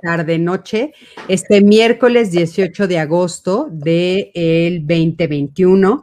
tarde, 0.00 0.38
noche, 0.38 0.92
este 1.28 1.60
miércoles 1.60 2.30
18 2.30 2.88
de 2.88 2.98
agosto 2.98 3.68
del 3.70 4.32
de 4.32 4.82
2021. 4.86 6.02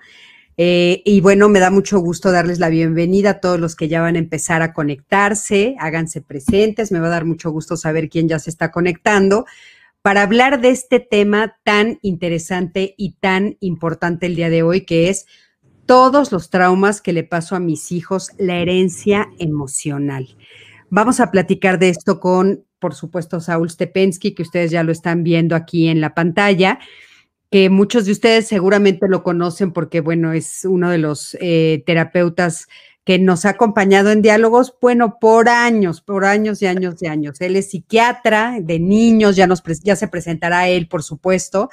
Eh, 0.59 1.03
y 1.05 1.21
bueno, 1.21 1.49
me 1.49 1.59
da 1.59 1.69
mucho 1.69 1.99
gusto 1.99 2.31
darles 2.31 2.59
la 2.59 2.69
bienvenida 2.69 3.29
a 3.31 3.39
todos 3.39 3.59
los 3.59 3.75
que 3.75 3.87
ya 3.87 4.01
van 4.01 4.15
a 4.15 4.19
empezar 4.19 4.61
a 4.63 4.73
conectarse, 4.73 5.75
háganse 5.79 6.21
presentes, 6.21 6.91
me 6.91 6.99
va 6.99 7.07
a 7.07 7.11
dar 7.11 7.25
mucho 7.25 7.51
gusto 7.51 7.77
saber 7.77 8.09
quién 8.09 8.27
ya 8.27 8.39
se 8.39 8.49
está 8.49 8.71
conectando 8.71 9.45
para 10.01 10.21
hablar 10.21 10.61
de 10.61 10.69
este 10.69 10.99
tema 10.99 11.57
tan 11.63 11.99
interesante 12.01 12.95
y 12.97 13.17
tan 13.19 13.57
importante 13.59 14.25
el 14.25 14.35
día 14.35 14.49
de 14.49 14.63
hoy, 14.63 14.85
que 14.85 15.09
es 15.09 15.25
todos 15.85 16.31
los 16.31 16.49
traumas 16.49 17.01
que 17.01 17.13
le 17.13 17.23
paso 17.23 17.55
a 17.55 17.59
mis 17.59 17.91
hijos, 17.91 18.31
la 18.37 18.55
herencia 18.55 19.29
emocional. 19.39 20.37
Vamos 20.89 21.19
a 21.19 21.29
platicar 21.29 21.77
de 21.79 21.89
esto 21.89 22.19
con, 22.19 22.66
por 22.79 22.95
supuesto, 22.95 23.39
Saúl 23.39 23.69
Stepensky, 23.69 24.33
que 24.33 24.43
ustedes 24.43 24.71
ya 24.71 24.83
lo 24.83 24.91
están 24.91 25.23
viendo 25.23 25.55
aquí 25.55 25.87
en 25.87 26.01
la 26.01 26.13
pantalla, 26.13 26.79
que 27.49 27.69
muchos 27.69 28.05
de 28.05 28.11
ustedes 28.11 28.47
seguramente 28.47 29.07
lo 29.07 29.23
conocen 29.23 29.71
porque, 29.71 30.01
bueno, 30.01 30.33
es 30.33 30.65
uno 30.65 30.89
de 30.89 30.97
los 30.97 31.37
eh, 31.39 31.83
terapeutas 31.85 32.67
que 33.05 33.19
nos 33.19 33.45
ha 33.45 33.51
acompañado 33.51 34.11
en 34.11 34.21
diálogos, 34.21 34.75
bueno, 34.81 35.17
por 35.19 35.47
años, 35.47 36.01
por 36.01 36.25
años 36.25 36.61
y 36.61 36.67
años 36.67 37.01
y 37.01 37.07
años. 37.07 37.39
Él 37.39 37.55
es 37.55 37.69
psiquiatra 37.69 38.57
de 38.61 38.79
niños, 38.79 39.37
ya, 39.37 39.47
nos, 39.47 39.63
ya 39.81 39.95
se 39.95 40.09
presentará 40.09 40.67
él, 40.67 40.89
por 40.89 41.03
supuesto, 41.03 41.69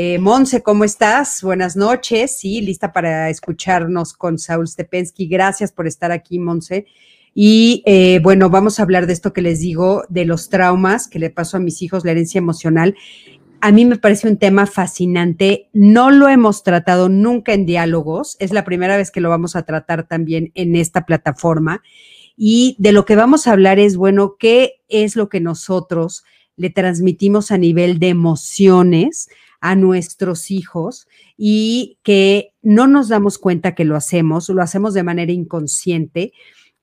eh, 0.00 0.18
Monse, 0.18 0.62
¿cómo 0.62 0.84
estás? 0.84 1.42
Buenas 1.42 1.74
noches. 1.74 2.38
Sí, 2.38 2.60
lista 2.60 2.92
para 2.92 3.30
escucharnos 3.30 4.12
con 4.12 4.38
Saúl 4.38 4.68
Stepensky. 4.68 5.26
Gracias 5.26 5.72
por 5.72 5.88
estar 5.88 6.12
aquí, 6.12 6.38
Monse. 6.38 6.86
Y 7.40 7.84
eh, 7.86 8.18
bueno, 8.20 8.50
vamos 8.50 8.80
a 8.80 8.82
hablar 8.82 9.06
de 9.06 9.12
esto 9.12 9.32
que 9.32 9.42
les 9.42 9.60
digo, 9.60 10.02
de 10.08 10.24
los 10.24 10.48
traumas 10.48 11.06
que 11.06 11.20
le 11.20 11.30
pasó 11.30 11.58
a 11.58 11.60
mis 11.60 11.82
hijos, 11.82 12.04
la 12.04 12.10
herencia 12.10 12.40
emocional. 12.40 12.96
A 13.60 13.70
mí 13.70 13.84
me 13.84 13.96
parece 13.96 14.26
un 14.26 14.38
tema 14.38 14.66
fascinante. 14.66 15.68
No 15.72 16.10
lo 16.10 16.28
hemos 16.28 16.64
tratado 16.64 17.08
nunca 17.08 17.52
en 17.52 17.64
diálogos. 17.64 18.36
Es 18.40 18.52
la 18.52 18.64
primera 18.64 18.96
vez 18.96 19.12
que 19.12 19.20
lo 19.20 19.28
vamos 19.28 19.54
a 19.54 19.62
tratar 19.62 20.08
también 20.08 20.50
en 20.56 20.74
esta 20.74 21.06
plataforma. 21.06 21.80
Y 22.36 22.74
de 22.80 22.90
lo 22.90 23.04
que 23.04 23.14
vamos 23.14 23.46
a 23.46 23.52
hablar 23.52 23.78
es, 23.78 23.96
bueno, 23.96 24.34
¿qué 24.36 24.80
es 24.88 25.14
lo 25.14 25.28
que 25.28 25.38
nosotros 25.38 26.24
le 26.56 26.70
transmitimos 26.70 27.52
a 27.52 27.56
nivel 27.56 28.00
de 28.00 28.08
emociones 28.08 29.28
a 29.60 29.76
nuestros 29.76 30.50
hijos 30.50 31.06
y 31.36 31.98
que 32.02 32.52
no 32.62 32.88
nos 32.88 33.08
damos 33.08 33.38
cuenta 33.38 33.76
que 33.76 33.84
lo 33.84 33.94
hacemos, 33.94 34.48
lo 34.48 34.60
hacemos 34.60 34.92
de 34.92 35.04
manera 35.04 35.30
inconsciente 35.30 36.32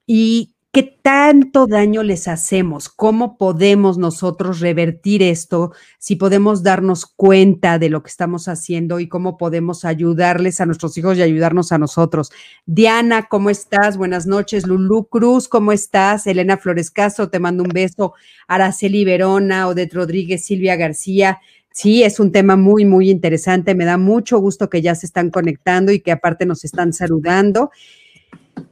y 0.06 0.56
qué 0.76 0.84
tanto 1.02 1.68
daño 1.68 2.04
les 2.04 2.28
hacemos, 2.28 2.90
cómo 2.90 3.38
podemos 3.38 3.98
nosotros 3.98 4.60
revertir 4.60 5.24
esto, 5.24 5.72
si 6.00 6.18
podemos 6.18 6.64
darnos 6.64 7.06
cuenta 7.06 7.80
de 7.80 7.88
lo 7.88 8.04
que 8.04 8.10
estamos 8.10 8.50
haciendo 8.50 9.00
y 9.00 9.08
cómo 9.08 9.38
podemos 9.38 9.86
ayudarles 9.86 10.60
a 10.60 10.66
nuestros 10.66 10.98
hijos 10.98 11.18
y 11.18 11.22
ayudarnos 11.22 11.72
a 11.72 11.78
nosotros. 11.78 12.30
Diana, 12.66 13.28
¿cómo 13.30 13.50
estás? 13.50 13.96
Buenas 13.96 14.28
noches. 14.28 14.68
Lulú 14.68 15.06
Cruz, 15.06 15.48
¿cómo 15.48 15.72
estás? 15.72 16.28
Elena 16.28 16.58
Flores 16.58 16.92
Castro, 16.92 17.30
te 17.30 17.40
mando 17.40 17.64
un 17.64 17.70
beso. 17.70 18.14
Araceli 18.46 19.06
Verona, 19.06 19.70
Odette 19.70 19.94
Rodríguez, 19.94 20.44
Silvia 20.44 20.76
García. 20.76 21.40
Sí, 21.72 22.04
es 22.04 22.20
un 22.20 22.34
tema 22.34 22.58
muy, 22.58 22.84
muy 22.84 23.10
interesante. 23.10 23.76
Me 23.76 23.86
da 23.86 23.98
mucho 23.98 24.40
gusto 24.40 24.70
que 24.70 24.82
ya 24.82 24.94
se 24.94 25.06
están 25.06 25.30
conectando 25.30 25.94
y 25.94 26.02
que 26.02 26.12
aparte 26.12 26.46
nos 26.46 26.66
están 26.66 26.92
saludando. 26.92 27.72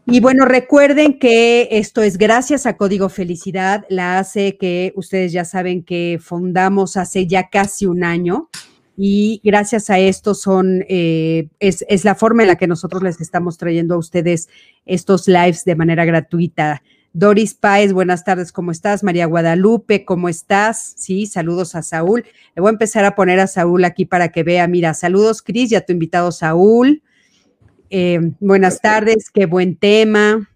Y 0.06 0.20
bueno, 0.20 0.46
recuerden 0.46 1.18
que 1.18 1.70
esto 1.72 2.02
es 2.02 2.18
gracias 2.18 2.66
a 2.66 2.78
Código 2.78 3.10
Felicidad, 3.10 3.86
la 3.90 4.20
hace 4.20 4.58
que 4.58 4.94
ustedes 4.96 5.32
ya 5.32 5.46
saben 5.46 5.84
que 5.84 6.20
fundamos 6.22 6.98
hace 6.98 7.26
ya 7.26 7.50
casi 7.50 7.86
un 7.86 8.04
año 8.04 8.50
y 8.96 9.42
gracias 9.44 9.90
a 9.90 9.98
esto 10.00 10.36
son, 10.36 10.86
eh, 10.88 11.48
es, 11.60 11.84
es 11.88 12.06
la 12.06 12.16
forma 12.16 12.44
en 12.44 12.50
la 12.50 12.58
que 12.58 12.68
nosotros 12.68 13.02
les 13.02 13.22
estamos 13.22 13.58
trayendo 13.58 13.96
a 13.96 13.98
ustedes 13.98 14.50
estos 14.86 15.28
lives 15.28 15.66
de 15.66 15.76
manera 15.76 16.06
gratuita. 16.06 16.84
Doris 17.14 17.54
Páez, 17.54 17.94
buenas 17.94 18.24
tardes, 18.24 18.52
¿cómo 18.52 18.72
estás? 18.72 19.04
María 19.04 19.28
Guadalupe, 19.28 20.04
¿cómo 20.04 20.30
estás? 20.30 20.94
Sí, 20.98 21.28
saludos 21.28 21.76
a 21.76 21.84
Saúl. 21.84 22.26
Le 22.56 22.62
voy 22.62 22.70
a 22.70 22.74
empezar 22.74 23.06
a 23.06 23.16
poner 23.16 23.40
a 23.40 23.48
Saúl 23.48 23.86
aquí 23.86 24.06
para 24.06 24.30
que 24.30 24.44
vea. 24.44 24.68
Mira, 24.68 24.94
saludos, 24.94 25.42
Cris, 25.42 25.70
ya 25.70 25.82
tu 25.82 25.94
invitado 25.94 26.32
Saúl. 26.32 27.04
Eh, 27.90 28.20
buenas 28.40 28.82
tardes, 28.82 29.30
qué 29.32 29.46
buen 29.46 29.76
tema. 29.76 30.50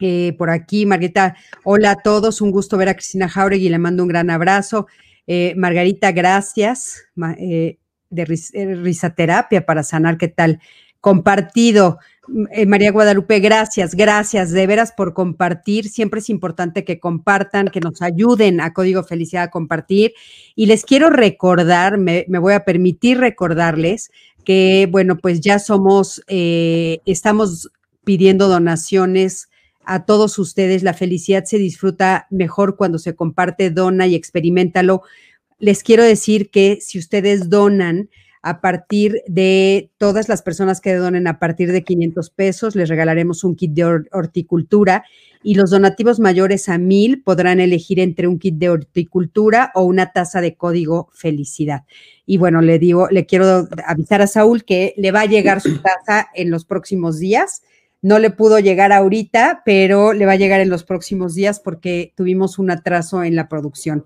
Eh, 0.00 0.34
por 0.36 0.50
aquí, 0.50 0.84
Margarita, 0.84 1.36
hola 1.64 1.92
a 1.92 1.96
todos, 1.96 2.40
un 2.40 2.50
gusto 2.50 2.76
ver 2.76 2.88
a 2.88 2.94
Cristina 2.94 3.28
Jauregui, 3.28 3.68
le 3.68 3.78
mando 3.78 4.02
un 4.02 4.08
gran 4.08 4.30
abrazo. 4.30 4.86
Eh, 5.26 5.54
Margarita, 5.56 6.12
gracias 6.12 7.04
de 7.14 7.78
Risaterapia 8.82 9.64
para 9.64 9.82
sanar, 9.82 10.18
¿qué 10.18 10.28
tal? 10.28 10.60
Compartido. 11.00 11.98
María 12.66 12.90
Guadalupe, 12.90 13.38
gracias, 13.38 13.94
gracias 13.94 14.50
de 14.50 14.66
veras 14.66 14.92
por 14.92 15.14
compartir. 15.14 15.88
Siempre 15.88 16.20
es 16.20 16.28
importante 16.28 16.84
que 16.84 16.98
compartan, 16.98 17.68
que 17.68 17.80
nos 17.80 18.02
ayuden 18.02 18.60
a 18.60 18.72
Código 18.72 19.04
Felicidad 19.04 19.44
a 19.44 19.50
compartir. 19.50 20.12
Y 20.56 20.66
les 20.66 20.84
quiero 20.84 21.10
recordar, 21.10 21.98
me, 21.98 22.26
voy 22.28 22.54
a 22.54 22.64
permitir 22.64 23.18
recordarles 23.18 24.10
que, 24.46 24.88
bueno, 24.88 25.18
pues 25.18 25.40
ya 25.40 25.58
somos, 25.58 26.22
eh, 26.28 27.00
estamos 27.04 27.68
pidiendo 28.04 28.46
donaciones 28.46 29.48
a 29.84 30.06
todos 30.06 30.38
ustedes. 30.38 30.84
La 30.84 30.94
felicidad 30.94 31.44
se 31.44 31.58
disfruta 31.58 32.28
mejor 32.30 32.76
cuando 32.76 33.00
se 33.00 33.16
comparte, 33.16 33.70
dona 33.70 34.06
y 34.06 34.14
experimentalo. 34.14 35.02
Les 35.58 35.82
quiero 35.82 36.04
decir 36.04 36.50
que 36.50 36.78
si 36.80 36.98
ustedes 37.00 37.50
donan, 37.50 38.08
a 38.42 38.60
partir 38.60 39.22
de 39.26 39.90
todas 39.98 40.28
las 40.28 40.42
personas 40.42 40.80
que 40.80 40.94
donen 40.94 41.26
a 41.26 41.40
partir 41.40 41.72
de 41.72 41.82
500 41.82 42.30
pesos, 42.30 42.76
les 42.76 42.88
regalaremos 42.88 43.42
un 43.42 43.56
kit 43.56 43.72
de 43.72 43.84
horticultura 44.12 45.04
y 45.42 45.54
los 45.54 45.70
donativos 45.70 46.20
mayores 46.20 46.68
a 46.68 46.78
1000 46.78 47.22
podrán 47.22 47.60
elegir 47.60 48.00
entre 48.00 48.26
un 48.26 48.38
kit 48.38 48.56
de 48.56 48.70
horticultura 48.70 49.70
o 49.74 49.84
una 49.84 50.12
taza 50.12 50.40
de 50.40 50.56
código 50.56 51.10
felicidad. 51.12 51.84
Y 52.24 52.38
bueno, 52.38 52.60
le 52.60 52.78
digo, 52.78 53.08
le 53.10 53.26
quiero 53.26 53.68
avisar 53.86 54.22
a 54.22 54.26
Saúl 54.26 54.64
que 54.64 54.94
le 54.96 55.12
va 55.12 55.20
a 55.20 55.26
llegar 55.26 55.60
su 55.60 55.78
taza 55.80 56.28
en 56.34 56.50
los 56.50 56.64
próximos 56.64 57.18
días. 57.18 57.62
No 58.02 58.18
le 58.18 58.30
pudo 58.30 58.58
llegar 58.58 58.92
ahorita, 58.92 59.62
pero 59.64 60.12
le 60.12 60.26
va 60.26 60.32
a 60.32 60.36
llegar 60.36 60.60
en 60.60 60.68
los 60.68 60.84
próximos 60.84 61.34
días 61.34 61.60
porque 61.60 62.12
tuvimos 62.16 62.58
un 62.58 62.70
atraso 62.70 63.22
en 63.22 63.36
la 63.36 63.48
producción. 63.48 64.04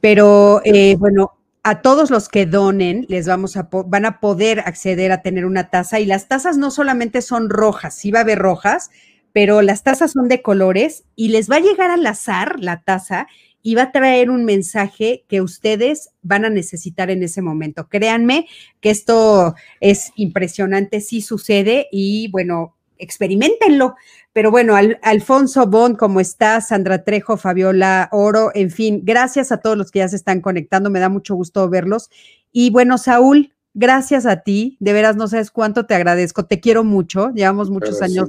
Pero 0.00 0.60
eh, 0.64 0.96
bueno, 0.96 1.32
a 1.66 1.82
todos 1.82 2.10
los 2.10 2.28
que 2.28 2.46
donen 2.46 3.06
les 3.08 3.26
vamos 3.26 3.56
a 3.56 3.68
van 3.86 4.04
a 4.04 4.20
poder 4.20 4.60
acceder 4.60 5.10
a 5.10 5.22
tener 5.22 5.44
una 5.44 5.68
taza 5.68 5.98
y 5.98 6.06
las 6.06 6.28
tazas 6.28 6.56
no 6.56 6.70
solamente 6.70 7.22
son 7.22 7.50
rojas, 7.50 7.96
sí 7.96 8.12
va 8.12 8.20
a 8.20 8.22
haber 8.22 8.38
rojas, 8.38 8.90
pero 9.36 9.60
las 9.60 9.82
tazas 9.82 10.12
son 10.12 10.28
de 10.28 10.40
colores 10.40 11.04
y 11.14 11.28
les 11.28 11.50
va 11.50 11.56
a 11.56 11.60
llegar 11.60 11.90
al 11.90 12.06
azar 12.06 12.58
la 12.58 12.80
taza 12.80 13.26
y 13.60 13.74
va 13.74 13.82
a 13.82 13.92
traer 13.92 14.30
un 14.30 14.46
mensaje 14.46 15.26
que 15.28 15.42
ustedes 15.42 16.08
van 16.22 16.46
a 16.46 16.48
necesitar 16.48 17.10
en 17.10 17.22
ese 17.22 17.42
momento. 17.42 17.86
Créanme 17.86 18.48
que 18.80 18.88
esto 18.88 19.54
es 19.80 20.10
impresionante, 20.16 21.02
sí 21.02 21.20
sucede 21.20 21.86
y 21.92 22.30
bueno, 22.30 22.76
experimentenlo. 22.96 23.96
Pero 24.32 24.50
bueno, 24.50 24.74
Alfonso 25.02 25.66
Bond, 25.66 25.98
¿cómo 25.98 26.20
estás? 26.20 26.68
Sandra 26.68 27.04
Trejo, 27.04 27.36
Fabiola 27.36 28.08
Oro, 28.12 28.52
en 28.54 28.70
fin, 28.70 29.02
gracias 29.04 29.52
a 29.52 29.58
todos 29.58 29.76
los 29.76 29.90
que 29.90 29.98
ya 29.98 30.08
se 30.08 30.16
están 30.16 30.40
conectando, 30.40 30.88
me 30.88 30.98
da 30.98 31.10
mucho 31.10 31.34
gusto 31.34 31.68
verlos. 31.68 32.08
Y 32.52 32.70
bueno, 32.70 32.96
Saúl, 32.96 33.52
gracias 33.76 34.24
a 34.24 34.40
ti, 34.40 34.78
de 34.80 34.94
veras 34.94 35.16
no 35.16 35.28
sabes 35.28 35.50
cuánto 35.50 35.84
te 35.84 35.94
agradezco, 35.94 36.46
te 36.46 36.60
quiero 36.60 36.82
mucho, 36.82 37.30
llevamos 37.34 37.68
muchos 37.68 38.00
años, 38.00 38.26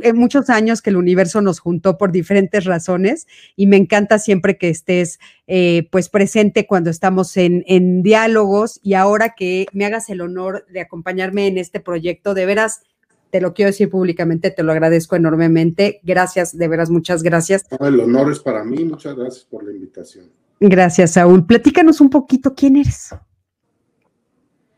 eh, 0.00 0.12
muchos 0.12 0.48
años 0.48 0.80
que 0.80 0.90
el 0.90 0.96
universo 0.96 1.42
nos 1.42 1.58
juntó 1.58 1.98
por 1.98 2.12
diferentes 2.12 2.64
razones 2.64 3.26
y 3.56 3.66
me 3.66 3.76
encanta 3.76 4.20
siempre 4.20 4.56
que 4.56 4.68
estés 4.68 5.18
eh, 5.48 5.88
pues 5.90 6.08
presente 6.08 6.68
cuando 6.68 6.88
estamos 6.88 7.36
en, 7.36 7.64
en 7.66 8.04
diálogos 8.04 8.78
y 8.80 8.94
ahora 8.94 9.34
que 9.36 9.66
me 9.72 9.86
hagas 9.86 10.08
el 10.08 10.20
honor 10.20 10.64
de 10.72 10.80
acompañarme 10.80 11.48
en 11.48 11.58
este 11.58 11.80
proyecto, 11.80 12.32
de 12.32 12.46
veras 12.46 12.82
te 13.30 13.40
lo 13.40 13.52
quiero 13.52 13.70
decir 13.72 13.90
públicamente, 13.90 14.52
te 14.52 14.62
lo 14.62 14.70
agradezco 14.70 15.16
enormemente. 15.16 15.98
Gracias, 16.04 16.56
de 16.56 16.68
veras, 16.68 16.90
muchas 16.90 17.24
gracias. 17.24 17.64
el 17.80 17.98
honor 17.98 18.30
es 18.30 18.38
para 18.38 18.62
mí, 18.62 18.84
muchas 18.84 19.16
gracias 19.16 19.44
por 19.44 19.64
la 19.64 19.72
invitación. 19.72 20.26
Gracias, 20.60 21.14
Saúl. 21.14 21.44
Platícanos 21.44 22.00
un 22.00 22.10
poquito 22.10 22.54
quién 22.54 22.76
eres. 22.76 23.10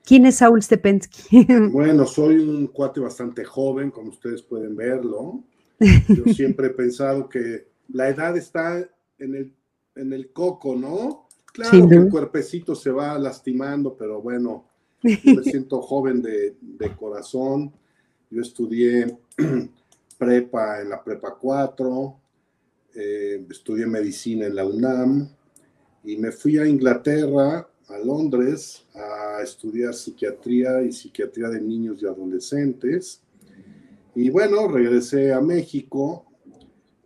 ¿Quién 0.07 0.25
es 0.25 0.37
Saúl 0.37 0.63
Stepensky? 0.63 1.47
Bueno, 1.73 2.07
soy 2.07 2.37
un 2.37 2.69
cuate 2.69 3.01
bastante 3.01 3.45
joven, 3.45 3.91
como 3.91 4.11
ustedes 4.11 4.41
pueden 4.41 4.77
verlo. 4.77 5.43
Yo 5.81 6.25
siempre 6.33 6.69
he 6.69 6.71
pensado 6.71 7.29
que 7.29 7.67
la 7.89 8.09
edad 8.09 8.37
está 8.37 8.89
en 9.19 9.35
el, 9.35 9.53
en 9.97 10.13
el 10.13 10.33
coco, 10.33 10.77
¿no? 10.77 11.27
Claro 11.53 11.89
que 11.89 11.95
el 11.97 12.09
cuerpecito 12.09 12.75
se 12.75 12.91
va 12.91 13.19
lastimando, 13.19 13.97
pero 13.97 14.23
bueno, 14.23 14.69
me 15.03 15.17
siento 15.43 15.83
joven 15.83 16.23
de, 16.23 16.57
de 16.61 16.95
corazón. 16.95 17.73
Yo 18.31 18.43
estudié 18.43 19.19
prepa 20.19 20.83
en 20.83 20.91
la 20.91 21.03
prepa 21.03 21.37
4, 21.37 22.21
eh, 22.95 23.45
estudié 23.51 23.87
medicina 23.87 24.47
en 24.47 24.55
la 24.55 24.65
UNAM 24.65 25.29
y 26.05 26.17
me 26.17 26.31
fui 26.31 26.59
a 26.59 26.67
Inglaterra, 26.67 27.69
a 27.89 27.99
Londres, 27.99 28.85
a 28.95 29.43
estudiar 29.43 29.95
psiquiatría 29.95 30.83
y 30.83 30.93
psiquiatría 30.93 31.49
de 31.49 31.61
niños 31.61 32.03
y 32.03 32.07
adolescentes. 32.07 33.23
Y 34.15 34.31
bueno, 34.31 34.69
regresé 34.69 35.33
a 35.33 35.41
México. 35.41 36.25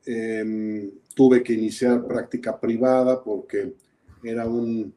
Em, 0.06 0.90
tuve 1.14 1.42
que 1.42 1.52
iniciar 1.52 2.06
práctica 2.06 2.58
privada 2.58 3.22
porque 3.22 3.74
era 4.22 4.48
un, 4.48 4.94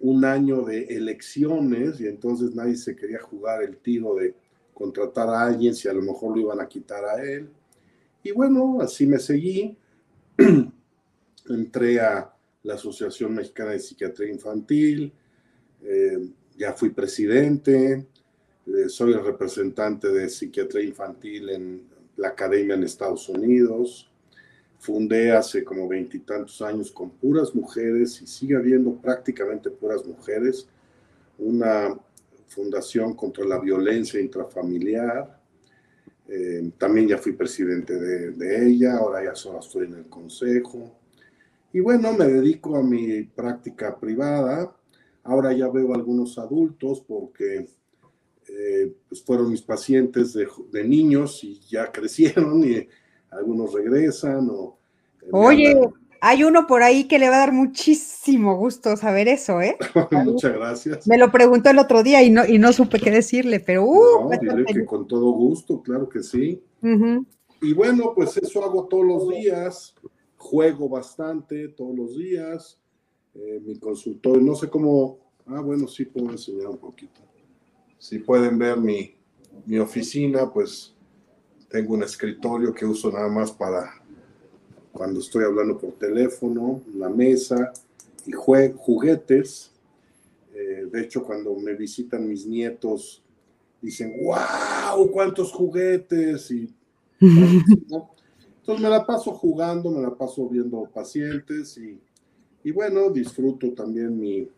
un 0.00 0.24
año 0.24 0.62
de 0.62 0.84
elecciones 0.84 2.00
y 2.00 2.06
entonces 2.06 2.54
nadie 2.54 2.76
se 2.76 2.96
quería 2.96 3.20
jugar 3.20 3.62
el 3.62 3.76
tiro 3.76 4.14
de 4.14 4.34
contratar 4.72 5.28
a 5.28 5.42
alguien 5.42 5.74
si 5.74 5.88
a 5.88 5.92
lo 5.92 6.02
mejor 6.02 6.36
lo 6.36 6.42
iban 6.42 6.60
a 6.60 6.68
quitar 6.68 7.04
a 7.04 7.22
él. 7.22 7.48
Y 8.22 8.32
bueno, 8.32 8.80
así 8.80 9.06
me 9.06 9.18
seguí. 9.18 9.76
Entré 11.48 12.00
a 12.00 12.33
la 12.64 12.74
Asociación 12.74 13.34
Mexicana 13.34 13.70
de 13.70 13.78
Psiquiatría 13.78 14.32
Infantil, 14.32 15.12
eh, 15.82 16.28
ya 16.56 16.72
fui 16.72 16.90
presidente, 16.90 18.06
eh, 18.66 18.88
soy 18.88 19.12
el 19.12 19.22
representante 19.22 20.08
de 20.08 20.28
psiquiatría 20.28 20.84
infantil 20.84 21.50
en 21.50 21.82
la 22.16 22.28
academia 22.28 22.74
en 22.74 22.84
Estados 22.84 23.28
Unidos. 23.28 24.10
Fundé 24.78 25.32
hace 25.32 25.62
como 25.62 25.86
veintitantos 25.86 26.62
años 26.62 26.90
con 26.90 27.10
puras 27.10 27.54
mujeres 27.54 28.20
y 28.22 28.26
sigue 28.26 28.56
habiendo 28.56 28.94
prácticamente 28.94 29.70
puras 29.70 30.04
mujeres 30.06 30.66
una 31.38 31.98
fundación 32.48 33.14
contra 33.14 33.44
la 33.44 33.58
violencia 33.58 34.20
intrafamiliar. 34.20 35.38
Eh, 36.28 36.70
también 36.78 37.08
ya 37.08 37.18
fui 37.18 37.32
presidente 37.32 37.94
de, 37.94 38.30
de, 38.30 38.66
ella, 38.66 38.96
ahora 38.96 39.22
ya 39.22 39.34
solo 39.34 39.60
estoy 39.60 39.86
en 39.86 39.94
el 39.94 40.06
consejo. 40.06 41.03
Y 41.74 41.80
bueno, 41.80 42.12
me 42.12 42.26
dedico 42.26 42.76
a 42.76 42.84
mi 42.84 43.24
práctica 43.24 43.98
privada. 43.98 44.72
Ahora 45.24 45.52
ya 45.52 45.68
veo 45.68 45.92
algunos 45.92 46.38
adultos 46.38 47.00
porque 47.00 47.66
eh, 48.48 48.94
pues 49.08 49.24
fueron 49.24 49.50
mis 49.50 49.62
pacientes 49.62 50.32
de, 50.34 50.46
de, 50.70 50.84
niños 50.84 51.42
y 51.42 51.58
ya 51.68 51.90
crecieron 51.92 52.62
y 52.62 52.86
algunos 53.28 53.72
regresan. 53.72 54.48
O, 54.50 54.78
eh, 55.20 55.28
Oye, 55.32 55.80
hay 56.20 56.44
uno 56.44 56.68
por 56.68 56.84
ahí 56.84 57.08
que 57.08 57.18
le 57.18 57.28
va 57.28 57.36
a 57.36 57.40
dar 57.40 57.52
muchísimo 57.52 58.56
gusto 58.56 58.96
saber 58.96 59.26
eso, 59.26 59.60
¿eh? 59.60 59.76
Muchas 60.24 60.54
gracias. 60.54 61.08
Me 61.08 61.18
lo 61.18 61.32
preguntó 61.32 61.70
el 61.70 61.80
otro 61.80 62.04
día 62.04 62.22
y 62.22 62.30
no, 62.30 62.46
y 62.46 62.58
no 62.58 62.72
supe 62.72 63.00
qué 63.00 63.10
decirle, 63.10 63.58
pero... 63.58 63.84
Uh, 63.84 64.30
no, 64.30 64.38
dile 64.40 64.64
que 64.64 64.84
con 64.86 65.08
todo 65.08 65.32
gusto, 65.32 65.82
claro 65.82 66.08
que 66.08 66.22
sí. 66.22 66.62
Y 67.60 67.72
bueno, 67.72 68.12
pues 68.14 68.36
eso 68.36 68.64
hago 68.64 68.86
todos 68.86 69.04
los 69.04 69.28
días, 69.28 69.96
juego 70.44 70.90
bastante 70.90 71.68
todos 71.68 71.96
los 71.96 72.16
días, 72.18 72.78
eh, 73.34 73.60
mi 73.64 73.76
consultorio, 73.78 74.42
no 74.42 74.54
sé 74.54 74.68
cómo... 74.68 75.18
Ah, 75.46 75.60
bueno, 75.60 75.88
sí 75.88 76.04
puedo 76.04 76.30
enseñar 76.30 76.68
un 76.68 76.78
poquito. 76.78 77.20
Si 77.98 78.18
pueden 78.18 78.58
ver 78.58 78.78
mi, 78.78 79.14
mi 79.66 79.78
oficina, 79.78 80.52
pues 80.52 80.94
tengo 81.68 81.94
un 81.94 82.02
escritorio 82.02 82.72
que 82.74 82.84
uso 82.84 83.10
nada 83.10 83.28
más 83.28 83.52
para 83.52 83.90
cuando 84.92 85.20
estoy 85.20 85.44
hablando 85.44 85.78
por 85.78 85.92
teléfono, 85.92 86.82
la 86.94 87.08
mesa 87.08 87.72
y 88.26 88.32
juguetes. 88.32 89.72
Eh, 90.54 90.86
de 90.90 91.00
hecho, 91.00 91.24
cuando 91.24 91.54
me 91.56 91.74
visitan 91.74 92.28
mis 92.28 92.46
nietos, 92.46 93.22
dicen, 93.80 94.14
wow, 94.22 95.10
cuántos 95.10 95.52
juguetes. 95.52 96.50
Y, 96.50 96.72
Entonces 98.64 98.82
me 98.82 98.88
la 98.88 99.04
paso 99.04 99.32
jugando, 99.32 99.90
me 99.90 100.00
la 100.00 100.14
paso 100.14 100.48
viendo 100.48 100.84
pacientes 100.84 101.76
y, 101.76 102.00
y 102.64 102.70
bueno, 102.70 103.10
disfruto 103.10 103.70
también 103.72 104.18
mi, 104.18 104.48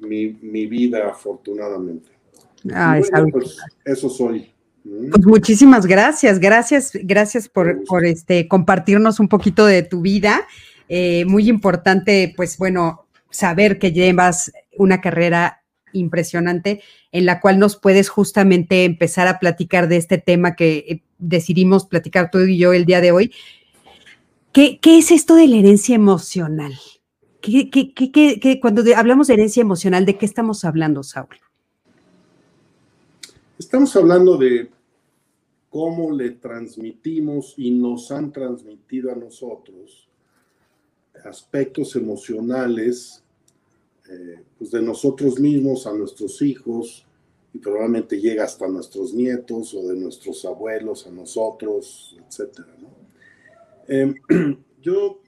mi, 0.00 0.36
mi 0.42 0.66
vida 0.66 1.08
afortunadamente. 1.08 2.08
Ah, 2.74 2.98
bueno, 2.98 3.28
pues 3.30 3.56
eso 3.84 4.10
soy. 4.10 4.52
Pues 4.82 5.24
muchísimas 5.24 5.86
gracias, 5.86 6.40
gracias, 6.40 6.90
gracias 7.04 7.48
por, 7.48 7.84
por 7.84 8.04
este, 8.04 8.48
compartirnos 8.48 9.20
un 9.20 9.28
poquito 9.28 9.66
de 9.66 9.84
tu 9.84 10.00
vida. 10.00 10.44
Eh, 10.88 11.24
muy 11.26 11.48
importante, 11.48 12.34
pues 12.36 12.58
bueno, 12.58 13.06
saber 13.30 13.78
que 13.78 13.92
llevas 13.92 14.50
una 14.76 15.00
carrera 15.00 15.62
impresionante 15.92 16.82
en 17.12 17.24
la 17.24 17.40
cual 17.40 17.60
nos 17.60 17.76
puedes 17.76 18.08
justamente 18.08 18.84
empezar 18.84 19.28
a 19.28 19.38
platicar 19.38 19.86
de 19.86 19.98
este 19.98 20.18
tema 20.18 20.56
que 20.56 20.78
eh, 20.88 21.02
decidimos 21.18 21.86
platicar 21.86 22.30
tú 22.30 22.38
y 22.40 22.58
yo 22.58 22.72
el 22.72 22.84
día 22.84 23.00
de 23.00 23.12
hoy. 23.12 23.32
¿Qué, 24.52 24.78
qué 24.80 24.98
es 24.98 25.10
esto 25.10 25.34
de 25.34 25.46
la 25.46 25.56
herencia 25.56 25.94
emocional? 25.94 26.72
¿Qué, 27.40 27.70
qué, 27.70 28.58
cuando 28.60 28.82
hablamos 28.96 29.28
de 29.28 29.34
herencia 29.34 29.60
emocional, 29.60 30.04
¿de 30.04 30.16
qué 30.16 30.26
estamos 30.26 30.64
hablando, 30.64 31.02
Saúl? 31.02 31.36
Estamos 33.58 33.94
hablando 33.96 34.36
de 34.36 34.70
cómo 35.68 36.10
le 36.10 36.30
transmitimos 36.30 37.54
y 37.56 37.70
nos 37.70 38.10
han 38.10 38.32
transmitido 38.32 39.12
a 39.12 39.14
nosotros 39.14 40.08
aspectos 41.24 41.96
emocionales 41.96 43.22
eh, 44.08 44.42
pues 44.56 44.70
de 44.70 44.80
nosotros 44.80 45.38
mismos 45.38 45.86
a 45.86 45.92
nuestros 45.92 46.40
hijos 46.42 47.04
y 47.52 47.58
probablemente 47.58 48.20
llega 48.20 48.44
hasta 48.44 48.68
nuestros 48.68 49.14
nietos 49.14 49.74
o 49.74 49.88
de 49.88 49.96
nuestros 49.96 50.44
abuelos 50.44 51.06
a 51.06 51.10
nosotros, 51.10 52.16
etc. 52.18 52.60
Em, 53.86 54.14
yo 54.80 55.22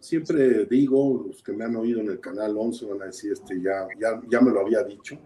siempre 0.00 0.64
digo, 0.66 1.24
los 1.26 1.42
que 1.42 1.52
me 1.52 1.64
han 1.64 1.76
oído 1.76 2.00
en 2.00 2.10
el 2.10 2.20
canal 2.20 2.56
11 2.56 2.86
van 2.86 3.02
a 3.02 3.06
decir, 3.06 3.32
este 3.32 3.60
ya, 3.60 3.88
ya, 4.00 4.20
ya 4.30 4.40
me 4.40 4.50
lo 4.50 4.60
había 4.60 4.82
dicho, 4.82 5.18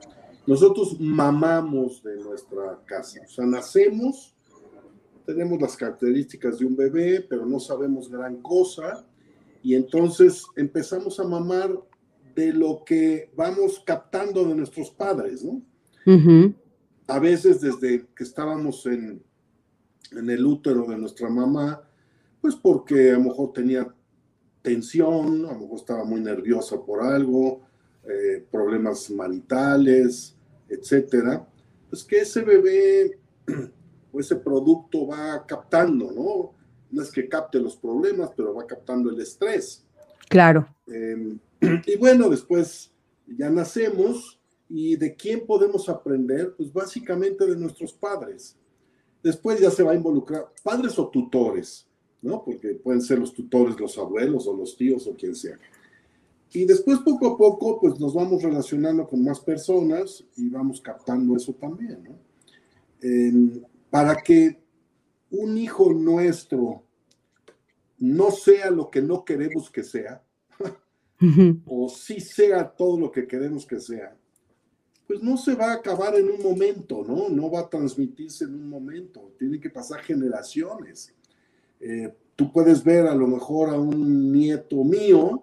nosotros 0.47 0.99
mamamos 0.99 2.03
de 2.03 2.17
nuestra 2.17 2.81
casa, 2.87 3.21
o 3.25 3.29
sea, 3.29 3.47
nacemos 3.47 4.35
tenemos 5.35 5.61
las 5.61 5.77
características 5.77 6.59
de 6.59 6.67
un 6.67 6.77
bebé, 6.77 7.21
pero 7.21 7.47
no 7.47 7.61
sabemos 7.61 8.11
gran 8.11 8.43
cosa, 8.43 9.07
y 9.63 9.75
entonces 9.75 10.45
empezamos 10.57 11.21
a 11.21 11.25
mamar 11.25 11.71
de 12.35 12.53
lo 12.53 12.83
que 12.85 13.31
vamos 13.37 13.81
captando 13.85 14.45
de 14.45 14.55
nuestros 14.55 14.91
padres, 14.91 15.45
¿no? 15.45 15.63
A 17.07 17.19
veces 17.19 17.61
desde 17.61 18.07
que 18.15 18.25
estábamos 18.25 18.87
en, 18.87 19.23
en 20.13 20.31
el 20.31 20.45
útero 20.45 20.87
de 20.87 20.97
nuestra 20.97 21.29
mamá, 21.29 21.83
pues 22.41 22.57
porque 22.57 23.11
a 23.11 23.15
lo 23.15 23.25
mejor 23.25 23.53
tenía 23.53 23.87
tensión, 24.63 25.47
a 25.47 25.53
lo 25.53 25.61
mejor 25.61 25.77
estaba 25.77 26.05
muy 26.05 26.21
nerviosa 26.21 26.81
por 26.81 27.03
algo, 27.03 27.63
eh, 28.05 28.45
problemas 28.51 29.11
maritales, 29.11 30.35
etcétera, 30.69 31.47
pues 31.89 32.05
que 32.05 32.21
ese 32.21 32.43
bebé 32.43 33.19
o 34.13 34.21
ese 34.21 34.37
producto 34.37 35.07
va 35.07 35.45
captando, 35.47 36.11
¿no? 36.13 36.55
No 36.91 37.03
es 37.03 37.11
que 37.11 37.29
capte 37.29 37.61
los 37.61 37.77
problemas, 37.77 38.31
pero 38.37 38.55
va 38.55 38.67
captando 38.67 39.11
el 39.11 39.21
estrés. 39.21 39.85
Claro. 40.29 40.67
Em, 40.87 41.39
y 41.87 41.97
bueno, 41.97 42.29
después 42.29 42.93
ya 43.27 43.51
nacemos 43.51 44.40
y 44.71 44.95
de 44.95 45.17
quién 45.17 45.45
podemos 45.45 45.89
aprender, 45.89 46.55
pues 46.57 46.73
básicamente 46.73 47.45
de 47.45 47.57
nuestros 47.57 47.93
padres. 47.93 48.57
Después 49.21 49.61
ya 49.61 49.71
se 49.71 49.83
va 49.83 49.91
a 49.91 49.97
involucrar 49.97 50.53
padres 50.63 50.97
o 50.99 51.09
tutores, 51.09 51.89
¿no? 52.23 52.45
Porque 52.45 52.75
pueden 52.77 53.03
ser 53.03 53.19
los 53.19 53.35
tutores, 53.35 53.79
los 53.79 53.99
abuelos 53.99 54.47
o 54.47 54.57
los 54.57 54.77
tíos 54.77 55.09
o 55.09 55.17
quien 55.17 55.35
sea. 55.35 55.59
Y 56.53 56.65
después 56.65 57.01
poco 57.01 57.27
a 57.27 57.37
poco, 57.37 57.81
pues 57.81 57.99
nos 57.99 58.15
vamos 58.15 58.43
relacionando 58.43 59.07
con 59.09 59.25
más 59.25 59.41
personas 59.41 60.25
y 60.37 60.49
vamos 60.49 60.81
captando 60.81 61.37
eso 61.37 61.53
también, 61.55 62.05
¿no? 62.05 62.31
para 63.89 64.15
que 64.17 64.61
un 65.31 65.57
hijo 65.57 65.93
nuestro 65.93 66.83
no 67.99 68.31
sea 68.31 68.71
lo 68.71 68.91
que 68.91 69.01
no 69.01 69.25
queremos 69.25 69.71
que 69.71 69.83
sea, 69.83 70.23
o 71.67 71.89
sí 71.89 72.21
sea 72.21 72.69
todo 72.69 73.01
lo 73.01 73.11
que 73.11 73.27
queremos 73.27 73.67
que 73.67 73.81
sea, 73.81 74.20
pues 75.11 75.25
no 75.25 75.37
se 75.37 75.57
va 75.57 75.73
a 75.73 75.75
acabar 75.75 76.15
en 76.15 76.31
un 76.31 76.41
momento, 76.41 77.05
¿no? 77.05 77.29
No 77.29 77.51
va 77.51 77.63
a 77.63 77.69
transmitirse 77.69 78.45
en 78.45 78.55
un 78.55 78.69
momento, 78.69 79.33
tiene 79.37 79.59
que 79.59 79.69
pasar 79.69 80.03
generaciones. 80.03 81.13
Eh, 81.81 82.15
tú 82.37 82.53
puedes 82.53 82.85
ver 82.85 83.09
a 83.09 83.15
lo 83.17 83.27
mejor 83.27 83.71
a 83.71 83.81
un 83.81 84.31
nieto 84.31 84.85
mío 84.85 85.43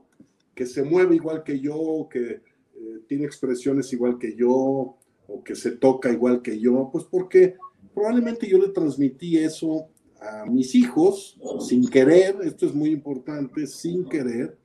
que 0.56 0.66
se 0.66 0.84
mueve 0.84 1.16
igual 1.16 1.44
que 1.44 1.60
yo, 1.60 2.08
que 2.10 2.30
eh, 2.76 3.00
tiene 3.10 3.26
expresiones 3.26 3.92
igual 3.92 4.18
que 4.18 4.38
yo, 4.38 4.96
o 5.28 5.44
que 5.44 5.54
se 5.54 5.72
toca 5.72 6.14
igual 6.14 6.42
que 6.42 6.58
yo, 6.58 6.88
pues 6.90 7.04
porque 7.04 7.56
probablemente 7.94 8.48
yo 8.48 8.60
le 8.60 8.70
transmití 8.70 9.38
eso 9.38 9.90
a 10.22 10.46
mis 10.46 10.76
hijos 10.76 11.38
sin 11.60 11.90
querer, 11.90 12.38
esto 12.42 12.68
es 12.68 12.74
muy 12.74 12.92
importante, 12.92 13.68
sin 13.68 14.08
querer, 14.08 14.58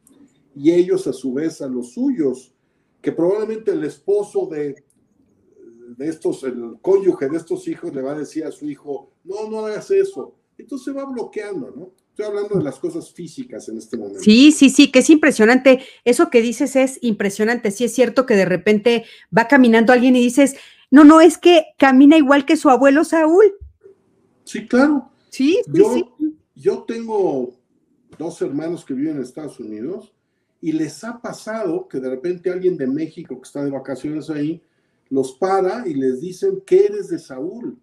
y 0.54 0.70
ellos 0.70 1.08
a 1.08 1.12
su 1.12 1.32
vez 1.32 1.60
a 1.60 1.66
los 1.66 1.92
suyos, 1.92 2.54
que 3.00 3.10
probablemente 3.10 3.72
el 3.72 3.82
esposo 3.82 4.46
de, 4.46 4.76
de 5.96 6.08
estos, 6.08 6.44
el 6.44 6.76
cónyuge 6.80 7.28
de 7.28 7.36
estos 7.36 7.66
hijos 7.68 7.94
le 7.94 8.02
va 8.02 8.12
a 8.12 8.18
decir 8.18 8.44
a 8.44 8.52
su 8.52 8.68
hijo, 8.68 9.10
no, 9.24 9.48
no 9.48 9.66
hagas 9.66 9.90
eso. 9.90 10.34
Entonces 10.58 10.84
se 10.84 10.92
va 10.92 11.04
bloqueando, 11.04 11.72
¿no? 11.74 11.92
Estoy 12.10 12.26
hablando 12.26 12.58
de 12.58 12.64
las 12.64 12.78
cosas 12.78 13.10
físicas 13.10 13.68
en 13.68 13.78
este 13.78 13.96
momento. 13.96 14.20
Sí, 14.20 14.52
sí, 14.52 14.68
sí, 14.68 14.92
que 14.92 14.98
es 14.98 15.08
impresionante. 15.08 15.80
Eso 16.04 16.28
que 16.28 16.42
dices 16.42 16.76
es 16.76 16.98
impresionante. 17.00 17.70
Sí 17.70 17.84
es 17.84 17.94
cierto 17.94 18.26
que 18.26 18.36
de 18.36 18.44
repente 18.44 19.04
va 19.36 19.48
caminando 19.48 19.94
alguien 19.94 20.14
y 20.16 20.20
dices, 20.20 20.56
no, 20.90 21.04
no, 21.04 21.22
es 21.22 21.38
que 21.38 21.68
camina 21.78 22.18
igual 22.18 22.44
que 22.44 22.58
su 22.58 22.68
abuelo 22.68 23.04
Saúl. 23.04 23.54
Sí, 24.44 24.68
claro. 24.68 25.10
Sí, 25.30 25.62
yo, 25.68 25.94
sí. 25.94 26.04
Yo 26.54 26.82
tengo 26.82 27.54
dos 28.18 28.42
hermanos 28.42 28.84
que 28.84 28.92
viven 28.92 29.16
en 29.16 29.22
Estados 29.22 29.58
Unidos 29.58 30.12
y 30.60 30.72
les 30.72 31.02
ha 31.04 31.20
pasado 31.20 31.88
que 31.88 31.98
de 31.98 32.10
repente 32.10 32.50
alguien 32.50 32.76
de 32.76 32.86
México 32.86 33.40
que 33.40 33.46
está 33.46 33.64
de 33.64 33.70
vacaciones 33.70 34.28
ahí 34.28 34.62
los 35.12 35.32
para 35.32 35.86
y 35.86 35.92
les 35.92 36.22
dicen 36.22 36.62
que 36.64 36.86
eres 36.86 37.08
de 37.08 37.18
Saúl. 37.18 37.78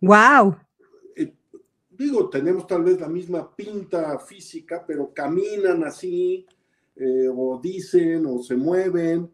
Wow. 0.00 0.56
Eh, 1.14 1.32
digo, 1.90 2.28
tenemos 2.28 2.66
tal 2.66 2.82
vez 2.82 3.00
la 3.00 3.08
misma 3.08 3.54
pinta 3.54 4.18
física, 4.18 4.84
pero 4.84 5.14
caminan 5.14 5.84
así, 5.84 6.44
eh, 6.96 7.28
o 7.32 7.60
dicen, 7.62 8.26
o 8.26 8.42
se 8.42 8.56
mueven, 8.56 9.30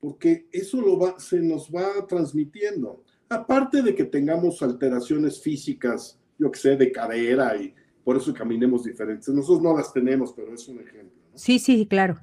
porque 0.00 0.48
eso 0.50 0.80
lo 0.80 0.98
va, 0.98 1.18
se 1.18 1.38
nos 1.38 1.68
va 1.68 2.06
transmitiendo. 2.06 3.04
Aparte 3.28 3.82
de 3.82 3.94
que 3.94 4.04
tengamos 4.04 4.62
alteraciones 4.62 5.38
físicas, 5.42 6.18
yo 6.38 6.50
que 6.50 6.58
sé, 6.58 6.76
de 6.78 6.90
cadera 6.90 7.58
y 7.58 7.74
por 8.02 8.16
eso 8.16 8.32
caminemos 8.32 8.84
diferentes. 8.84 9.28
Nosotros 9.28 9.60
no 9.60 9.76
las 9.76 9.92
tenemos, 9.92 10.32
pero 10.32 10.54
es 10.54 10.66
un 10.66 10.80
ejemplo. 10.80 11.20
¿no? 11.30 11.36
Sí, 11.36 11.58
sí, 11.58 11.86
claro. 11.86 12.16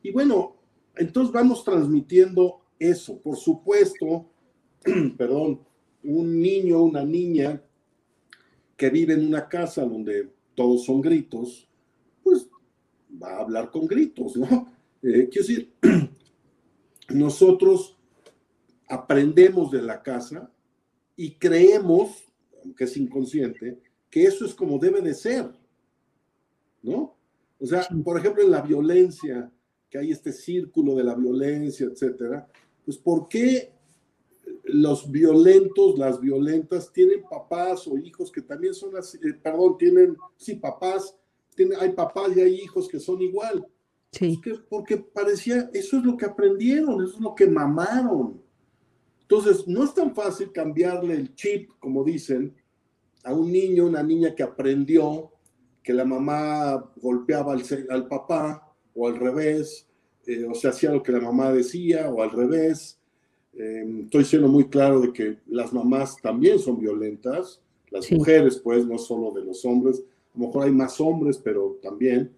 Y 0.00 0.12
bueno, 0.12 0.54
entonces 0.94 1.32
vamos 1.32 1.64
transmitiendo 1.64 2.65
eso. 2.78 3.20
Por 3.20 3.36
supuesto, 3.36 4.30
perdón, 5.16 5.60
un 6.02 6.40
niño, 6.40 6.82
una 6.82 7.04
niña 7.04 7.62
que 8.76 8.90
vive 8.90 9.14
en 9.14 9.26
una 9.26 9.48
casa 9.48 9.84
donde 9.84 10.30
todos 10.54 10.84
son 10.84 11.00
gritos, 11.00 11.68
pues 12.22 12.48
va 13.22 13.36
a 13.36 13.40
hablar 13.40 13.70
con 13.70 13.86
gritos, 13.86 14.36
¿no? 14.36 14.74
Eh, 15.02 15.28
quiero 15.30 15.46
decir, 15.46 15.72
nosotros 17.10 17.96
aprendemos 18.88 19.70
de 19.70 19.82
la 19.82 20.02
casa 20.02 20.50
y 21.14 21.32
creemos, 21.32 22.24
aunque 22.64 22.84
es 22.84 22.96
inconsciente, 22.96 23.78
que 24.10 24.24
eso 24.24 24.44
es 24.44 24.54
como 24.54 24.78
debe 24.78 25.02
de 25.02 25.14
ser, 25.14 25.52
¿no? 26.82 27.14
O 27.60 27.66
sea, 27.66 27.86
por 28.02 28.18
ejemplo, 28.18 28.42
en 28.42 28.50
la 28.50 28.62
violencia, 28.62 29.52
que 29.88 29.98
hay 29.98 30.10
este 30.10 30.32
círculo 30.32 30.94
de 30.94 31.04
la 31.04 31.14
violencia, 31.14 31.86
etcétera, 31.86 32.48
pues 32.86 32.96
¿por 32.96 33.28
qué 33.28 33.72
los 34.64 35.10
violentos, 35.10 35.98
las 35.98 36.20
violentas, 36.20 36.92
tienen 36.92 37.24
papás 37.28 37.86
o 37.86 37.98
hijos 37.98 38.30
que 38.30 38.40
también 38.40 38.74
son 38.74 38.96
así, 38.96 39.18
eh, 39.18 39.34
perdón, 39.42 39.76
tienen, 39.76 40.16
sí, 40.36 40.54
papás, 40.54 41.14
tienen, 41.54 41.78
hay 41.80 41.90
papás 41.90 42.36
y 42.36 42.40
hay 42.40 42.54
hijos 42.54 42.88
que 42.88 43.00
son 43.00 43.20
igual? 43.20 43.66
Sí. 44.12 44.40
Que, 44.40 44.54
porque 44.70 44.96
parecía, 44.96 45.68
eso 45.74 45.98
es 45.98 46.04
lo 46.04 46.16
que 46.16 46.26
aprendieron, 46.26 47.02
eso 47.02 47.16
es 47.16 47.20
lo 47.20 47.34
que 47.34 47.46
mamaron. 47.46 48.40
Entonces, 49.22 49.66
no 49.66 49.82
es 49.82 49.92
tan 49.92 50.14
fácil 50.14 50.52
cambiarle 50.52 51.14
el 51.14 51.34
chip, 51.34 51.70
como 51.80 52.04
dicen, 52.04 52.54
a 53.24 53.34
un 53.34 53.50
niño, 53.50 53.86
una 53.86 54.02
niña 54.02 54.34
que 54.34 54.44
aprendió 54.44 55.32
que 55.82 55.92
la 55.92 56.04
mamá 56.04 56.92
golpeaba 56.96 57.52
al, 57.52 57.62
al 57.90 58.06
papá 58.06 58.72
o 58.94 59.08
al 59.08 59.16
revés, 59.16 59.85
eh, 60.26 60.44
o 60.44 60.54
se 60.54 60.68
hacía 60.68 60.90
lo 60.92 61.02
que 61.02 61.12
la 61.12 61.20
mamá 61.20 61.52
decía 61.52 62.10
o 62.10 62.22
al 62.22 62.30
revés. 62.30 62.98
Eh, 63.54 63.84
estoy 64.04 64.24
siendo 64.24 64.48
muy 64.48 64.68
claro 64.68 65.00
de 65.00 65.12
que 65.12 65.38
las 65.46 65.72
mamás 65.72 66.16
también 66.20 66.58
son 66.58 66.78
violentas, 66.78 67.62
las 67.90 68.04
Sí. 68.06 68.14
mujeres, 68.16 68.58
pues, 68.58 68.86
no 68.86 68.98
solo 68.98 69.30
de 69.32 69.44
los 69.44 69.64
hombres, 69.64 70.00
a 70.34 70.38
lo 70.38 70.46
mejor 70.46 70.64
hay 70.64 70.72
más 70.72 71.00
hombres, 71.00 71.38
pero 71.38 71.78
también. 71.82 72.30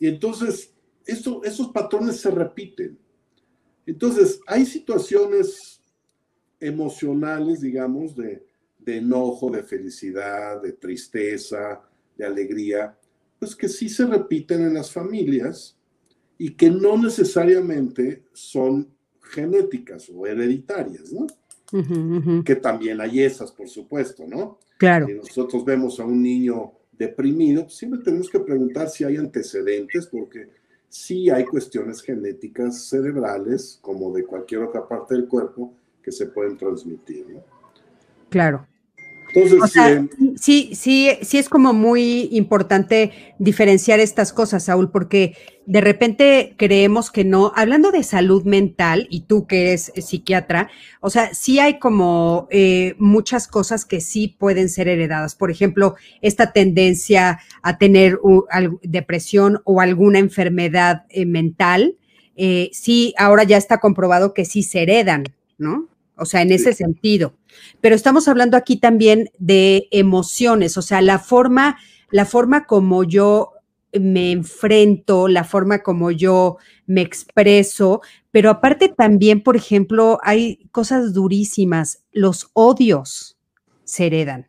Y 0.00 0.08
entonces, 0.08 0.72
esto, 1.06 1.42
esos 1.44 1.68
patrones 1.68 2.20
se 2.20 2.30
repiten. 2.30 2.98
Entonces, 3.86 4.40
hay 4.46 4.66
situaciones 4.66 5.80
emocionales, 6.60 7.60
digamos, 7.60 8.14
de, 8.16 8.44
de 8.78 8.96
enojo, 8.96 9.50
de 9.50 9.62
felicidad, 9.62 10.60
de 10.60 10.72
tristeza, 10.72 11.80
de 12.16 12.26
alegría, 12.26 12.98
pues 13.38 13.54
que 13.54 13.68
sí 13.68 13.88
se 13.88 14.04
repiten 14.06 14.62
en 14.62 14.74
las 14.74 14.90
familias 14.90 15.77
y 16.38 16.50
que 16.50 16.70
no 16.70 16.96
necesariamente 16.96 18.22
son 18.32 18.88
genéticas 19.20 20.08
o 20.08 20.26
hereditarias, 20.26 21.12
¿no? 21.12 21.26
Que 22.44 22.56
también 22.56 23.00
hay 23.00 23.22
esas, 23.22 23.52
por 23.52 23.68
supuesto, 23.68 24.24
¿no? 24.26 24.58
Claro. 24.78 25.06
Si 25.06 25.14
nosotros 25.14 25.64
vemos 25.64 25.98
a 25.98 26.04
un 26.04 26.22
niño 26.22 26.72
deprimido, 26.92 27.64
pues 27.64 27.76
siempre 27.76 28.00
tenemos 28.00 28.30
que 28.30 28.40
preguntar 28.40 28.88
si 28.88 29.04
hay 29.04 29.16
antecedentes, 29.16 30.06
porque 30.06 30.48
sí 30.88 31.28
hay 31.28 31.44
cuestiones 31.44 32.00
genéticas 32.00 32.84
cerebrales, 32.88 33.78
como 33.82 34.12
de 34.12 34.24
cualquier 34.24 34.62
otra 34.62 34.86
parte 34.86 35.14
del 35.16 35.26
cuerpo, 35.26 35.74
que 36.02 36.12
se 36.12 36.26
pueden 36.26 36.56
transmitir, 36.56 37.26
¿no? 37.28 37.42
Claro. 38.30 38.66
Entonces, 39.34 39.62
O 39.62 39.66
sea, 39.66 39.90
eh, 39.90 40.08
sí, 40.36 40.70
sí, 40.74 41.10
sí 41.22 41.38
es 41.38 41.48
como 41.48 41.72
muy 41.72 42.28
importante 42.32 43.12
diferenciar 43.38 44.00
estas 44.00 44.32
cosas, 44.32 44.64
Saúl, 44.64 44.90
porque 44.90 45.36
de 45.66 45.82
repente 45.82 46.54
creemos 46.56 47.10
que 47.10 47.24
no, 47.24 47.52
hablando 47.54 47.90
de 47.90 48.02
salud 48.02 48.44
mental, 48.44 49.06
y 49.10 49.22
tú 49.22 49.46
que 49.46 49.62
eres 49.62 49.92
psiquiatra, 49.96 50.70
o 51.00 51.10
sea, 51.10 51.34
sí 51.34 51.58
hay 51.58 51.78
como 51.78 52.48
eh, 52.50 52.94
muchas 52.98 53.48
cosas 53.48 53.84
que 53.84 54.00
sí 54.00 54.34
pueden 54.38 54.70
ser 54.70 54.88
heredadas. 54.88 55.34
Por 55.34 55.50
ejemplo, 55.50 55.96
esta 56.22 56.52
tendencia 56.52 57.40
a 57.62 57.76
tener 57.76 58.18
depresión 58.82 59.60
o 59.64 59.82
alguna 59.82 60.18
enfermedad 60.18 61.04
eh, 61.10 61.26
mental, 61.26 61.96
eh, 62.34 62.70
sí, 62.72 63.14
ahora 63.18 63.44
ya 63.44 63.58
está 63.58 63.78
comprobado 63.78 64.32
que 64.32 64.46
sí 64.46 64.62
se 64.62 64.82
heredan, 64.82 65.24
¿no? 65.58 65.88
O 66.18 66.24
sea, 66.26 66.42
en 66.42 66.48
Sí. 66.48 66.54
ese 66.56 66.72
sentido 66.74 67.34
pero 67.80 67.94
estamos 67.96 68.28
hablando 68.28 68.56
aquí 68.56 68.76
también 68.76 69.30
de 69.38 69.88
emociones, 69.90 70.76
o 70.76 70.82
sea, 70.82 71.00
la 71.00 71.18
forma, 71.18 71.78
la 72.10 72.24
forma 72.24 72.66
como 72.66 73.04
yo 73.04 73.52
me 73.92 74.32
enfrento, 74.32 75.28
la 75.28 75.44
forma 75.44 75.82
como 75.82 76.10
yo 76.10 76.58
me 76.86 77.00
expreso, 77.00 78.00
pero 78.30 78.50
aparte 78.50 78.88
también, 78.90 79.42
por 79.42 79.56
ejemplo, 79.56 80.18
hay 80.22 80.68
cosas 80.72 81.14
durísimas, 81.14 82.04
los 82.12 82.50
odios 82.52 83.38
se 83.84 84.06
heredan, 84.06 84.47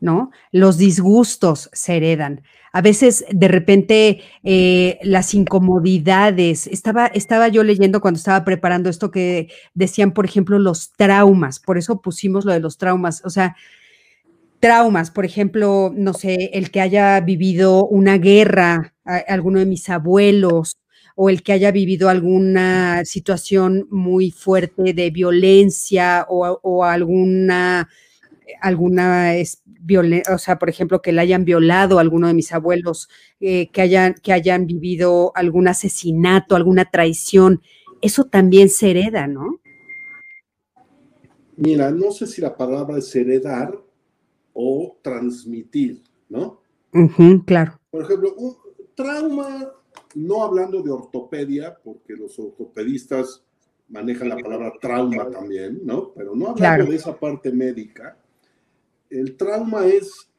¿no? 0.00 0.30
Los 0.52 0.78
disgustos 0.78 1.70
se 1.72 1.96
heredan. 1.96 2.42
A 2.72 2.82
veces, 2.82 3.24
de 3.30 3.48
repente, 3.48 4.20
eh, 4.44 4.98
las 5.02 5.34
incomodidades. 5.34 6.66
Estaba, 6.66 7.06
estaba 7.06 7.48
yo 7.48 7.62
leyendo 7.64 8.00
cuando 8.00 8.18
estaba 8.18 8.44
preparando 8.44 8.90
esto 8.90 9.10
que 9.10 9.48
decían, 9.74 10.12
por 10.12 10.26
ejemplo, 10.26 10.58
los 10.58 10.92
traumas. 10.92 11.60
Por 11.60 11.78
eso 11.78 12.00
pusimos 12.02 12.44
lo 12.44 12.52
de 12.52 12.60
los 12.60 12.76
traumas. 12.78 13.22
O 13.24 13.30
sea, 13.30 13.56
traumas, 14.60 15.10
por 15.10 15.24
ejemplo, 15.24 15.92
no 15.94 16.14
sé, 16.14 16.50
el 16.52 16.70
que 16.70 16.80
haya 16.80 17.20
vivido 17.20 17.86
una 17.86 18.18
guerra, 18.18 18.94
a- 19.04 19.16
alguno 19.28 19.58
de 19.60 19.66
mis 19.66 19.88
abuelos, 19.88 20.76
o 21.16 21.30
el 21.30 21.42
que 21.42 21.52
haya 21.52 21.70
vivido 21.72 22.08
alguna 22.08 23.04
situación 23.04 23.86
muy 23.90 24.30
fuerte 24.30 24.92
de 24.94 25.10
violencia 25.10 26.24
o, 26.28 26.60
o 26.62 26.84
alguna 26.84 27.88
alguna 28.60 29.34
es 29.36 29.62
violen- 29.66 30.22
o 30.32 30.38
sea, 30.38 30.58
por 30.58 30.68
ejemplo, 30.68 31.00
que 31.02 31.12
le 31.12 31.20
hayan 31.20 31.44
violado 31.44 31.98
a 31.98 32.00
alguno 32.02 32.26
de 32.28 32.34
mis 32.34 32.52
abuelos, 32.52 33.08
eh, 33.40 33.68
que, 33.70 33.80
hayan, 33.82 34.14
que 34.22 34.32
hayan 34.32 34.66
vivido 34.66 35.32
algún 35.34 35.68
asesinato, 35.68 36.56
alguna 36.56 36.90
traición, 36.90 37.60
eso 38.00 38.24
también 38.24 38.68
se 38.68 38.90
hereda, 38.90 39.26
¿no? 39.26 39.60
mira, 41.56 41.90
no 41.90 42.10
sé 42.12 42.26
si 42.26 42.40
la 42.40 42.56
palabra 42.56 42.98
es 42.98 43.14
heredar 43.16 43.76
o 44.52 44.96
transmitir, 45.02 46.02
¿no? 46.28 46.60
Claro, 47.46 47.78
Por 47.90 48.02
ejemplo, 48.04 48.34
un 48.36 48.56
trauma, 48.94 49.72
no 50.14 50.42
hablando 50.42 50.82
de 50.82 50.90
ortopedia, 50.90 51.76
porque 51.82 52.14
los 52.14 52.38
ortopedistas 52.38 53.42
manejan 53.88 54.28
la 54.28 54.36
palabra 54.38 54.72
trauma 54.80 55.30
también, 55.30 55.80
¿no? 55.84 56.12
Pero 56.14 56.34
no 56.34 56.46
hablando 56.50 56.56
Claro. 56.56 56.86
de 56.86 56.96
esa 56.96 57.18
parte 57.18 57.52
médica, 57.52 58.16
el 59.10 59.36
trauma 59.36 59.86
es 59.86 60.30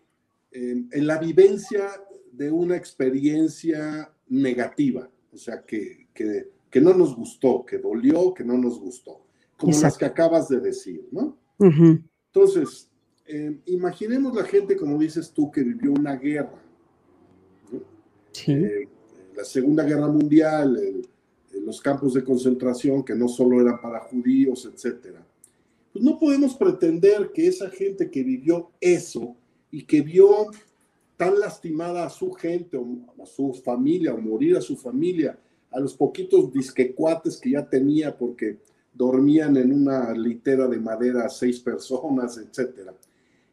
eh, 0.51 0.83
en 0.91 1.07
la 1.07 1.17
vivencia 1.17 1.89
de 2.31 2.51
una 2.51 2.75
experiencia 2.75 4.11
negativa, 4.27 5.09
o 5.31 5.37
sea, 5.37 5.63
que, 5.63 6.07
que, 6.13 6.49
que 6.69 6.81
no 6.81 6.93
nos 6.93 7.15
gustó, 7.15 7.65
que 7.65 7.77
dolió, 7.77 8.33
que 8.33 8.43
no 8.43 8.57
nos 8.57 8.79
gustó. 8.79 9.25
como 9.57 9.79
las 9.79 9.97
que 9.97 10.05
acabas 10.05 10.47
de 10.47 10.59
decir, 10.59 11.07
¿no? 11.11 11.37
Entonces, 11.59 12.89
eh, 13.25 13.59
imaginemos 13.65 14.33
la 14.33 14.43
gente, 14.43 14.77
como 14.77 14.97
dices 14.97 15.31
tú, 15.31 15.51
que 15.51 15.61
vivió 15.61 15.91
una 15.91 16.15
guerra. 16.15 16.61
Sí. 18.31 18.53
Eh, 18.53 18.87
la 19.35 19.43
Segunda 19.43 19.83
Guerra 19.83 20.07
Mundial, 20.07 20.79
los 21.65 21.81
campos 21.81 22.13
de 22.13 22.23
concentración 22.23 23.03
que 23.03 23.15
no 23.15 23.27
solo 23.27 23.61
eran 23.61 23.81
para 23.81 23.99
judíos, 23.99 24.69
etcétera. 24.71 25.25
No 25.99 26.17
podemos 26.17 26.55
pretender 26.55 27.31
que 27.33 27.47
esa 27.47 27.69
gente 27.69 28.09
que 28.09 28.23
vivió 28.23 28.71
eso 28.79 29.35
y 29.69 29.83
que 29.83 30.01
vio 30.01 30.47
tan 31.17 31.37
lastimada 31.37 32.05
a 32.05 32.09
su 32.09 32.31
gente 32.31 32.77
a 33.21 33.25
su 33.25 33.53
familia 33.53 34.13
o 34.13 34.17
morir 34.17 34.55
a 34.55 34.61
su 34.61 34.77
familia, 34.77 35.37
a 35.69 35.79
los 35.79 35.93
poquitos 35.93 36.53
disquecuates 36.53 37.37
que 37.37 37.51
ya 37.51 37.69
tenía 37.69 38.17
porque 38.17 38.59
dormían 38.93 39.57
en 39.57 39.73
una 39.73 40.13
litera 40.13 40.67
de 40.67 40.79
madera 40.79 41.27
seis 41.27 41.59
personas, 41.59 42.37
etcétera. 42.37 42.93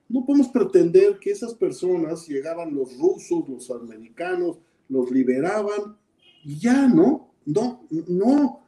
No 0.08 0.24
podemos 0.24 0.48
pretender 0.48 1.18
que 1.18 1.32
esas 1.32 1.52
personas 1.52 2.28
llegaban 2.28 2.72
los 2.72 2.96
rusos, 2.96 3.48
los 3.48 3.68
americanos, 3.72 4.58
los 4.88 5.10
liberaban 5.10 5.96
y 6.44 6.58
ya, 6.60 6.86
¿no? 6.86 7.32
No, 7.44 7.84
no. 8.06 8.60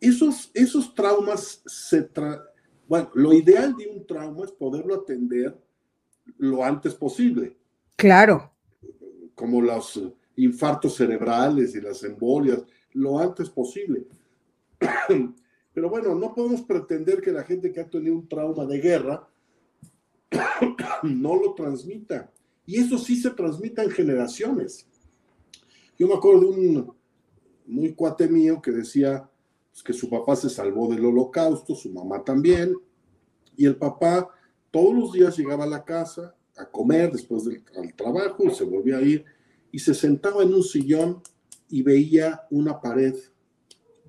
Esos, 0.00 0.50
esos 0.54 0.94
traumas 0.94 1.60
se... 1.66 2.02
Tra 2.02 2.47
bueno, 2.88 3.10
lo 3.14 3.32
ideal 3.34 3.76
de 3.76 3.86
un 3.86 4.06
trauma 4.06 4.44
es 4.44 4.52
poderlo 4.52 4.94
atender 4.94 5.56
lo 6.38 6.64
antes 6.64 6.94
posible. 6.94 7.56
Claro. 7.96 8.50
Como 9.34 9.60
los 9.60 10.02
infartos 10.36 10.96
cerebrales 10.96 11.74
y 11.74 11.80
las 11.80 12.02
embolias, 12.02 12.64
lo 12.94 13.18
antes 13.18 13.50
posible. 13.50 14.06
Pero 15.74 15.90
bueno, 15.90 16.14
no 16.14 16.34
podemos 16.34 16.62
pretender 16.62 17.20
que 17.20 17.30
la 17.30 17.44
gente 17.44 17.70
que 17.70 17.80
ha 17.80 17.88
tenido 17.88 18.14
un 18.14 18.28
trauma 18.28 18.64
de 18.64 18.80
guerra 18.80 19.28
no 21.02 21.36
lo 21.36 21.54
transmita. 21.54 22.32
Y 22.64 22.78
eso 22.78 22.98
sí 22.98 23.16
se 23.16 23.30
transmite 23.30 23.82
en 23.82 23.90
generaciones. 23.90 24.86
Yo 25.98 26.08
me 26.08 26.14
acuerdo 26.14 26.40
de 26.40 26.46
un 26.46 26.94
muy 27.66 27.94
cuate 27.94 28.28
mío 28.28 28.62
que 28.62 28.70
decía 28.70 29.28
pues, 29.78 29.82
que 29.84 29.92
su 29.92 30.10
papá 30.10 30.34
se 30.34 30.50
salvó 30.50 30.92
del 30.92 31.04
holocausto, 31.04 31.74
su 31.74 31.90
mamá 31.90 32.24
también, 32.24 32.74
y 33.56 33.64
el 33.64 33.76
papá 33.76 34.28
todos 34.70 34.94
los 34.94 35.12
días 35.12 35.36
llegaba 35.36 35.64
a 35.64 35.68
la 35.68 35.84
casa 35.84 36.34
a 36.56 36.68
comer 36.68 37.12
después 37.12 37.44
del 37.44 37.94
trabajo 37.94 38.44
y 38.44 38.50
se 38.50 38.64
volvía 38.64 38.96
a 38.96 39.02
ir 39.02 39.24
y 39.70 39.78
se 39.78 39.94
sentaba 39.94 40.42
en 40.42 40.52
un 40.52 40.62
sillón 40.62 41.22
y 41.68 41.82
veía 41.82 42.42
una 42.50 42.80
pared 42.80 43.14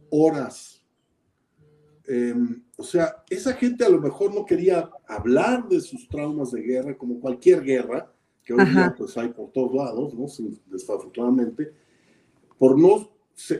horas. 0.09 0.83
Em, 2.07 2.63
o 2.75 2.83
sea, 2.83 3.23
esa 3.29 3.53
gente 3.53 3.85
a 3.85 3.89
lo 3.89 4.01
mejor 4.01 4.33
no 4.33 4.45
quería 4.45 4.89
hablar 5.07 5.67
de 5.67 5.79
sus 5.81 6.07
traumas 6.07 6.51
de 6.51 6.61
guerra, 6.61 6.97
como 6.97 7.19
cualquier 7.19 7.63
guerra, 7.63 8.11
que 8.43 8.53
hoy 8.53 8.65
día 8.65 8.95
pues 8.97 9.15
hay 9.17 9.29
por 9.29 9.51
todos 9.51 9.75
lados, 9.75 10.13
¿no? 10.15 10.25
desafortunadamente, 10.65 11.71
por 12.57 12.79
no, 12.79 13.18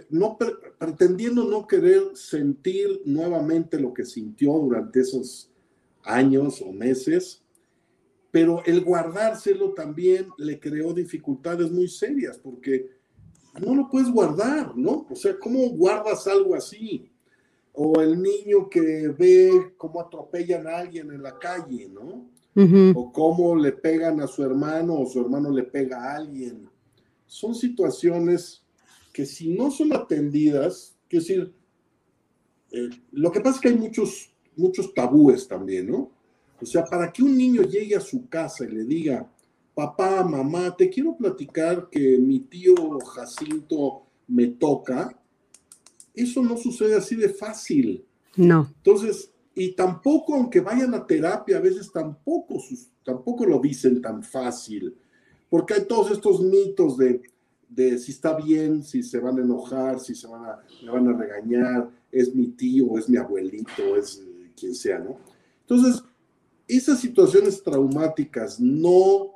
no 0.10 0.38
pretendiendo 0.78 1.46
no 1.46 1.68
querer 1.68 2.16
sentir 2.16 3.02
nuevamente 3.06 3.80
lo 3.80 3.94
que 3.94 4.06
sintió 4.06 4.54
durante 4.54 5.02
esos 5.02 5.52
años 6.04 6.62
o 6.62 6.72
meses, 6.72 7.44
pero 8.32 8.64
el 8.66 8.84
guardárselo 8.84 9.74
también 9.74 10.28
le 10.38 10.60
creó 10.60 10.94
dificultades 10.94 11.72
muy 11.72 11.88
serias, 11.88 12.38
porque 12.38 12.90
no 13.60 13.76
lo 13.76 13.90
puedes 13.90 14.10
guardar, 14.12 14.76
¿no? 14.76 15.08
O 15.10 15.16
sea, 15.16 15.38
¿cómo 15.40 15.70
guardas 15.70 16.28
algo 16.28 16.56
así? 16.56 17.12
O 17.74 18.02
el 18.02 18.22
niño 18.22 18.70
que 18.70 19.08
ve 19.18 19.74
cómo 19.78 20.02
atropellan 20.02 20.68
a 20.68 20.78
alguien 20.78 21.12
en 21.12 21.24
la 21.24 21.38
calle, 21.40 21.90
¿no? 21.90 22.30
O 22.94 23.12
cómo 23.14 23.56
le 23.56 23.72
pegan 23.72 24.20
a 24.20 24.28
su 24.28 24.44
hermano 24.44 25.00
o 25.00 25.06
su 25.06 25.22
hermano 25.22 25.50
le 25.50 25.64
pega 25.64 26.04
a 26.04 26.18
alguien. 26.18 26.70
Son 27.26 27.56
situaciones 27.56 28.64
que 29.20 29.26
si 29.26 29.50
no 29.50 29.70
son 29.70 29.92
atendidas, 29.92 30.96
es 31.10 31.28
decir, 31.28 31.54
eh, 32.72 32.90
lo 33.12 33.30
que 33.34 33.42
pasa 33.42 33.56
es 33.56 33.62
que 33.62 33.68
hay 33.68 33.76
muchos, 33.76 34.32
muchos 34.56 34.94
tabúes 34.94 35.46
también, 35.46 35.92
¿no? 35.92 36.10
O 36.62 36.66
sea, 36.66 36.86
para 36.86 37.12
que 37.12 37.22
un 37.22 37.38
niño 37.38 37.64
llegue 37.64 37.98
a 37.98 38.00
su 38.00 38.30
casa 38.30 38.64
y 38.64 38.72
le 38.72 38.86
diga, 38.86 39.30
papá, 39.76 40.24
mamá, 40.24 40.74
te 40.74 40.90
quiero 40.90 41.18
platicar 41.18 41.90
que 41.90 42.18
mi 42.18 42.40
tío 42.40 42.74
Jacinto 43.14 44.04
me 44.30 44.48
toca, 44.48 45.14
eso 46.14 46.42
no 46.42 46.56
sucede 46.56 46.96
así 46.96 47.18
de 47.18 47.28
fácil. 47.28 48.06
No. 48.38 48.72
Entonces, 48.78 49.34
y 49.54 49.74
tampoco, 49.74 50.34
aunque 50.34 50.62
vayan 50.62 50.94
a 50.94 51.06
terapia, 51.06 51.58
a 51.58 51.62
veces 51.62 51.92
tampoco, 51.92 52.64
tampoco 53.04 53.46
lo 53.46 53.60
dicen 53.60 54.02
tan 54.02 54.24
fácil, 54.24 54.96
porque 55.50 55.74
hay 55.74 55.86
todos 55.86 56.10
estos 56.10 56.40
mitos 56.40 56.98
de, 56.98 57.22
de 57.70 57.98
si 58.00 58.12
está 58.12 58.36
bien, 58.36 58.84
si 58.84 59.04
se 59.04 59.20
van 59.20 59.38
a 59.38 59.42
enojar, 59.42 60.00
si 60.00 60.16
se 60.16 60.28
van 60.28 60.44
a, 60.44 60.60
me 60.84 60.92
van 60.92 61.08
a 61.08 61.14
regañar, 61.14 61.90
es 62.12 62.34
mi 62.34 62.48
tío, 62.48 62.98
es 62.98 63.08
mi 63.08 63.18
abuelito, 63.18 63.96
es 63.96 64.24
quien 64.58 64.74
sea, 64.74 65.00
¿no? 65.00 65.18
Entonces, 65.62 66.04
esas 66.68 67.00
situaciones 67.00 67.64
traumáticas 67.64 68.60
no 68.60 69.36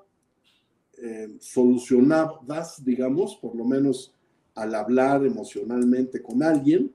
eh, 0.98 1.36
solucionadas, 1.40 2.84
digamos, 2.84 3.36
por 3.36 3.56
lo 3.56 3.66
menos 3.66 4.14
al 4.56 4.76
hablar 4.76 5.26
emocionalmente 5.26 6.22
con 6.22 6.42
alguien, 6.42 6.92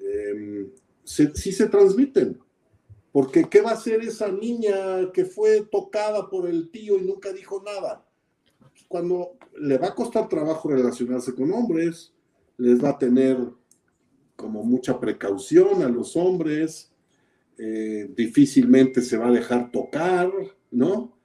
eh, 0.00 0.72
sí 1.04 1.52
se 1.52 1.66
transmiten. 1.68 2.38
Porque 3.12 3.48
¿qué 3.48 3.60
va 3.60 3.70
a 3.70 3.74
hacer 3.74 4.00
esa 4.02 4.30
niña 4.30 5.10
que 5.12 5.24
fue 5.24 5.62
tocada 5.62 6.28
por 6.28 6.48
el 6.48 6.70
tío 6.70 6.98
y 6.98 7.02
nunca 7.02 7.32
dijo 7.32 7.62
nada? 7.64 8.04
Cuando 8.86 9.36
le 9.58 9.78
va 9.78 9.88
a 9.88 9.94
costar 9.94 10.28
trabajo 10.28 10.68
relacionarse 10.68 11.34
con 11.34 11.52
hombres, 11.52 12.12
les 12.56 12.82
va 12.82 12.90
a 12.90 12.98
tener 12.98 13.38
como 14.36 14.62
mucha 14.62 14.98
precaución 15.00 15.82
a 15.82 15.88
los 15.88 16.16
hombres, 16.16 16.92
eh, 17.58 18.08
difícilmente 18.16 19.02
se 19.02 19.16
va 19.16 19.28
a 19.28 19.32
dejar 19.32 19.70
tocar, 19.72 20.30
¿no? 20.70 21.18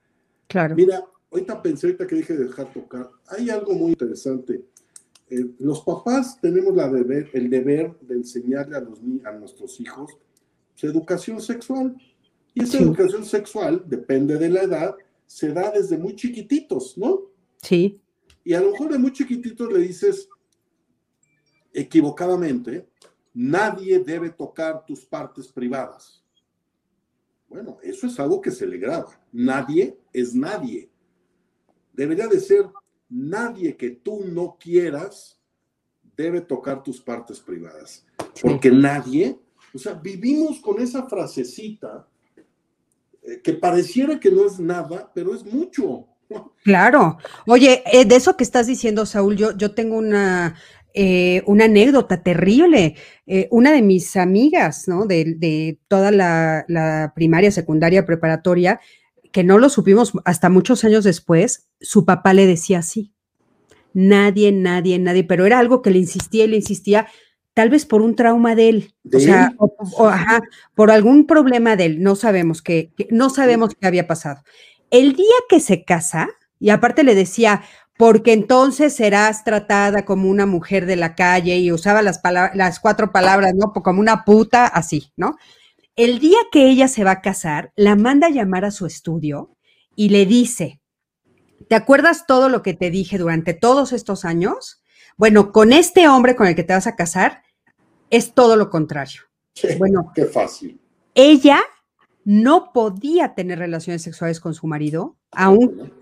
Claro. 0.48 0.74
Mira, 0.74 1.04
ahorita 1.30 1.62
pensé, 1.62 1.86
ahorita 1.86 2.06
que 2.06 2.16
dije 2.16 2.34
de 2.34 2.46
dejar 2.46 2.72
tocar, 2.72 3.08
hay 3.28 3.50
algo 3.50 3.72
muy 3.74 3.90
interesante. 3.90 4.64
Eh, 5.30 5.46
los 5.60 5.80
papás 5.82 6.40
tenemos 6.40 6.74
la 6.74 6.88
deber, 6.88 7.30
el 7.32 7.48
deber 7.48 7.96
de 8.00 8.14
enseñarle 8.14 8.76
a, 8.76 8.80
los, 8.80 8.98
a 9.24 9.32
nuestros 9.32 9.80
hijos 9.80 10.18
su 10.74 10.86
educación 10.86 11.40
sexual. 11.40 11.96
Y 12.52 12.62
esa 12.62 12.78
educación 12.78 13.24
sexual, 13.24 13.82
depende 13.86 14.38
de 14.38 14.48
la 14.48 14.62
edad, 14.62 14.94
se 15.26 15.52
da 15.52 15.70
desde 15.70 15.98
muy 15.98 16.14
chiquititos, 16.14 16.96
¿no? 16.98 17.22
Sí. 17.64 18.00
Y 18.44 18.52
a 18.52 18.60
lo 18.60 18.72
mejor 18.72 18.92
de 18.92 18.98
muy 18.98 19.12
chiquititos 19.12 19.72
le 19.72 19.80
dices, 19.80 20.28
equivocadamente, 21.72 22.88
nadie 23.32 23.98
debe 23.98 24.30
tocar 24.30 24.84
tus 24.84 25.04
partes 25.04 25.48
privadas. 25.48 26.22
Bueno, 27.48 27.78
eso 27.82 28.06
es 28.06 28.18
algo 28.20 28.40
que 28.40 28.50
se 28.50 28.66
le 28.66 28.78
graba. 28.78 29.20
Nadie 29.32 29.98
es 30.12 30.34
nadie. 30.34 30.90
Debería 31.92 32.26
de 32.26 32.40
ser 32.40 32.66
nadie 33.08 33.76
que 33.76 33.90
tú 33.90 34.24
no 34.26 34.56
quieras 34.58 35.40
debe 36.16 36.40
tocar 36.40 36.82
tus 36.82 37.00
partes 37.00 37.40
privadas. 37.40 38.04
Porque 38.40 38.70
nadie, 38.70 39.38
o 39.72 39.78
sea, 39.78 39.94
vivimos 39.94 40.60
con 40.60 40.80
esa 40.80 41.08
frasecita 41.08 42.08
eh, 43.22 43.40
que 43.42 43.54
pareciera 43.54 44.18
que 44.18 44.30
no 44.30 44.46
es 44.46 44.58
nada, 44.58 45.10
pero 45.14 45.34
es 45.34 45.44
mucho. 45.44 46.06
Claro. 46.62 47.18
Oye, 47.46 47.82
eh, 47.92 48.04
de 48.04 48.16
eso 48.16 48.36
que 48.36 48.44
estás 48.44 48.66
diciendo, 48.66 49.06
Saúl, 49.06 49.36
yo, 49.36 49.56
yo 49.56 49.74
tengo 49.74 49.96
una 49.96 50.56
eh, 50.96 51.42
una 51.46 51.64
anécdota 51.64 52.22
terrible. 52.22 52.94
Eh, 53.26 53.48
una 53.50 53.72
de 53.72 53.82
mis 53.82 54.16
amigas, 54.16 54.86
¿no? 54.86 55.06
De, 55.06 55.78
toda 55.88 56.12
la, 56.12 57.12
primaria, 57.16 57.50
secundaria, 57.50 58.06
preparatoria, 58.06 58.80
que 59.32 59.42
no 59.42 59.58
lo 59.58 59.68
supimos 59.68 60.12
hasta 60.24 60.48
muchos 60.48 60.84
años 60.84 61.02
después, 61.02 61.68
su 61.80 62.04
papá 62.04 62.32
le 62.32 62.46
decía 62.46 62.78
así. 62.78 63.12
Nadie, 63.92 64.52
nadie, 64.52 64.98
nadie, 65.00 65.24
pero 65.24 65.46
era 65.46 65.58
algo 65.58 65.82
que 65.82 65.90
le 65.90 65.98
insistía 65.98 66.44
y 66.44 66.48
le 66.48 66.56
insistía, 66.56 67.08
tal 67.54 67.70
vez 67.70 67.86
por 67.86 68.00
un 68.00 68.14
trauma 68.14 68.54
de 68.54 68.68
él, 68.68 68.94
o 69.12 69.18
sea, 69.18 69.54
por 70.74 70.90
algún 70.90 71.26
problema 71.26 71.76
de 71.76 71.86
él, 71.86 72.02
no 72.02 72.16
sabemos 72.16 72.60
qué, 72.60 72.92
no 73.10 73.30
sabemos 73.30 73.74
qué 73.74 73.86
había 73.86 74.06
pasado. 74.08 74.42
El 74.94 75.14
día 75.14 75.34
que 75.48 75.58
se 75.58 75.82
casa, 75.82 76.28
y 76.60 76.70
aparte 76.70 77.02
le 77.02 77.16
decía, 77.16 77.64
porque 77.98 78.32
entonces 78.32 78.94
serás 78.94 79.42
tratada 79.42 80.04
como 80.04 80.30
una 80.30 80.46
mujer 80.46 80.86
de 80.86 80.94
la 80.94 81.16
calle 81.16 81.58
y 81.58 81.72
usaba 81.72 82.00
las, 82.00 82.20
las 82.54 82.78
cuatro 82.78 83.10
palabras, 83.10 83.54
¿no? 83.56 83.72
Como 83.72 83.98
una 83.98 84.24
puta, 84.24 84.68
así, 84.68 85.12
¿no? 85.16 85.36
El 85.96 86.20
día 86.20 86.38
que 86.52 86.68
ella 86.68 86.86
se 86.86 87.02
va 87.02 87.10
a 87.10 87.22
casar, 87.22 87.72
la 87.74 87.96
manda 87.96 88.28
a 88.28 88.30
llamar 88.30 88.64
a 88.64 88.70
su 88.70 88.86
estudio 88.86 89.56
y 89.96 90.10
le 90.10 90.26
dice, 90.26 90.80
¿te 91.68 91.74
acuerdas 91.74 92.24
todo 92.24 92.48
lo 92.48 92.62
que 92.62 92.74
te 92.74 92.90
dije 92.90 93.18
durante 93.18 93.52
todos 93.52 93.92
estos 93.92 94.24
años? 94.24 94.80
Bueno, 95.16 95.50
con 95.50 95.72
este 95.72 96.06
hombre 96.06 96.36
con 96.36 96.46
el 96.46 96.54
que 96.54 96.62
te 96.62 96.72
vas 96.72 96.86
a 96.86 96.94
casar, 96.94 97.42
es 98.10 98.32
todo 98.32 98.54
lo 98.54 98.70
contrario. 98.70 99.22
bueno, 99.76 100.12
qué 100.14 100.26
fácil. 100.26 100.80
Ella 101.16 101.60
no 102.24 102.72
podía 102.72 103.34
tener 103.34 103.58
relaciones 103.58 104.02
sexuales 104.02 104.40
con 104.40 104.54
su 104.54 104.66
marido, 104.66 105.16
aún 105.30 105.92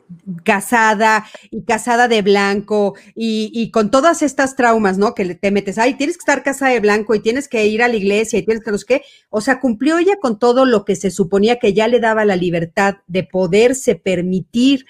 casada 0.44 1.26
y 1.50 1.64
casada 1.64 2.06
de 2.06 2.22
blanco 2.22 2.94
y, 3.14 3.70
con 3.70 3.90
todas 3.90 4.22
estas 4.22 4.54
traumas, 4.54 4.98
¿no? 4.98 5.14
Que 5.14 5.35
te 5.35 5.50
metes, 5.50 5.78
ay, 5.78 5.94
tienes 5.94 6.16
que 6.16 6.22
estar 6.22 6.42
casada 6.42 6.72
de 6.72 6.80
blanco 6.80 7.14
y 7.14 7.20
tienes 7.20 7.48
que 7.48 7.66
ir 7.66 7.82
a 7.82 7.88
la 7.88 7.96
iglesia 7.96 8.38
y 8.38 8.44
tienes 8.44 8.62
que 8.62 8.70
los 8.70 8.85
que, 8.85 9.02
o 9.30 9.40
sea, 9.40 9.58
cumplió 9.58 9.98
ella 9.98 10.18
con 10.20 10.38
todo 10.38 10.64
lo 10.64 10.85
que 10.85 10.96
se 10.96 11.11
suponía 11.11 11.58
que 11.58 11.72
ya 11.72 11.88
le 11.88 11.98
daba 11.98 12.24
la 12.24 12.37
libertad 12.37 12.96
de 13.06 13.24
poderse 13.24 13.94
permitir 13.94 14.87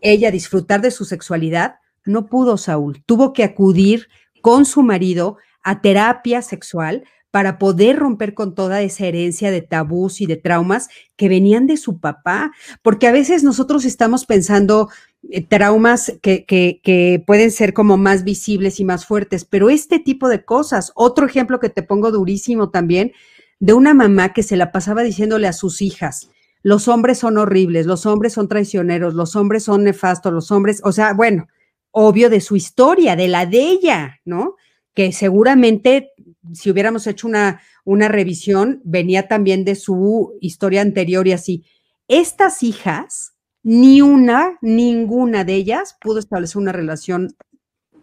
ella 0.00 0.30
disfrutar 0.30 0.80
de 0.80 0.90
su 0.90 1.04
sexualidad, 1.04 1.76
no 2.04 2.26
pudo 2.26 2.56
Saúl, 2.56 3.04
tuvo 3.06 3.32
que 3.32 3.44
acudir 3.44 4.08
con 4.40 4.64
su 4.64 4.82
marido 4.82 5.36
a 5.62 5.80
terapia 5.80 6.42
sexual 6.42 7.04
para 7.32 7.58
poder 7.58 7.98
romper 7.98 8.34
con 8.34 8.54
toda 8.54 8.82
esa 8.82 9.06
herencia 9.06 9.50
de 9.50 9.62
tabús 9.62 10.20
y 10.20 10.26
de 10.26 10.36
traumas 10.36 10.88
que 11.16 11.28
venían 11.28 11.66
de 11.66 11.78
su 11.78 11.98
papá, 11.98 12.52
porque 12.82 13.08
a 13.08 13.12
veces 13.12 13.42
nosotros 13.42 13.84
estamos 13.84 14.26
pensando 14.26 14.90
eh, 15.30 15.42
traumas 15.42 16.12
que, 16.20 16.44
que, 16.44 17.24
pueden 17.26 17.50
ser 17.50 17.72
como 17.72 17.96
más 17.96 18.22
visibles 18.22 18.78
y 18.80 18.84
más 18.84 19.06
fuertes, 19.06 19.46
pero 19.46 19.70
este 19.70 19.98
tipo 19.98 20.28
de 20.28 20.44
cosas, 20.44 20.92
otro 20.94 21.26
ejemplo 21.26 21.58
que 21.58 21.70
te 21.70 21.82
pongo 21.82 22.12
durísimo 22.12 22.68
también, 22.68 23.12
de 23.58 23.72
una 23.72 23.94
mamá 23.94 24.34
que 24.34 24.42
se 24.42 24.56
la 24.56 24.70
pasaba 24.70 25.02
diciéndole 25.02 25.48
a 25.48 25.54
sus 25.54 25.80
hijas, 25.80 26.28
los 26.62 26.86
hombres 26.86 27.18
son 27.18 27.38
horribles, 27.38 27.86
los 27.86 28.04
hombres 28.04 28.34
son 28.34 28.46
traicioneros, 28.46 29.14
los 29.14 29.36
hombres 29.36 29.64
son 29.64 29.84
nefastos, 29.84 30.34
los 30.34 30.50
hombres, 30.50 30.82
o 30.84 30.92
sea, 30.92 31.14
bueno, 31.14 31.48
obvio 31.92 32.28
de 32.28 32.42
su 32.42 32.56
historia, 32.56 33.16
de 33.16 33.28
la 33.28 33.46
de 33.46 33.62
ella, 33.70 34.20
¿no? 34.26 34.56
Que 34.94 35.12
seguramente 35.12 36.11
si 36.52 36.70
hubiéramos 36.70 37.06
hecho 37.06 37.26
una, 37.26 37.60
una 37.84 38.08
revisión, 38.08 38.80
venía 38.84 39.28
también 39.28 39.64
de 39.64 39.74
su 39.74 40.36
historia 40.40 40.80
anterior 40.80 41.26
y 41.28 41.32
así. 41.32 41.64
Estas 42.08 42.62
hijas, 42.62 43.34
ni 43.62 44.02
una, 44.02 44.58
ninguna 44.60 45.44
de 45.44 45.54
ellas 45.54 45.96
pudo 46.00 46.18
establecer 46.18 46.58
una 46.58 46.72
relación 46.72 47.34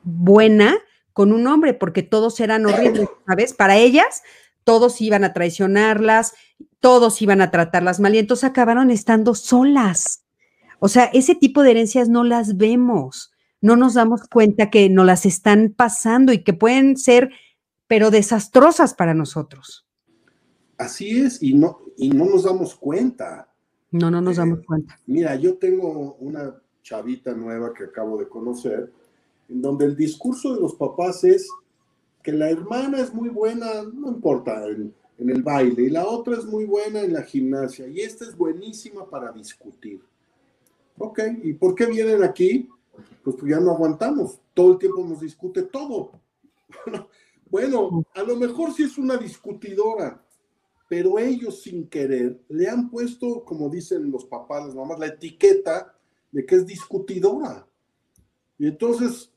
buena 0.04 0.78
con 1.13 1.34
un 1.34 1.47
hombre, 1.47 1.73
porque 1.73 2.04
todos 2.04 2.39
eran 2.39 2.65
horribles, 2.65 3.10
¿sabes? 3.28 3.54
Para 3.54 3.78
ellas, 3.78 4.23
todos 4.63 5.02
iban 5.02 5.23
a 5.23 5.34
traicionarlas, 5.34 6.34
todos 6.80 7.21
iban 7.21 7.41
a 7.41 7.52
tratarlas 7.52 7.99
mal 7.99 8.15
y 8.15 8.19
entonces 8.19 8.45
acabaron 8.45 8.89
estando 8.89 9.36
solas. 9.36 10.23
O 10.80 10.88
sea, 10.88 11.06
ese 11.06 11.36
tipo 11.36 11.63
de 11.63 11.71
herencias 11.71 12.08
no 12.08 12.23
las 12.23 12.56
vemos, 12.56 13.32
no 13.62 13.75
nos 13.75 13.95
damos 13.95 14.21
cuenta 14.32 14.69
que 14.69 14.89
nos 14.89 15.06
las 15.06 15.25
están 15.25 15.73
pasando 15.75 16.32
y 16.32 16.43
que 16.43 16.54
pueden 16.54 16.95
ser 16.95 17.32
pero 17.89 18.12
desastrosas 18.12 18.93
para 18.93 19.15
nosotros. 19.15 19.84
Así 20.78 21.21
es, 21.21 21.41
y 21.41 21.56
no, 21.56 21.80
y 21.97 22.12
no 22.12 22.25
nos 22.25 22.43
damos 22.43 22.75
cuenta. 22.75 23.52
No, 23.89 24.12
no 24.12 24.21
nos 24.21 24.38
eh, 24.38 24.41
damos 24.41 24.60
cuenta. 24.63 24.97
Mira, 25.08 25.36
yo 25.36 25.58
tengo 25.58 26.13
una 26.19 26.56
chavita 26.84 27.34
nueva 27.34 27.73
que 27.73 27.86
acabo 27.86 28.19
de 28.19 28.30
conocer, 28.30 28.93
en 29.49 29.62
donde 29.63 29.86
el 29.86 29.95
discurso 29.95 30.54
de 30.54 30.62
los 30.62 30.75
papás 30.75 31.23
es 31.23 31.49
que 32.21 32.32
la 32.32 32.52
hermana 32.52 32.99
es 33.02 33.12
muy 33.12 33.30
buena, 33.30 33.82
no 33.91 34.10
importa, 34.10 34.67
en, 34.67 34.93
en 35.17 35.30
el 35.32 35.41
baile, 35.41 35.82
y 35.82 35.89
la 35.89 36.06
otra 36.08 36.36
es 36.36 36.45
muy 36.45 36.65
buena 36.65 37.02
en 37.02 37.13
la 37.13 37.23
gimnasia, 37.23 37.88
y 37.88 38.02
esta 38.02 38.23
es 38.23 38.38
buenísima 38.38 39.10
para 39.10 39.32
discutir. 39.32 39.99
Ok, 40.99 41.21
¿y 41.41 41.54
por 41.54 41.73
qué 41.73 41.88
vienen 41.88 42.21
aquí? 42.21 42.69
Pues, 43.23 43.36
pues 43.36 43.52
ya 43.52 43.60
no 43.60 43.71
aguantamos, 43.71 44.39
todo 44.54 44.73
el 44.73 44.78
tiempo 44.78 45.04
nos 45.04 45.21
discute 45.21 45.63
todo. 45.63 46.12
Bueno, 47.49 48.05
a 48.13 48.23
lo 48.23 48.35
mejor 48.35 48.73
sí 48.73 48.83
es 48.83 48.97
una 48.97 49.17
discutidora, 49.17 50.23
pero 50.88 51.17
ellos 51.17 51.62
sin 51.62 51.88
querer 51.88 52.39
le 52.49 52.69
han 52.69 52.89
puesto, 52.89 53.43
como 53.43 53.69
dicen 53.69 54.12
los 54.12 54.25
papás, 54.25 54.67
las 54.67 54.75
mamás, 54.75 54.99
la 54.99 55.07
etiqueta 55.07 55.95
de 56.31 56.45
que 56.45 56.55
es 56.55 56.65
discutidora. 56.65 57.65
Y 58.57 58.67
entonces, 58.67 59.31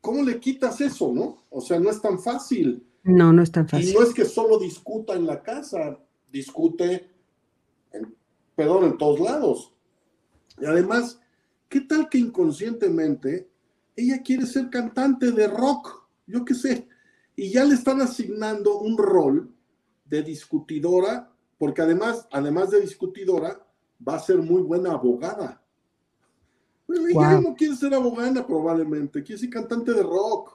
¿cómo 0.00 0.22
le 0.22 0.40
quitas 0.40 0.80
eso, 0.80 1.12
no? 1.12 1.44
O 1.50 1.60
sea, 1.60 1.78
no 1.78 1.90
es 1.90 2.00
tan 2.00 2.18
fácil. 2.18 2.86
No, 3.02 3.32
no 3.32 3.42
es 3.42 3.52
tan 3.52 3.68
fácil. 3.68 3.90
Y 3.90 3.94
no 3.94 4.02
es 4.02 4.14
que 4.14 4.24
solo 4.24 4.58
discuta 4.58 5.14
en 5.14 5.26
la 5.26 5.42
casa, 5.42 5.98
discute, 6.30 7.10
en, 7.92 8.14
perdón, 8.54 8.84
en 8.84 8.96
todos 8.96 9.20
lados. 9.20 9.74
Y 10.58 10.64
además, 10.64 11.20
¿qué 11.68 11.82
tal 11.82 12.08
que 12.08 12.18
inconscientemente 12.18 13.50
ella 13.94 14.22
quiere 14.22 14.46
ser 14.46 14.70
cantante 14.70 15.32
de 15.32 15.48
rock? 15.48 16.06
Yo 16.26 16.44
qué 16.44 16.54
sé 16.54 16.91
y 17.42 17.50
ya 17.50 17.64
le 17.64 17.74
están 17.74 18.00
asignando 18.00 18.78
un 18.78 18.96
rol 18.96 19.52
de 20.04 20.22
discutidora, 20.22 21.28
porque 21.58 21.82
además, 21.82 22.28
además 22.30 22.70
de 22.70 22.80
discutidora, 22.80 23.66
va 24.06 24.14
a 24.14 24.20
ser 24.20 24.38
muy 24.38 24.62
buena 24.62 24.92
abogada. 24.92 25.60
ella 26.88 27.40
no 27.40 27.56
quiere 27.56 27.74
ser 27.74 27.94
abogada 27.94 28.46
probablemente, 28.46 29.24
quiere 29.24 29.40
ser 29.40 29.50
cantante 29.50 29.92
de 29.92 30.04
rock. 30.04 30.52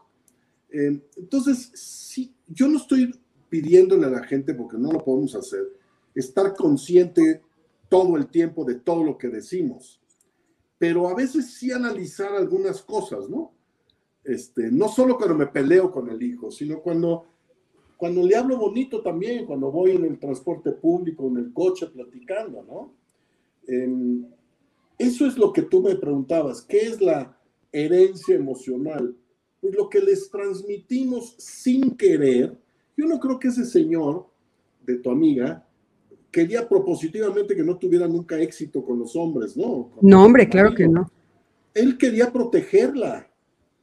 Eh, 0.69 1.09
entonces, 1.17 1.73
sí, 1.75 2.33
yo 2.47 2.69
no 2.69 2.77
estoy 2.77 3.13
pidiéndole 3.49 4.05
a 4.05 4.11
la 4.11 4.23
gente, 4.23 4.53
porque 4.53 4.77
no 4.77 4.93
lo 4.93 5.03
podemos 5.03 5.35
hacer, 5.35 5.67
estar 6.15 6.55
consciente 6.55 7.41
todo 7.89 8.15
el 8.15 8.27
tiempo 8.27 8.63
de 8.63 8.75
todo 8.75 9.03
lo 9.03 9.17
que 9.17 9.27
decimos, 9.27 9.99
pero 10.77 11.09
a 11.09 11.15
veces 11.15 11.53
sí 11.53 11.69
analizar 11.69 12.33
algunas 12.33 12.81
cosas, 12.81 13.27
¿no? 13.27 13.56
Este, 14.27 14.69
no 14.69 14.89
solo 14.89 15.15
cuando 15.15 15.35
me 15.35 15.47
peleo 15.47 15.89
con 15.89 16.09
el 16.09 16.21
hijo, 16.21 16.51
sino 16.51 16.81
cuando, 16.81 17.27
cuando 17.95 18.21
le 18.23 18.35
hablo 18.35 18.57
bonito 18.57 19.01
también, 19.01 19.45
cuando 19.45 19.71
voy 19.71 19.91
en 19.91 20.03
el 20.03 20.19
transporte 20.19 20.73
público, 20.73 21.27
en 21.27 21.37
el 21.37 21.53
coche 21.53 21.87
platicando, 21.87 22.61
¿no? 22.63 22.93
Em, 23.65 24.25
eso 24.97 25.25
es 25.25 25.37
lo 25.37 25.53
que 25.53 25.61
tú 25.61 25.81
me 25.81 25.95
preguntabas, 25.95 26.61
¿qué 26.61 26.79
es 26.79 26.99
la 26.99 27.39
herencia 27.71 28.35
emocional? 28.35 29.15
Pues 29.61 29.73
lo 29.73 29.87
que 29.87 30.01
les 30.01 30.29
transmitimos 30.29 31.35
sin 31.37 31.95
querer. 31.95 32.53
Yo 32.97 33.05
no 33.05 33.21
creo 33.21 33.39
que 33.39 33.47
ese 33.47 33.63
señor 33.63 34.27
de 34.85 34.97
tu 34.97 35.09
amiga 35.09 35.65
quería 36.31 36.67
propositivamente 36.67 37.55
que 37.55 37.63
no 37.63 37.77
tuviera 37.77 38.09
nunca 38.09 38.37
éxito 38.37 38.83
con 38.83 38.99
los 38.99 39.15
hombres, 39.15 39.55
¿no? 39.55 39.89
no, 40.01 40.25
hombre, 40.25 40.49
claro 40.49 40.75
que 40.75 40.85
no. 40.85 41.09
Él 41.73 41.97
quería 41.97 42.29
protegerla 42.33 43.27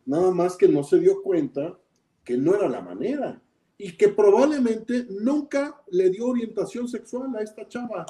nada 0.06 0.30
más 0.30 0.56
que 0.56 0.68
no 0.68 0.82
se 0.82 0.98
dio 0.98 1.22
cuenta 1.22 1.78
que 2.24 2.36
no 2.36 2.54
era 2.54 2.68
la 2.68 2.80
manera 2.80 3.40
y 3.76 3.96
que 3.96 4.08
probablemente 4.08 5.06
nunca 5.10 5.82
le 5.90 6.10
dio 6.10 6.26
orientación 6.26 6.88
sexual 6.88 7.34
a 7.36 7.42
esta 7.42 7.66
chava, 7.68 8.06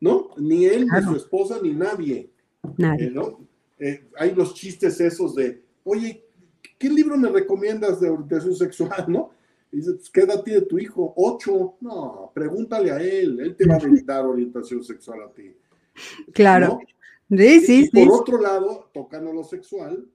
¿no? 0.00 0.30
Ni 0.36 0.66
él, 0.66 0.86
ni 0.86 1.02
su 1.02 1.16
esposa, 1.16 1.58
ni 1.62 1.72
nadie. 1.72 2.30
Nadie. 2.76 3.06
Eh, 3.06 3.10
¿no? 3.10 3.40
Eh, 3.78 4.08
hay 4.16 4.34
los 4.34 4.54
chistes 4.54 5.00
esos 5.00 5.34
de, 5.34 5.62
oye, 5.84 6.24
¿qué 6.78 6.88
libro 6.88 7.16
me 7.16 7.28
recomiendas 7.28 8.00
de 8.00 8.08
orientación 8.08 8.54
sexual, 8.54 9.04
no? 9.08 9.30
Y 9.70 9.78
dice, 9.78 9.92
pues, 9.94 10.10
¿qué 10.10 10.20
edad 10.22 10.42
tiene 10.42 10.62
tu 10.62 10.78
hijo? 10.78 11.12
Ocho. 11.16 11.74
No, 11.80 12.30
pregúntale 12.34 12.90
a 12.90 13.00
él, 13.00 13.38
él 13.40 13.56
te 13.56 13.66
va 13.66 13.76
a 13.76 13.80
dar 14.04 14.26
orientación 14.26 14.82
sexual 14.82 15.22
a 15.22 15.32
ti. 15.32 15.54
Claro. 16.32 16.80
Sí, 17.30 17.60
sí, 17.60 17.90
y 17.92 18.06
por 18.06 18.22
otro 18.22 18.40
lado, 18.40 18.88
tocando 18.94 19.32
lo 19.32 19.44
sexual, 19.44 20.08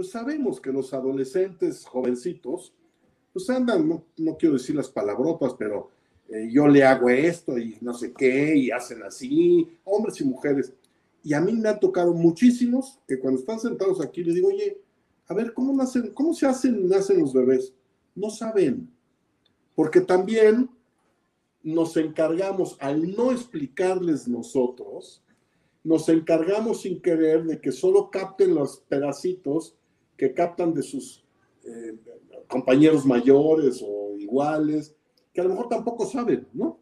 pues 0.00 0.12
sabemos 0.12 0.62
que 0.62 0.72
los 0.72 0.94
adolescentes 0.94 1.84
jovencitos, 1.84 2.72
pues 3.34 3.50
andan, 3.50 4.02
no, 4.16 4.36
quiero 4.38 4.54
decir 4.54 4.74
las 4.74 4.88
palabrotas, 4.88 5.52
pero 5.58 5.90
eh, 6.30 6.48
yo 6.50 6.66
le 6.68 6.82
hago 6.84 7.10
esto 7.10 7.58
y 7.58 7.76
no 7.82 7.92
sé 7.92 8.14
qué, 8.14 8.56
y 8.56 8.70
hacen 8.70 9.02
así, 9.02 9.68
hombres 9.84 10.18
y 10.22 10.24
mujeres. 10.24 10.72
Y 11.22 11.34
a 11.34 11.40
mí 11.42 11.52
me 11.52 11.68
han 11.68 11.78
tocado 11.78 12.14
muchísimos 12.14 12.98
que 13.06 13.20
cuando 13.20 13.40
están 13.40 13.60
sentados 13.60 14.00
aquí 14.00 14.24
les 14.24 14.36
digo, 14.36 14.48
oye, 14.48 14.80
a 15.26 15.34
ver, 15.34 15.52
¿cómo 15.52 15.74
nacen, 15.74 16.14
cómo 16.14 16.32
se 16.32 16.46
hacen, 16.46 16.88
nacen 16.88 17.20
los 17.20 17.34
bebés? 17.34 17.74
No 18.14 18.30
saben. 18.30 18.90
Porque 19.74 20.00
también 20.00 20.70
nos 21.62 21.94
encargamos, 21.98 22.78
al 22.80 23.14
no 23.14 23.32
explicarles 23.32 24.26
nosotros, 24.26 25.22
nos 25.84 26.08
encargamos 26.08 26.80
sin 26.80 27.02
querer 27.02 27.44
de 27.44 27.60
que 27.60 27.70
solo 27.70 28.10
capten 28.10 28.54
los 28.54 28.78
pedacitos 28.88 29.76
que 30.20 30.34
captan 30.34 30.74
de 30.74 30.82
sus 30.82 31.24
eh, 31.64 31.96
compañeros 32.46 33.06
mayores 33.06 33.82
o 33.82 34.18
iguales, 34.18 34.94
que 35.32 35.40
a 35.40 35.44
lo 35.44 35.48
mejor 35.50 35.70
tampoco 35.70 36.04
saben, 36.04 36.46
¿no? 36.52 36.78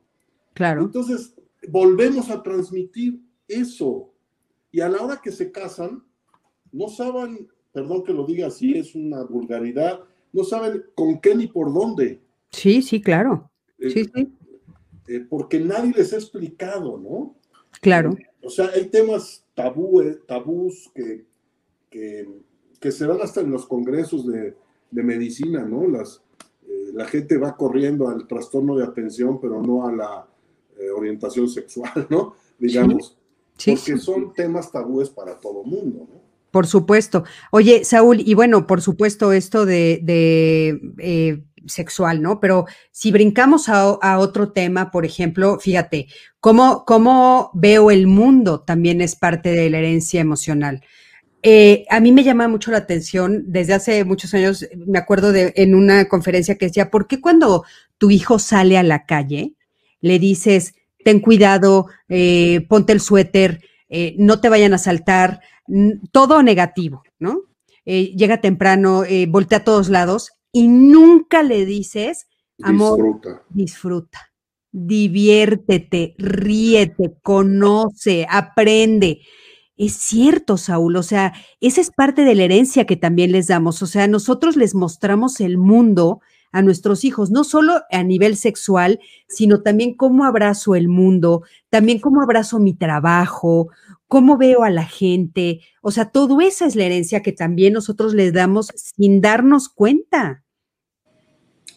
Claro. 0.54 0.82
Entonces, 0.82 1.36
volvemos 1.68 2.30
a 2.30 2.42
transmitir 2.42 3.20
eso. 3.46 4.12
Y 4.72 4.80
a 4.80 4.88
la 4.88 5.00
hora 5.00 5.20
que 5.22 5.30
se 5.30 5.52
casan, 5.52 6.02
no 6.72 6.88
saben, 6.88 7.46
perdón 7.70 8.02
que 8.02 8.12
lo 8.12 8.26
diga 8.26 8.48
así, 8.48 8.76
es 8.76 8.96
una 8.96 9.22
vulgaridad, 9.22 10.00
no 10.32 10.42
saben 10.42 10.82
con 10.96 11.20
qué 11.20 11.36
ni 11.36 11.46
por 11.46 11.72
dónde. 11.72 12.20
Sí, 12.50 12.82
sí, 12.82 13.00
claro. 13.00 13.48
Eh, 13.78 13.90
sí, 13.90 14.04
sí. 14.12 14.32
Eh, 15.06 15.24
porque 15.30 15.60
nadie 15.60 15.92
les 15.96 16.12
ha 16.12 16.16
explicado, 16.16 16.98
¿no? 16.98 17.36
Claro. 17.80 18.16
o 18.42 18.50
sea, 18.50 18.70
hay 18.74 18.86
temas 18.86 19.46
tabú, 19.54 20.02
tabús 20.26 20.90
que, 20.92 21.24
que 21.88 22.26
que 22.80 22.92
se 22.92 23.06
dan 23.06 23.20
hasta 23.22 23.40
en 23.40 23.50
los 23.50 23.66
congresos 23.66 24.26
de, 24.26 24.54
medicina, 24.90 25.64
¿no? 25.64 25.86
Las, 25.86 26.22
eh, 26.66 26.92
la 26.94 27.06
gente 27.06 27.36
va 27.36 27.56
corriendo 27.56 28.08
al 28.08 28.26
trastorno 28.26 28.76
de 28.76 28.84
atención, 28.84 29.40
pero 29.40 29.62
no 29.62 29.86
a 29.86 29.92
la 29.92 30.26
eh, 30.78 30.90
orientación 30.90 31.48
sexual, 31.48 32.06
¿no? 32.10 32.34
Digamos. 32.58 33.16
Sí. 33.56 33.74
Porque 33.74 33.98
son 33.98 34.32
temas 34.32 34.70
tabúes 34.70 35.10
para 35.10 35.38
todo 35.38 35.64
mundo, 35.64 36.06
¿no? 36.08 36.28
Por 36.50 36.66
supuesto. 36.66 37.24
Oye, 37.50 37.84
Saúl, 37.84 38.20
y 38.20 38.34
bueno, 38.34 38.66
por 38.66 38.80
supuesto 38.80 39.32
esto 39.32 39.66
de, 39.66 40.02
eh, 40.98 41.42
sexual, 41.66 42.22
¿no? 42.22 42.40
Pero 42.40 42.64
si 42.90 43.12
brincamos 43.12 43.68
a, 43.68 44.18
otro 44.18 44.52
tema, 44.52 44.90
por 44.90 45.04
ejemplo, 45.04 45.58
fíjate, 45.58 46.06
cómo, 46.40 46.84
cómo 46.86 47.50
veo 47.52 47.90
el 47.90 48.06
mundo 48.06 48.60
también 48.60 49.00
es 49.02 49.14
parte 49.14 49.50
de 49.50 49.68
la 49.68 49.78
herencia 49.78 50.20
emocional. 50.20 50.82
Eh, 51.42 51.84
a 51.88 52.00
mí 52.00 52.10
me 52.10 52.24
llama 52.24 52.48
mucho 52.48 52.70
la 52.70 52.78
atención, 52.78 53.44
desde 53.46 53.74
hace 53.74 54.04
muchos 54.04 54.34
años, 54.34 54.66
me 54.86 54.98
acuerdo 54.98 55.32
de 55.32 55.52
en 55.56 55.74
una 55.74 56.08
conferencia 56.08 56.56
que 56.56 56.66
decía, 56.66 56.90
¿por 56.90 57.06
qué 57.06 57.20
cuando 57.20 57.64
tu 57.96 58.10
hijo 58.10 58.38
sale 58.38 58.76
a 58.76 58.82
la 58.82 59.06
calle, 59.06 59.54
le 60.00 60.18
dices, 60.18 60.74
ten 61.04 61.20
cuidado, 61.20 61.86
eh, 62.08 62.66
ponte 62.68 62.92
el 62.92 63.00
suéter, 63.00 63.62
eh, 63.88 64.14
no 64.18 64.40
te 64.40 64.48
vayan 64.48 64.74
a 64.74 64.78
saltar, 64.78 65.40
todo 66.12 66.42
negativo, 66.42 67.02
¿no? 67.18 67.42
llega 67.84 68.42
temprano, 68.42 69.04
voltea 69.28 69.58
a 69.58 69.64
todos 69.64 69.88
lados 69.88 70.32
y 70.52 70.68
nunca 70.68 71.42
le 71.42 71.64
dices, 71.64 72.26
amor, 72.62 72.98
disfruta. 72.98 73.42
disfruta, 73.48 74.32
diviértete, 74.72 76.14
ríete, 76.18 77.14
conoce, 77.22 78.26
aprende. 78.28 79.20
Es 79.78 79.92
cierto, 79.92 80.56
Saúl, 80.56 80.96
o 80.96 81.04
sea, 81.04 81.32
esa 81.60 81.80
es 81.80 81.92
parte 81.92 82.24
de 82.24 82.34
la 82.34 82.42
herencia 82.42 82.84
que 82.84 82.96
también 82.96 83.30
les 83.30 83.46
damos, 83.46 83.80
o 83.80 83.86
sea, 83.86 84.08
nosotros 84.08 84.56
les 84.56 84.74
mostramos 84.74 85.40
el 85.40 85.56
mundo 85.56 86.20
a 86.50 86.62
nuestros 86.62 87.04
hijos, 87.04 87.30
no 87.30 87.44
solo 87.44 87.82
a 87.90 88.02
nivel 88.02 88.36
sexual, 88.36 88.98
sino 89.28 89.62
también 89.62 89.94
cómo 89.94 90.24
abrazo 90.24 90.74
el 90.74 90.88
mundo, 90.88 91.44
también 91.70 92.00
cómo 92.00 92.22
abrazo 92.22 92.58
mi 92.58 92.74
trabajo, 92.74 93.68
cómo 94.08 94.36
veo 94.36 94.64
a 94.64 94.70
la 94.70 94.84
gente, 94.84 95.60
o 95.80 95.92
sea, 95.92 96.10
todo 96.10 96.40
esa 96.40 96.66
es 96.66 96.74
la 96.74 96.84
herencia 96.84 97.22
que 97.22 97.32
también 97.32 97.72
nosotros 97.74 98.14
les 98.14 98.32
damos 98.32 98.72
sin 98.74 99.20
darnos 99.20 99.68
cuenta. 99.68 100.44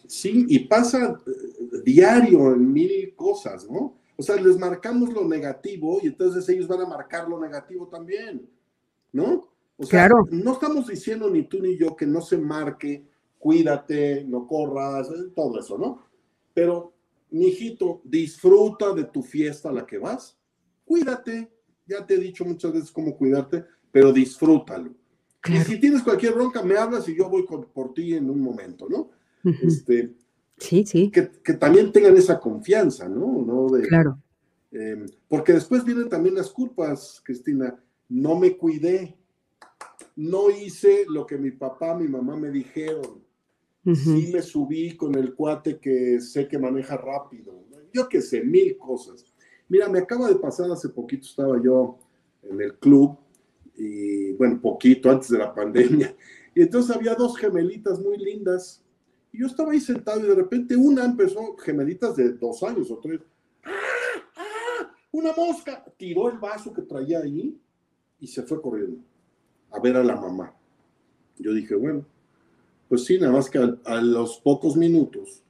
Sí, 0.08 0.44
y 0.48 0.58
pasa 0.60 1.20
eh, 1.24 1.82
diario 1.84 2.52
en 2.52 2.72
mil 2.72 3.14
cosas, 3.14 3.70
¿no? 3.70 4.01
O 4.22 4.24
sea, 4.24 4.36
les 4.36 4.56
marcamos 4.56 5.12
lo 5.12 5.26
negativo 5.26 5.98
y 6.00 6.06
entonces 6.06 6.48
ellos 6.48 6.68
van 6.68 6.82
a 6.82 6.86
marcar 6.86 7.28
lo 7.28 7.40
negativo 7.40 7.88
también, 7.88 8.48
¿no? 9.10 9.48
O 9.76 9.84
sea, 9.84 10.06
claro. 10.06 10.24
no 10.30 10.52
estamos 10.52 10.86
diciendo 10.86 11.28
ni 11.28 11.42
tú 11.42 11.60
ni 11.60 11.76
yo 11.76 11.96
que 11.96 12.06
no 12.06 12.20
se 12.20 12.38
marque, 12.38 13.04
cuídate, 13.36 14.22
no 14.22 14.46
corras, 14.46 15.08
eh, 15.08 15.32
todo 15.34 15.58
eso, 15.58 15.76
¿no? 15.76 16.04
Pero, 16.54 16.92
mi 17.30 17.46
hijito, 17.48 18.00
disfruta 18.04 18.92
de 18.92 19.06
tu 19.06 19.24
fiesta 19.24 19.70
a 19.70 19.72
la 19.72 19.84
que 19.84 19.98
vas, 19.98 20.38
cuídate, 20.84 21.50
ya 21.84 22.06
te 22.06 22.14
he 22.14 22.18
dicho 22.18 22.44
muchas 22.44 22.74
veces 22.74 22.92
cómo 22.92 23.16
cuidarte, 23.16 23.64
pero 23.90 24.12
disfrútalo. 24.12 24.94
Y 25.48 25.56
si 25.62 25.80
tienes 25.80 26.04
cualquier 26.04 26.34
bronca, 26.34 26.62
me 26.62 26.76
hablas 26.76 27.08
y 27.08 27.16
yo 27.16 27.28
voy 27.28 27.44
por 27.44 27.92
ti 27.92 28.14
en 28.14 28.30
un 28.30 28.40
momento, 28.40 28.86
¿no? 28.88 29.10
Este, 29.64 30.14
Sí, 30.62 30.86
sí. 30.86 31.10
Que, 31.10 31.22
también 31.54 31.92
tengan 31.92 32.16
esa 32.16 32.38
confianza, 32.38 33.08
¿no? 33.08 33.68
claro. 33.88 34.18
Em, 34.70 35.06
porque 35.28 35.52
después 35.52 35.84
vienen 35.84 36.08
también 36.08 36.34
las 36.34 36.50
culpas, 36.50 37.20
Cristina. 37.24 37.76
No 38.08 38.38
me 38.38 38.56
cuidé, 38.56 39.16
no 40.16 40.50
hice 40.50 41.04
lo 41.08 41.26
que 41.26 41.36
mi 41.36 41.50
papá, 41.50 41.94
mi 41.94 42.08
mamá 42.08 42.36
me 42.36 42.50
dijeron. 42.50 43.22
Sí 43.84 44.30
me 44.32 44.42
subí 44.42 44.96
con 44.96 45.16
el 45.16 45.34
cuate 45.34 45.80
que 45.80 46.20
sé 46.20 46.46
que 46.46 46.56
maneja 46.56 46.96
rápido. 46.96 47.64
Yo 47.92 48.08
qué 48.08 48.22
sé, 48.22 48.42
mil 48.44 48.78
cosas. 48.78 49.24
Mira, 49.68 49.88
me 49.88 49.98
acaba 49.98 50.28
de 50.28 50.36
pasar 50.36 50.70
hace 50.70 50.88
poquito, 50.88 51.26
estaba 51.26 51.60
yo 51.60 51.98
en 52.44 52.60
el 52.60 52.78
club, 52.78 53.18
y 53.76 54.32
bueno, 54.34 54.60
poquito 54.60 55.10
antes 55.10 55.30
de 55.30 55.38
la 55.38 55.54
pandemia. 55.54 56.14
Y 56.54 56.60
entonces 56.60 56.94
había 56.94 57.14
dos 57.14 57.38
gemelitas 57.38 57.98
muy 57.98 58.18
lindas 58.18 58.81
y 59.32 59.40
yo 59.40 59.46
estaba 59.46 59.72
ahí 59.72 59.80
sentado 59.80 60.20
y 60.20 60.28
de 60.28 60.34
repente 60.34 60.76
una 60.76 61.04
empezó, 61.04 61.56
gemelitas 61.56 62.16
de 62.16 62.32
dos 62.34 62.62
años 62.62 62.90
o 62.90 62.98
tres, 62.98 63.20
¡Ah! 63.64 63.70
¡Ah! 64.36 64.94
¡Una 65.10 65.32
mosca! 65.32 65.84
Tiró 65.96 66.28
el 66.28 66.38
vaso 66.38 66.72
que 66.72 66.82
traía 66.82 67.20
ahí 67.20 67.58
y 68.20 68.26
se 68.26 68.42
fue 68.42 68.60
corriendo 68.60 68.98
a 69.72 69.80
ver 69.80 69.96
a 69.96 70.04
la 70.04 70.16
mamá. 70.16 70.54
Yo 71.38 71.52
dije, 71.52 71.74
bueno, 71.74 72.04
pues 72.88 73.04
sí, 73.04 73.18
nada 73.18 73.32
más 73.32 73.48
que 73.48 73.58
a, 73.58 74.00
los 74.00 74.38
pocos 74.38 74.76
minutos 74.76 75.42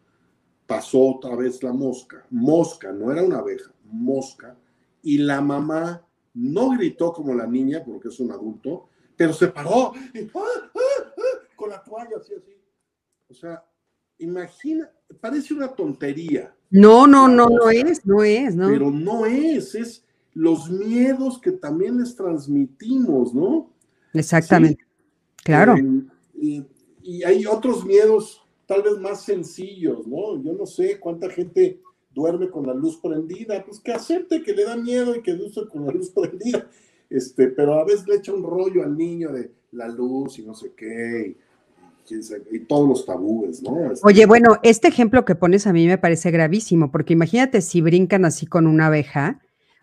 pasó 0.67 1.17
otra 1.17 1.35
vez 1.37 1.63
la 1.63 1.73
mosca. 1.73 2.25
Mosca, 2.31 2.93
no 2.93 3.11
era 3.11 3.23
una 3.23 3.39
abeja, 3.39 3.73
mosca. 3.85 4.57
Y 5.03 5.19
la 5.19 5.41
mamá 5.41 6.07
no 6.35 6.71
gritó 6.71 7.13
como 7.13 7.35
la 7.35 7.47
niña, 7.47 7.83
porque 7.85 8.09
es 8.09 8.21
un 8.21 8.31
adulto, 8.31 8.89
pero 9.17 9.33
se 9.33 9.49
paró 9.49 9.93
¡ah! 9.93 11.13
con 11.57 11.71
la 11.71 11.83
toalla 11.83 12.17
así, 12.19 12.35
así. 12.35 12.57
O 13.29 13.35
sea, 13.35 13.65
imagina, 14.23 14.91
parece 15.21 15.55
una 15.55 15.69
tontería. 15.69 16.55
No, 16.71 17.07
no, 17.07 17.29
no, 17.29 17.49
no 17.49 17.71
es, 17.71 18.07
no 18.07 18.23
es, 18.23 18.57
¿no? 18.57 18.69
Pero 18.69 18.91
no 18.91 19.27
es, 19.27 19.75
es 19.75 20.05
los 20.35 20.71
miedos 20.71 21.39
que 21.39 21.53
también 21.53 21.99
les 21.99 22.17
transmitimos, 22.17 23.35
¿no? 23.35 23.71
Exactamente, 24.15 24.85
claro. 25.45 25.77
y, 26.35 26.65
hay 27.27 27.47
otros 27.47 27.85
miedos 27.85 28.41
tal 28.65 28.83
vez 28.83 28.97
más 28.99 29.25
sencillos, 29.25 30.07
¿no? 30.07 30.41
Yo 30.41 30.53
no 30.53 30.67
sé 30.67 31.01
cuánta 31.01 31.29
gente 31.29 31.81
duerme 32.15 32.49
con 32.49 32.67
la 32.67 32.75
luz 32.75 32.99
prendida, 32.99 33.65
pues 33.65 33.81
que 33.81 33.93
acepte 33.93 34.43
que 34.43 34.55
le 34.55 34.65
da 34.65 34.77
miedo 34.77 35.17
y 35.17 35.23
que 35.23 35.35
duerme 35.35 35.69
con 35.71 35.87
la 35.87 35.93
luz 35.93 36.11
prendida, 36.15 36.69
este, 37.11 37.49
pero 37.49 37.75
a 37.75 37.85
veces 37.85 38.07
le 38.07 38.17
echa 38.17 38.33
un 38.33 38.45
rollo 38.45 38.83
al 38.83 38.97
niño 38.97 39.33
de 39.33 39.51
la 39.73 39.89
luz 39.89 40.39
y 40.39 40.43
no 40.43 40.55
sé 40.55 40.73
qué, 40.77 41.35
y 41.35 41.37
todos 42.69 42.89
los 42.89 43.07
tabúes, 43.07 43.63
¿no? 43.63 43.93
Este 43.93 44.07
Oye, 44.07 44.27
bueno, 44.27 44.59
este 44.63 44.89
ejemplo 44.89 45.25
que 45.25 45.35
pones 45.35 45.67
a 45.67 45.73
mí 45.73 45.87
me 45.87 45.99
parece 45.99 46.31
gravísimo, 46.31 46.91
porque 46.91 47.13
imagínate 47.13 47.61
si 47.61 47.81
brincan 47.81 48.25
así 48.25 48.47
con 48.47 48.67
una 48.67 48.87
abeja, 48.87 49.41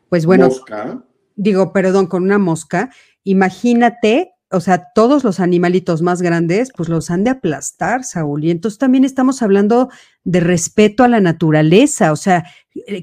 pues 0.10 0.26
bueno. 0.26 0.48
Mosca. 0.48 1.04
Digo, 1.36 1.72
perdón, 1.72 2.08
con 2.08 2.24
una 2.24 2.38
mosca, 2.38 2.90
imagínate, 3.24 4.34
o 4.52 4.60
sea, 4.60 4.88
todos 4.94 5.24
los 5.24 5.40
animalitos 5.40 6.02
más 6.02 6.22
grandes, 6.22 6.70
pues 6.76 6.90
los 6.90 7.10
han 7.12 7.24
de 7.24 7.30
aplastar, 7.30 8.04
Saúl. 8.04 8.44
Y 8.44 8.52
entonces 8.52 8.78
también 8.78 9.06
estamos 9.06 9.42
hablando 9.42 9.90
de 10.26 10.42
respeto 10.42 11.06
a 11.06 11.08
la 11.08 11.22
naturaleza, 11.22 12.12
o 12.12 12.18
sea, 12.18 12.44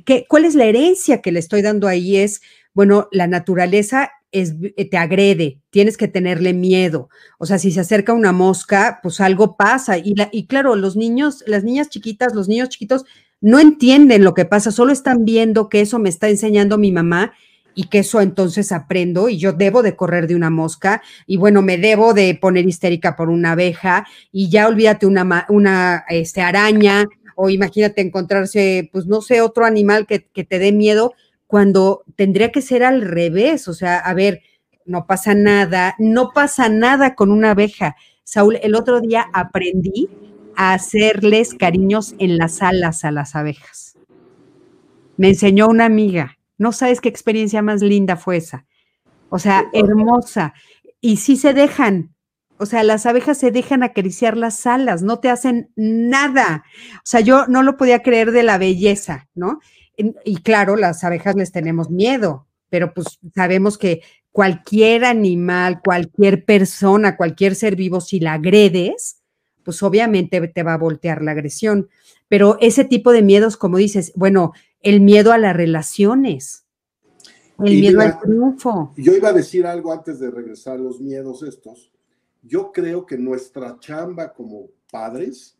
¿qué, 0.04 0.26
¿cuál 0.28 0.44
es 0.44 0.54
la 0.54 0.66
herencia 0.66 1.22
que 1.22 1.32
le 1.32 1.38
estoy 1.38 1.62
dando 1.62 1.88
ahí? 1.88 2.16
Es, 2.16 2.42
bueno, 2.74 3.08
la 3.10 3.26
naturaleza 3.26 4.10
eh, 4.38 4.88
te 4.88 4.96
agrede, 4.96 5.60
tienes 5.70 5.96
que 5.96 6.08
tenerle 6.08 6.52
miedo. 6.52 7.08
O 7.38 7.46
sea, 7.46 7.58
si 7.58 7.70
se 7.72 7.80
acerca 7.80 8.12
una 8.12 8.32
mosca, 8.32 9.00
pues 9.02 9.20
algo 9.20 9.56
pasa. 9.56 9.98
Y, 9.98 10.14
la, 10.14 10.28
y 10.32 10.46
claro, 10.46 10.76
los 10.76 10.96
niños, 10.96 11.42
las 11.46 11.64
niñas 11.64 11.88
chiquitas, 11.88 12.34
los 12.34 12.48
niños 12.48 12.68
chiquitos 12.68 13.04
no 13.40 13.58
entienden 13.58 14.24
lo 14.24 14.34
que 14.34 14.44
pasa, 14.44 14.70
solo 14.70 14.92
están 14.92 15.24
viendo 15.24 15.68
que 15.68 15.80
eso 15.80 15.98
me 15.98 16.08
está 16.08 16.28
enseñando 16.28 16.78
mi 16.78 16.92
mamá 16.92 17.32
y 17.74 17.88
que 17.88 17.98
eso 17.98 18.20
entonces 18.20 18.72
aprendo 18.72 19.28
y 19.28 19.36
yo 19.36 19.52
debo 19.52 19.82
de 19.82 19.94
correr 19.94 20.26
de 20.26 20.34
una 20.34 20.48
mosca 20.48 21.02
y 21.26 21.36
bueno, 21.36 21.60
me 21.60 21.76
debo 21.76 22.14
de 22.14 22.34
poner 22.34 22.66
histérica 22.66 23.14
por 23.14 23.28
una 23.28 23.52
abeja 23.52 24.06
y 24.32 24.48
ya 24.48 24.66
olvídate 24.66 25.06
una, 25.06 25.46
una 25.50 26.04
este, 26.08 26.40
araña 26.40 27.04
o 27.34 27.50
imagínate 27.50 28.00
encontrarse, 28.00 28.88
pues 28.92 29.06
no 29.06 29.20
sé, 29.20 29.42
otro 29.42 29.66
animal 29.66 30.06
que 30.06 30.20
te 30.44 30.58
dé 30.58 30.72
miedo 30.72 31.12
cuando 31.46 32.04
tendría 32.16 32.50
que 32.52 32.62
ser 32.62 32.82
al 32.82 33.02
revés, 33.02 33.68
o 33.68 33.74
sea, 33.74 33.98
a 33.98 34.14
ver, 34.14 34.42
no 34.84 35.06
pasa 35.06 35.34
nada, 35.34 35.94
no 35.98 36.30
pasa 36.32 36.68
nada 36.68 37.14
con 37.14 37.30
una 37.30 37.52
abeja. 37.52 37.96
Saúl, 38.24 38.58
el 38.62 38.74
otro 38.74 39.00
día 39.00 39.26
aprendí 39.32 40.08
a 40.56 40.74
hacerles 40.74 41.54
cariños 41.54 42.14
en 42.18 42.38
las 42.38 42.62
alas 42.62 43.04
a 43.04 43.10
las 43.10 43.36
abejas. 43.36 43.98
Me 45.16 45.28
enseñó 45.28 45.68
una 45.68 45.84
amiga, 45.84 46.38
no 46.58 46.72
sabes 46.72 47.00
qué 47.00 47.08
experiencia 47.08 47.62
más 47.62 47.82
linda 47.82 48.16
fue 48.16 48.38
esa. 48.38 48.66
O 49.28 49.38
sea, 49.38 49.64
hermosa. 49.72 50.54
Y 51.00 51.18
sí 51.18 51.36
se 51.36 51.52
dejan, 51.52 52.14
o 52.58 52.66
sea, 52.66 52.82
las 52.84 53.06
abejas 53.06 53.38
se 53.38 53.50
dejan 53.50 53.82
acariciar 53.82 54.36
las 54.36 54.66
alas, 54.66 55.02
no 55.02 55.18
te 55.20 55.28
hacen 55.28 55.70
nada. 55.76 56.64
O 56.96 57.02
sea, 57.04 57.20
yo 57.20 57.46
no 57.46 57.62
lo 57.62 57.76
podía 57.76 58.02
creer 58.02 58.32
de 58.32 58.42
la 58.42 58.58
belleza, 58.58 59.28
¿no? 59.34 59.60
Y 59.96 60.36
claro, 60.42 60.76
las 60.76 61.04
abejas 61.04 61.36
les 61.36 61.52
tenemos 61.52 61.90
miedo, 61.90 62.46
pero 62.68 62.92
pues 62.92 63.18
sabemos 63.34 63.78
que 63.78 64.02
cualquier 64.32 65.04
animal, 65.04 65.80
cualquier 65.82 66.44
persona, 66.44 67.16
cualquier 67.16 67.54
ser 67.54 67.76
vivo, 67.76 68.00
si 68.00 68.20
la 68.20 68.34
agredes, 68.34 69.22
pues 69.64 69.82
obviamente 69.82 70.46
te 70.48 70.62
va 70.62 70.74
a 70.74 70.78
voltear 70.78 71.22
la 71.22 71.32
agresión. 71.32 71.88
Pero 72.28 72.58
ese 72.60 72.84
tipo 72.84 73.12
de 73.12 73.22
miedos, 73.22 73.56
como 73.56 73.78
dices, 73.78 74.12
bueno, 74.14 74.52
el 74.82 75.00
miedo 75.00 75.32
a 75.32 75.38
las 75.38 75.56
relaciones, 75.56 76.66
el 77.64 77.80
miedo 77.80 78.00
al 78.00 78.20
triunfo. 78.20 78.92
Yo 78.96 79.14
iba 79.14 79.30
a 79.30 79.32
decir 79.32 79.66
algo 79.66 79.92
antes 79.92 80.20
de 80.20 80.30
regresar 80.30 80.74
a 80.74 80.82
los 80.82 81.00
miedos 81.00 81.42
estos. 81.42 81.90
Yo 82.42 82.70
creo 82.72 83.06
que 83.06 83.16
nuestra 83.16 83.78
chamba 83.80 84.32
como 84.32 84.68
padres 84.92 85.56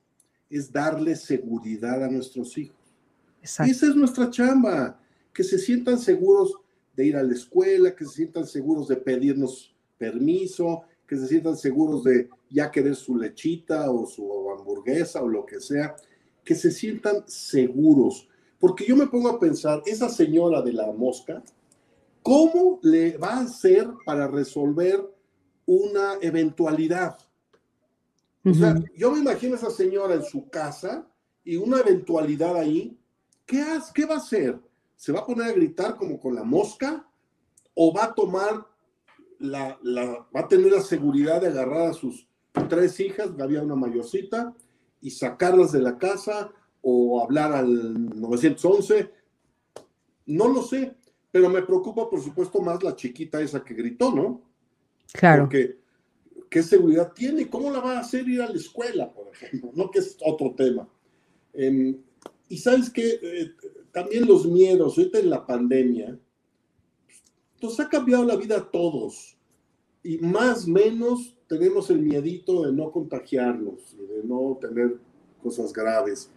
es 0.51 0.71
darle 0.71 1.17
seguridad 1.17 2.05
a 2.05 2.09
nuestros 2.09 2.57
hijos. 2.59 2.86
Esa 3.47 3.87
es 3.87 3.97
nuestra 3.97 4.31
chamba, 4.31 5.01
que 5.33 5.45
se 5.45 5.59
sientan 5.59 5.99
seguros 5.99 6.55
de 6.95 7.07
ir 7.07 7.17
a 7.17 7.23
la 7.23 7.35
escuela, 7.35 7.95
que 7.95 8.05
se 8.05 8.13
sientan 8.13 8.47
seguros 8.47 8.89
de 8.89 8.97
pedirnos 8.97 9.75
permiso, 9.99 10.83
que 11.07 11.17
se 11.17 11.29
sientan 11.29 11.57
seguros 11.57 12.05
de 12.05 12.29
ya 12.51 12.71
querer 12.71 12.97
su 12.97 13.17
lechita 13.17 13.91
o 13.91 14.07
su 14.07 14.51
hamburguesa 14.51 15.23
o 15.23 15.29
lo 15.29 15.45
que 15.47 15.61
sea, 15.61 15.95
que 16.45 16.55
se 16.55 16.71
sientan 16.71 17.25
seguros. 17.27 18.29
Porque 18.59 18.85
yo 18.87 18.97
me 18.97 19.07
pongo 19.07 19.29
a 19.29 19.39
pensar, 19.39 19.83
esa 19.87 20.09
señora 20.09 20.63
de 20.63 20.73
la 20.73 20.91
mosca, 20.93 21.43
¿cómo 22.23 22.81
le 22.83 23.17
va 23.19 23.35
a 23.35 23.41
hacer 23.43 23.89
para 24.05 24.27
resolver 24.27 25.01
una 25.67 26.15
eventualidad? 26.21 27.19
O 28.45 28.55
sea, 28.55 28.77
yo 28.97 29.11
me 29.11 29.19
imagino 29.19 29.55
a 29.55 29.59
esa 29.59 29.71
señora 29.71 30.15
en 30.15 30.23
su 30.23 30.49
casa 30.49 31.07
y 31.45 31.57
una 31.57 31.81
eventualidad 31.81 32.57
ahí, 32.57 32.97
¿qué, 33.47 33.63
hace, 33.63 33.93
¿qué 33.95 34.05
va 34.05 34.15
a 34.15 34.19
hacer? 34.19 34.61
¿Se 34.97 35.13
va 35.13 35.21
a 35.21 35.27
poner 35.27 35.47
a 35.47 35.53
gritar 35.53 35.97
como 35.97 36.19
con 36.19 36.35
la 36.35 36.43
mosca? 36.43 37.07
¿O 37.75 37.93
va 37.93 38.05
a 38.05 38.15
tomar 38.15 38.67
la, 39.39 39.79
la, 39.83 40.27
va 40.35 40.41
a 40.41 40.49
tener 40.49 40.73
la 40.73 40.81
seguridad 40.81 41.41
de 41.41 41.49
agarrar 41.49 41.91
a 41.91 41.95
sus 41.95 42.27
tres 42.69 42.99
hijas, 43.01 43.31
había 43.41 43.63
una 43.63 43.77
mayorcita, 43.77 44.55
y 45.01 45.11
sacarlas 45.11 45.73
de 45.73 45.81
la 45.81 45.99
casa 45.99 46.51
o 46.83 47.23
hablar 47.23 47.53
al 47.53 48.21
911? 48.21 49.13
No 50.27 50.49
lo 50.49 50.63
sé, 50.63 50.97
pero 51.31 51.49
me 51.51 51.63
preocupa, 51.63 52.09
por 52.09 52.21
supuesto, 52.21 52.61
más 52.61 52.83
la 52.83 52.97
chiquita 52.97 53.41
esa 53.41 53.63
que 53.63 53.75
gritó, 53.75 54.13
¿no? 54.13 54.43
Claro. 55.13 55.45
Porque, 55.45 55.79
¿qué 56.49 56.63
seguridad 56.63 57.13
tiene? 57.13 57.49
¿Cómo 57.49 57.71
la 57.71 57.81
va 57.81 57.99
a 57.99 58.01
hacer 58.01 58.27
ir 58.27 58.41
a 58.41 58.49
la 58.49 58.57
escuela, 58.57 59.13
por 59.13 59.29
ejemplo? 59.29 59.71
No, 59.75 59.91
que 59.91 60.01
es 60.01 60.17
otro 60.25 60.55
tema. 60.57 60.89
Em, 61.53 61.97
y 62.49 62.59
sabes 62.59 62.91
que 62.91 63.19
eh, 63.23 63.53
también 63.93 64.27
los 64.27 64.47
miedos, 64.47 64.97
ahorita 64.97 65.19
en 65.19 65.31
la 65.31 65.47
pandemia, 65.47 66.19
nos 67.61 67.81
ha 67.81 67.89
cambiado 67.89 68.25
la 68.25 68.37
vida 68.37 68.59
a 68.59 68.71
todos. 68.71 69.37
Y 70.03 70.19
más 70.19 70.67
o 70.67 70.71
menos 70.71 71.37
tenemos 71.49 71.91
el 71.91 72.01
miedito 72.01 72.65
de 72.65 72.73
no 72.73 72.93
contagiarnos, 72.93 73.97
de 73.97 74.23
no 74.23 74.59
tener 74.61 74.99
cosas 75.43 75.73
graves. 75.73 76.31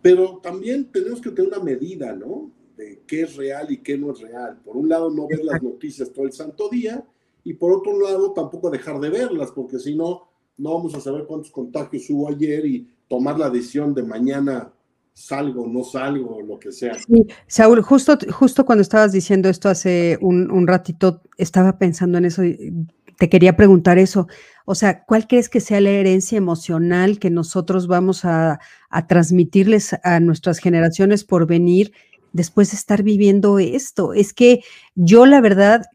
Pero 0.00 0.38
también 0.42 0.90
tenemos 0.90 1.20
que 1.20 1.30
tener 1.30 1.52
una 1.52 1.62
medida, 1.62 2.14
¿no? 2.14 2.50
De 2.76 3.02
qué 3.06 3.22
es 3.22 3.36
real 3.36 3.70
y 3.70 3.78
qué 3.78 3.98
no 3.98 4.12
es 4.12 4.20
real. 4.20 4.60
Por 4.64 4.76
un 4.76 4.88
lado, 4.88 5.10
no 5.10 5.26
ver 5.26 5.44
las 5.44 5.62
noticias 5.62 6.12
todo 6.12 6.24
el 6.24 6.32
santo 6.32 6.68
día 6.68 7.04
y 7.44 7.54
por 7.54 7.72
otro 7.72 7.98
lado, 8.00 8.32
tampoco 8.32 8.70
dejar 8.70 8.98
de 8.98 9.08
verlas, 9.08 9.52
porque 9.52 9.78
si 9.78 9.94
no, 9.94 10.28
no 10.58 10.74
vamos 10.74 10.94
a 10.94 11.00
saber 11.00 11.26
cuántos 11.26 11.50
contagios 11.50 12.08
hubo 12.10 12.28
ayer 12.28 12.66
y 12.66 12.88
tomar 13.08 13.38
la 13.38 13.50
decisión 13.50 13.94
de 13.94 14.02
mañana 14.02 14.72
salgo, 15.16 15.66
no 15.66 15.82
salgo, 15.82 16.42
lo 16.42 16.58
que 16.58 16.70
sea. 16.70 16.94
Sí, 16.94 17.26
Saúl, 17.46 17.80
justo, 17.80 18.18
justo 18.30 18.66
cuando 18.66 18.82
estabas 18.82 19.12
diciendo 19.12 19.48
esto 19.48 19.70
hace 19.70 20.18
un, 20.20 20.66
ratito, 20.66 21.22
estaba 21.38 21.78
pensando 21.78 22.18
en 22.18 22.26
eso, 22.26 22.44
y 22.44 22.86
te 23.18 23.30
quería 23.30 23.56
preguntar 23.56 23.98
eso. 23.98 24.28
O 24.66 24.74
sea, 24.74 25.04
¿cuál 25.04 25.26
crees 25.26 25.48
que 25.48 25.60
sea 25.60 25.80
la 25.80 25.88
herencia 25.88 26.36
emocional 26.36 27.18
que 27.18 27.30
nosotros 27.30 27.86
vamos 27.86 28.26
a, 28.26 28.60
a 28.90 29.06
transmitirles 29.06 29.96
a 30.04 30.20
nuestras 30.20 30.58
generaciones 30.58 31.24
por 31.24 31.46
venir 31.46 31.92
después 32.32 32.70
de 32.72 32.76
estar 32.76 33.02
viviendo 33.02 33.58
esto? 33.58 34.12
Es 34.12 34.34
que 34.34 34.60
yo 34.94 35.24
la 35.24 35.40
verdad 35.40 35.86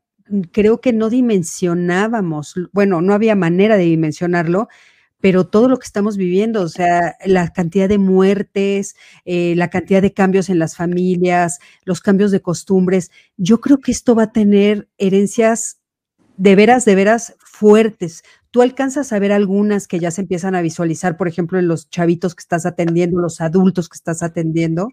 creo 0.51 0.81
que 0.81 0.93
no 0.93 1.11
dimensionábamos, 1.11 2.55
bueno, 2.71 3.01
no 3.01 3.13
había 3.13 3.35
manera 3.35 3.77
de 3.77 3.83
dimensionarlo, 3.83 4.67
pero 5.21 5.45
todo 5.45 5.69
lo 5.69 5.77
que 5.77 5.85
estamos 5.85 6.17
viviendo, 6.17 6.61
o 6.61 6.67
sea, 6.67 7.15
la 7.25 7.53
cantidad 7.53 7.87
de 7.87 7.99
muertes, 7.99 8.95
eh, 9.23 9.53
la 9.55 9.69
cantidad 9.69 10.01
de 10.01 10.13
cambios 10.13 10.49
en 10.49 10.57
las 10.59 10.75
familias, 10.75 11.59
los 11.85 12.01
cambios 12.01 12.31
de 12.31 12.41
costumbres, 12.41 13.11
yo 13.37 13.61
creo 13.61 13.77
que 13.77 13.91
esto 13.91 14.15
va 14.15 14.23
a 14.23 14.31
tener 14.31 14.89
herencias 14.97 15.79
de 16.37 16.55
veras, 16.55 16.85
de 16.85 16.95
veras 16.95 17.35
fuertes. 17.39 18.23
¿Tú 18.49 18.63
alcanzas 18.63 19.13
a 19.13 19.19
ver 19.19 19.31
algunas 19.31 19.87
que 19.87 19.99
ya 19.99 20.09
se 20.09 20.21
empiezan 20.21 20.55
a 20.55 20.61
visualizar, 20.61 21.15
por 21.15 21.27
ejemplo, 21.27 21.59
en 21.59 21.67
los 21.67 21.89
chavitos 21.89 22.33
que 22.33 22.41
estás 22.41 22.65
atendiendo, 22.65 23.19
los 23.19 23.41
adultos 23.41 23.87
que 23.89 23.95
estás 23.95 24.23
atendiendo? 24.23 24.89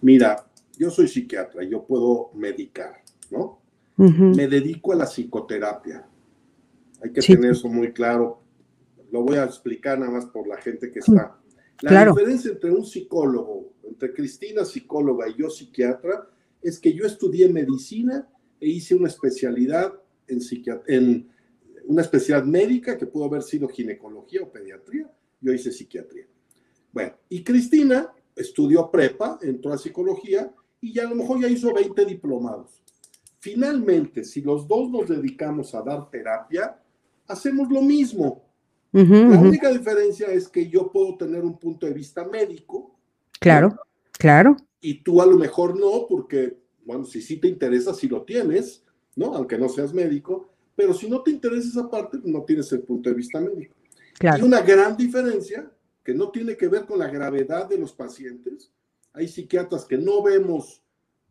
Mira, 0.00 0.46
yo 0.78 0.90
soy 0.90 1.08
psiquiatra, 1.08 1.64
yo 1.64 1.84
puedo 1.84 2.30
medicar, 2.34 3.02
¿no? 3.30 3.58
Me 3.96 4.48
dedico 4.48 4.92
a 4.92 4.96
la 4.96 5.04
psicoterapia. 5.04 6.06
Hay 7.02 7.12
que 7.12 7.20
tener 7.20 7.50
eso 7.50 7.68
muy 7.68 7.92
claro 7.92 8.40
lo 9.10 9.22
voy 9.22 9.36
a 9.36 9.44
explicar 9.44 9.98
nada 9.98 10.12
más 10.12 10.26
por 10.26 10.46
la 10.46 10.56
gente 10.56 10.90
que 10.90 11.00
está. 11.00 11.38
La 11.82 12.06
diferencia 12.06 12.50
entre 12.50 12.70
un 12.70 12.84
psicólogo, 12.84 13.72
entre 13.84 14.12
Cristina 14.12 14.64
psicóloga 14.64 15.28
y 15.28 15.36
yo 15.36 15.48
psiquiatra, 15.48 16.28
es 16.62 16.78
que 16.78 16.92
yo 16.92 17.06
estudié 17.06 17.48
medicina 17.48 18.28
e 18.60 18.68
hice 18.68 18.94
una 18.94 19.08
especialidad 19.08 19.94
en, 20.26 20.40
en 20.86 21.28
una 21.86 22.02
especialidad 22.02 22.46
médica 22.46 22.98
que 22.98 23.06
pudo 23.06 23.24
haber 23.24 23.42
sido 23.42 23.68
ginecología 23.68 24.42
o 24.42 24.52
pediatría. 24.52 25.10
Yo 25.40 25.52
hice 25.52 25.72
psiquiatría. 25.72 26.26
Bueno, 26.92 27.14
y 27.28 27.42
Cristina 27.42 28.12
estudió 28.36 28.90
prepa, 28.90 29.38
entró 29.40 29.72
a 29.72 29.78
psicología 29.78 30.52
y 30.80 30.92
ya 30.92 31.06
a 31.06 31.10
lo 31.10 31.16
mejor 31.16 31.40
ya 31.40 31.48
hizo 31.48 31.72
20 31.72 32.04
diplomados. 32.04 32.82
Finalmente, 33.38 34.22
si 34.24 34.42
los 34.42 34.68
dos 34.68 34.90
nos 34.90 35.08
dedicamos 35.08 35.74
a 35.74 35.82
dar 35.82 36.10
terapia, 36.10 36.78
hacemos 37.26 37.70
lo 37.70 37.80
mismo 37.80 38.49
la 38.92 39.40
única 39.40 39.70
diferencia 39.70 40.28
es 40.28 40.48
que 40.48 40.68
yo 40.68 40.90
puedo 40.90 41.16
tener 41.16 41.44
un 41.44 41.58
punto 41.58 41.86
de 41.86 41.92
vista 41.92 42.24
médico. 42.24 42.98
Claro, 43.38 43.76
claro. 44.12 44.56
Y 44.80 45.02
tú 45.02 45.22
a 45.22 45.26
lo 45.26 45.36
mejor 45.36 45.78
no, 45.78 46.06
porque, 46.08 46.58
bueno, 46.84 47.04
si 47.04 47.22
sí 47.22 47.36
te 47.36 47.48
interesa, 47.48 47.94
si 47.94 48.08
lo 48.08 48.22
tienes, 48.22 48.84
¿no? 49.16 49.34
Aunque 49.34 49.58
no 49.58 49.68
seas 49.68 49.92
médico, 49.92 50.48
pero 50.74 50.94
si 50.94 51.08
no 51.08 51.22
te 51.22 51.30
interesa 51.30 51.68
esa 51.68 51.90
parte, 51.90 52.18
no 52.24 52.42
tienes 52.42 52.72
el 52.72 52.80
punto 52.80 53.10
de 53.10 53.16
vista 53.16 53.40
médico. 53.40 53.74
Claro. 54.18 54.36
Hay 54.36 54.42
una 54.42 54.60
gran 54.62 54.96
diferencia 54.96 55.70
que 56.02 56.14
no 56.14 56.30
tiene 56.30 56.56
que 56.56 56.68
ver 56.68 56.86
con 56.86 56.98
la 56.98 57.08
gravedad 57.08 57.68
de 57.68 57.78
los 57.78 57.92
pacientes. 57.92 58.72
Hay 59.12 59.28
psiquiatras 59.28 59.84
que 59.84 59.98
no 59.98 60.22
vemos, 60.22 60.82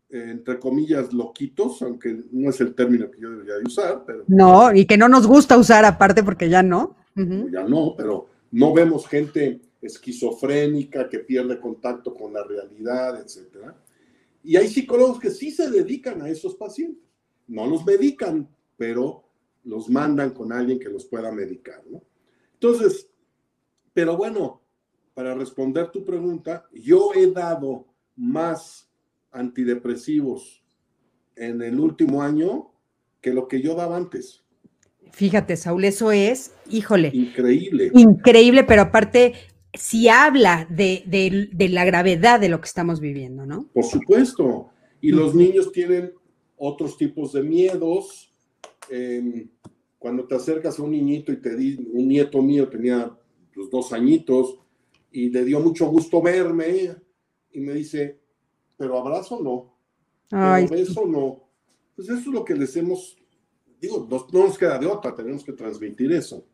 eh, 0.09 0.27
entre 0.29 0.59
comillas, 0.59 1.11
loquitos, 1.11 1.81
aunque 1.81 2.23
no 2.31 2.49
es 2.49 2.61
el 2.61 2.73
término 2.75 3.09
que 3.09 3.19
yo 3.19 3.31
debería 3.31 3.55
usar, 3.65 4.03
pero... 4.05 4.23
No, 4.27 4.73
y 4.73 4.85
que 4.85 4.97
no 4.97 5.09
nos 5.09 5.27
gusta 5.27 5.57
usar 5.57 5.85
aparte 5.85 6.23
porque 6.23 6.49
ya 6.49 6.63
no 6.63 6.95
ya 7.51 7.63
no, 7.63 7.95
pero 7.97 8.27
no 8.51 8.73
vemos 8.73 9.07
gente 9.07 9.61
esquizofrénica 9.81 11.07
que 11.09 11.19
pierde 11.19 11.59
contacto 11.59 12.13
con 12.13 12.33
la 12.33 12.43
realidad, 12.43 13.19
etc. 13.21 13.71
Y 14.43 14.55
hay 14.55 14.67
psicólogos 14.67 15.19
que 15.19 15.31
sí 15.31 15.51
se 15.51 15.69
dedican 15.69 16.21
a 16.21 16.29
esos 16.29 16.55
pacientes. 16.55 17.03
No 17.47 17.65
los 17.65 17.85
medican, 17.85 18.47
pero 18.77 19.23
los 19.63 19.89
mandan 19.89 20.31
con 20.31 20.51
alguien 20.51 20.79
que 20.79 20.89
los 20.89 21.05
pueda 21.05 21.31
medicar, 21.31 21.83
¿no? 21.89 22.01
Entonces, 22.53 23.09
pero 23.93 24.17
bueno, 24.17 24.61
para 25.13 25.33
responder 25.33 25.91
tu 25.91 26.05
pregunta, 26.05 26.67
yo 26.73 27.11
he 27.13 27.31
dado 27.31 27.87
más 28.15 28.89
antidepresivos 29.31 30.63
en 31.35 31.61
el 31.61 31.79
último 31.79 32.21
año 32.21 32.71
que 33.21 33.33
lo 33.33 33.47
que 33.47 33.61
yo 33.61 33.75
daba 33.75 33.97
antes. 33.97 34.43
Fíjate, 35.11 35.57
Saúl, 35.57 35.85
eso 35.85 36.11
es, 36.11 36.53
híjole. 36.69 37.11
Increíble. 37.13 37.91
Increíble, 37.93 38.63
pero 38.63 38.83
aparte, 38.83 39.33
si 39.73 40.07
habla 40.07 40.67
de, 40.69 41.49
la 41.69 41.85
gravedad 41.85 42.39
de 42.39 42.49
lo 42.49 42.59
que 42.59 42.67
estamos 42.67 42.99
viviendo, 42.99 43.45
¿no? 43.45 43.67
Por 43.73 43.85
supuesto. 43.85 44.69
Y 45.01 45.11
los 45.11 45.35
niños 45.35 45.71
tienen 45.71 46.13
otros 46.57 46.97
tipos 46.97 47.33
de 47.33 47.43
miedos. 47.43 48.33
Em, 48.89 49.49
cuando 49.97 50.25
te 50.25 50.35
acercas 50.35 50.79
a 50.79 50.83
un 50.83 50.91
niñito 50.91 51.31
y 51.31 51.37
te 51.37 51.55
di, 51.55 51.75
un 51.93 52.07
nieto 52.07 52.41
mío 52.41 52.67
tenía 52.69 53.15
los 53.53 53.69
dos 53.69 53.93
añitos 53.93 54.57
y 55.11 55.29
le 55.29 55.43
dio 55.43 55.59
mucho 55.59 55.87
gusto 55.87 56.21
verme 56.21 56.95
y 57.51 57.59
me 57.59 57.73
dice, 57.73 58.19
pero 58.77 58.97
abrazo 58.97 59.41
no, 59.41 59.75
Ay, 60.31 60.67
pero 60.67 60.79
beso 60.79 61.05
no. 61.05 61.49
Pues 61.95 62.07
eso 62.09 62.19
es 62.19 62.27
lo 62.27 62.45
que 62.45 62.55
les 62.55 62.75
hemos 62.77 63.18
digo, 63.81 64.07
no, 64.09 64.45
nos 64.45 64.57
queda 64.57 64.77
de 64.77 64.85
otra, 64.85 65.15
tenemos 65.15 65.43
que 65.43 65.53
transmitir 65.53 66.11
eso. 66.11 66.45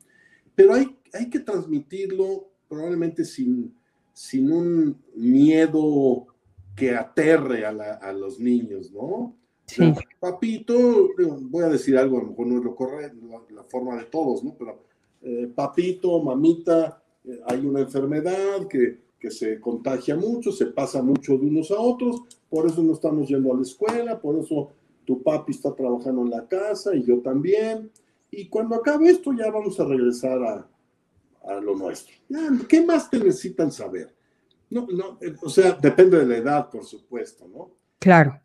Pero 0.54 0.74
hay, 0.74 0.96
hay 1.14 1.30
que 1.30 1.40
transmitirlo 1.40 2.48
probablemente 2.68 3.26
sin, 3.26 3.76
sin 4.14 4.52
un 4.52 5.02
miedo 5.16 6.28
que 6.76 6.96
aterre 6.96 7.66
a, 7.66 7.70
a 7.70 8.14
los 8.14 8.40
niños, 8.40 8.92
¿no? 8.92 9.36
Sí. 9.66 9.94
papito, 10.20 11.10
voy 11.42 11.64
a 11.64 11.70
decir 11.70 11.98
algo, 11.98 12.20
a 12.20 12.22
lo 12.22 12.30
mejor 12.30 12.48
no 12.48 12.58
es 12.60 12.64
lo 12.64 12.76
correcto, 12.76 13.18
la, 13.50 13.64
forma 13.64 13.96
de 13.98 14.06
todos, 14.06 14.44
¿no? 14.44 14.56
Pero 14.58 14.84
eh, 15.24 15.52
papito, 15.54 16.22
mamita, 16.22 17.02
eh, 17.24 17.40
hay 17.48 17.66
una 17.66 17.80
enfermedad 17.80 18.68
que, 18.68 19.00
que 19.20 19.32
se 19.32 19.60
contagia 19.60 20.16
mucho, 20.16 20.52
se 20.52 20.68
pasa 20.68 21.02
mucho 21.02 21.38
de 21.38 21.48
unos 21.48 21.72
a 21.72 21.80
otros, 21.80 22.22
por 22.48 22.68
eso 22.68 22.84
no 22.84 22.94
estamos 22.94 23.28
yendo 23.28 23.52
a 23.52 23.56
la 23.56 23.64
escuela, 23.64 24.20
por 24.20 24.38
eso 24.38 24.72
tu 25.06 25.22
papi 25.22 25.52
está 25.52 25.74
trabajando 25.74 26.22
en 26.24 26.32
la 26.32 26.48
casa 26.48 26.96
y 26.96 27.04
yo 27.04 27.20
también. 27.20 27.92
Y 28.32 28.50
cuando 28.50 28.76
acabe 28.76 29.10
esto 29.10 29.32
ya 29.34 29.50
vamos 29.52 29.80
a 29.80 29.86
regresar 29.86 30.44
a, 30.44 30.70
a 31.48 31.62
lo 31.62 31.76
nuestro. 31.76 32.16
¿Qué 32.68 32.84
más 32.84 33.10
te 33.10 33.20
necesitan 33.20 33.72
saber? 33.72 34.14
No, 34.70 34.88
no, 34.88 35.20
o 35.42 35.50
sea, 35.50 35.74
depende 35.74 36.20
de 36.20 36.26
la 36.26 36.38
edad, 36.38 36.70
por 36.70 36.84
supuesto, 36.84 37.48
¿no? 37.48 37.72
Claro. 38.00 38.42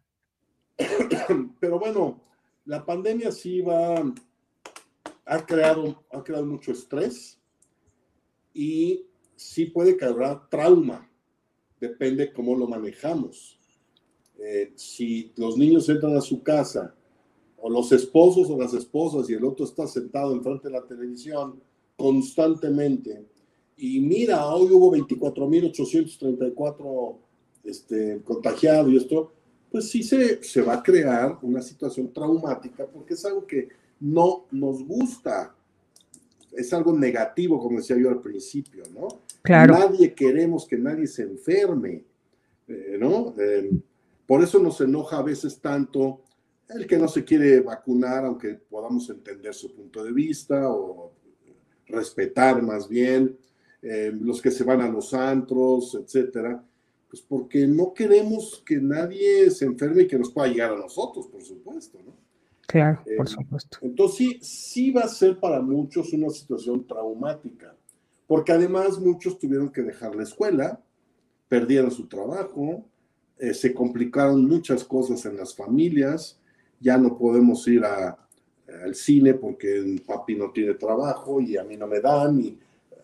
Pero 1.60 1.78
bueno, 1.78 2.20
la 2.64 2.84
pandemia 2.84 3.32
sí 3.32 3.60
va, 3.60 4.02
ha 5.24 5.46
creado, 5.46 6.04
ha 6.10 6.22
creado 6.22 6.46
mucho 6.46 6.72
estrés 6.72 7.40
y 8.52 9.06
sí 9.36 9.66
puede 9.66 9.96
causar 9.96 10.48
trauma, 10.48 11.10
depende 11.80 12.32
cómo 12.32 12.54
lo 12.54 12.66
manejamos. 12.66 13.59
Eh, 14.42 14.72
si 14.74 15.32
los 15.36 15.56
niños 15.56 15.88
entran 15.88 16.16
a 16.16 16.20
su 16.20 16.42
casa, 16.42 16.94
o 17.58 17.68
los 17.68 17.90
esposos 17.92 18.48
o 18.48 18.58
las 18.58 18.72
esposas, 18.74 19.28
y 19.28 19.34
el 19.34 19.44
otro 19.44 19.66
está 19.66 19.86
sentado 19.86 20.32
enfrente 20.32 20.68
de 20.68 20.74
la 20.74 20.86
televisión 20.86 21.60
constantemente, 21.96 23.24
y 23.76 24.00
mira, 24.00 24.46
hoy 24.46 24.72
hubo 24.72 24.96
24.834 24.96 27.16
este, 27.64 28.20
contagiados 28.24 28.92
y 28.92 28.96
esto, 28.96 29.32
pues 29.70 29.88
sí 29.88 30.02
se, 30.02 30.42
se 30.42 30.62
va 30.62 30.74
a 30.74 30.82
crear 30.82 31.38
una 31.42 31.62
situación 31.62 32.12
traumática 32.12 32.86
porque 32.86 33.14
es 33.14 33.24
algo 33.24 33.46
que 33.46 33.68
no 34.00 34.46
nos 34.50 34.84
gusta. 34.84 35.54
Es 36.52 36.72
algo 36.72 36.92
negativo, 36.92 37.60
como 37.60 37.78
decía 37.78 37.96
yo 37.96 38.08
al 38.08 38.20
principio, 38.20 38.82
¿no? 38.92 39.06
Claro. 39.42 39.74
Nadie 39.74 40.12
queremos 40.14 40.66
que 40.66 40.76
nadie 40.76 41.06
se 41.06 41.22
enferme, 41.22 42.02
eh, 42.66 42.96
¿no? 42.98 43.32
Eh, 43.38 43.70
por 44.30 44.44
eso 44.44 44.60
nos 44.60 44.80
enoja 44.80 45.18
a 45.18 45.22
veces 45.22 45.60
tanto 45.60 46.22
el 46.68 46.86
que 46.86 46.96
no 46.96 47.08
se 47.08 47.24
quiere 47.24 47.58
vacunar, 47.62 48.24
aunque 48.24 48.54
podamos 48.54 49.10
entender 49.10 49.52
su 49.52 49.74
punto 49.74 50.04
de 50.04 50.12
vista 50.12 50.70
o 50.70 51.10
respetar 51.88 52.62
más 52.62 52.88
bien, 52.88 53.36
eh, 53.82 54.12
los 54.14 54.40
que 54.40 54.52
se 54.52 54.62
van 54.62 54.82
a 54.82 54.88
los 54.88 55.12
antros, 55.14 55.96
etcétera 55.96 56.64
pues 57.08 57.22
porque 57.22 57.66
no 57.66 57.92
queremos 57.92 58.62
que 58.64 58.76
nadie 58.76 59.50
se 59.50 59.64
enferme 59.64 60.02
y 60.02 60.06
que 60.06 60.16
nos 60.16 60.30
pueda 60.30 60.46
llegar 60.46 60.74
a 60.74 60.78
nosotros, 60.78 61.26
por 61.26 61.42
supuesto, 61.42 61.98
¿no? 62.06 62.14
Claro, 62.68 63.02
por 63.16 63.26
eh, 63.26 63.30
supuesto. 63.30 63.78
Entonces 63.82 64.16
sí, 64.16 64.38
sí 64.40 64.90
va 64.92 65.00
a 65.00 65.08
ser 65.08 65.40
para 65.40 65.60
muchos 65.60 66.12
una 66.12 66.30
situación 66.30 66.86
traumática, 66.86 67.74
porque 68.28 68.52
además 68.52 68.96
muchos 69.00 69.40
tuvieron 69.40 69.72
que 69.72 69.82
dejar 69.82 70.14
la 70.14 70.22
escuela, 70.22 70.80
perdieron 71.48 71.90
su 71.90 72.06
trabajo, 72.06 72.86
eh, 73.40 73.54
se 73.54 73.72
complicaron 73.72 74.46
muchas 74.46 74.84
cosas 74.84 75.24
en 75.26 75.36
las 75.36 75.54
familias, 75.54 76.38
ya 76.78 76.98
no 76.98 77.16
podemos 77.16 77.66
ir 77.68 77.84
a, 77.84 78.18
al 78.84 78.94
cine 78.94 79.34
porque 79.34 80.00
papi 80.06 80.34
no 80.34 80.50
tiene 80.50 80.74
trabajo 80.74 81.40
y 81.40 81.56
a 81.56 81.64
mí 81.64 81.76
no 81.76 81.86
me 81.86 82.00
dan, 82.00 82.40
y 82.40 82.58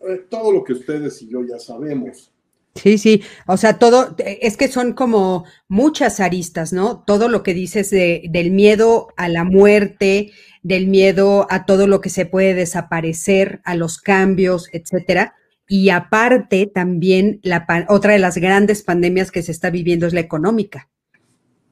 eh, 0.07 0.25
todo 0.29 0.51
lo 0.51 0.63
que 0.63 0.73
ustedes 0.73 1.21
y 1.21 1.29
yo 1.29 1.43
ya 1.43 1.59
sabemos. 1.59 2.31
Sí, 2.75 2.99
sí, 2.99 3.23
o 3.47 3.57
sea, 3.57 3.79
todo, 3.79 4.15
es 4.19 4.55
que 4.55 4.67
son 4.67 4.93
como 4.93 5.45
muchas 5.67 6.19
aristas, 6.19 6.73
¿no? 6.73 7.03
Todo 7.05 7.27
lo 7.27 7.41
que 7.41 7.55
dices 7.55 7.89
de, 7.89 8.23
del 8.29 8.51
miedo 8.51 9.07
a 9.17 9.29
la 9.29 9.43
muerte, 9.43 10.31
del 10.61 10.85
miedo 10.87 11.47
a 11.49 11.65
todo 11.65 11.87
lo 11.87 12.01
que 12.01 12.09
se 12.09 12.27
puede 12.27 12.53
desaparecer, 12.53 13.61
a 13.63 13.73
los 13.73 13.97
cambios, 13.97 14.69
etcétera. 14.73 15.33
Y 15.67 15.89
aparte, 15.89 16.65
también 16.73 17.39
la, 17.43 17.65
otra 17.89 18.13
de 18.13 18.19
las 18.19 18.37
grandes 18.37 18.83
pandemias 18.83 19.31
que 19.31 19.41
se 19.41 19.51
está 19.51 19.69
viviendo 19.69 20.07
es 20.07 20.13
la 20.13 20.21
económica. 20.21 20.89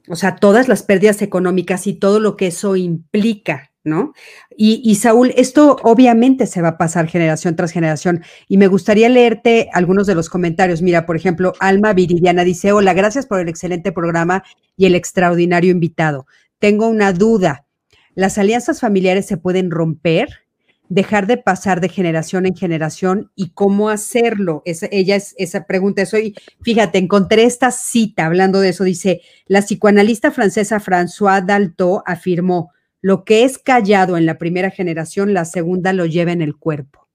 O 0.08 0.16
sea, 0.16 0.36
todas 0.36 0.68
las 0.68 0.82
pérdidas 0.82 1.22
económicas 1.22 1.86
y 1.86 1.94
todo 1.94 2.20
lo 2.20 2.36
que 2.36 2.48
eso 2.48 2.76
implica, 2.76 3.72
¿no? 3.82 4.12
Y, 4.56 4.94
Saúl, 4.96 5.32
esto 5.36 5.78
obviamente 5.82 6.46
se 6.46 6.62
va 6.62 6.68
a 6.68 6.78
pasar 6.78 7.08
generación 7.08 7.56
tras 7.56 7.72
generación 7.72 8.22
y 8.48 8.56
me 8.58 8.68
gustaría 8.68 9.08
leerte 9.08 9.68
algunos 9.72 10.06
de 10.06 10.14
los 10.14 10.28
comentarios. 10.28 10.82
Mira, 10.82 11.06
por 11.06 11.16
ejemplo, 11.16 11.54
Alma 11.58 11.92
Viridiana 11.92 12.44
dice, 12.44 12.72
hola, 12.72 12.94
gracias 12.94 13.26
por 13.26 13.40
el 13.40 13.48
excelente 13.48 13.92
programa 13.92 14.44
y 14.76 14.86
el 14.86 14.94
extraordinario 14.94 15.72
invitado. 15.72 16.26
Tengo 16.58 16.88
una 16.88 17.12
duda. 17.12 17.66
¿Las 18.14 18.38
alianzas 18.38 18.80
familiares 18.80 19.26
se 19.26 19.36
pueden 19.36 19.70
romper? 19.70 20.45
Dejar 20.88 21.26
de 21.26 21.36
pasar 21.36 21.80
de 21.80 21.88
generación 21.88 22.46
en 22.46 22.56
generación 22.56 23.30
y 23.34 23.50
cómo 23.50 23.88
hacerlo. 23.88 24.62
Esa, 24.64 24.88
ella 24.90 25.16
es 25.16 25.34
esa 25.38 25.66
pregunta. 25.66 26.06
Soy, 26.06 26.34
fíjate, 26.62 26.98
encontré 26.98 27.44
esta 27.44 27.70
cita 27.70 28.26
hablando 28.26 28.60
de 28.60 28.70
eso. 28.70 28.84
Dice, 28.84 29.22
la 29.46 29.62
psicoanalista 29.62 30.30
francesa 30.30 30.80
François 30.80 31.44
Dalto 31.44 32.02
afirmó, 32.06 32.70
lo 33.02 33.24
que 33.24 33.44
es 33.44 33.58
callado 33.58 34.16
en 34.16 34.26
la 34.26 34.38
primera 34.38 34.70
generación, 34.70 35.32
la 35.34 35.44
segunda 35.44 35.92
lo 35.92 36.06
lleva 36.06 36.32
en 36.32 36.42
el 36.42 36.56
cuerpo. 36.56 37.06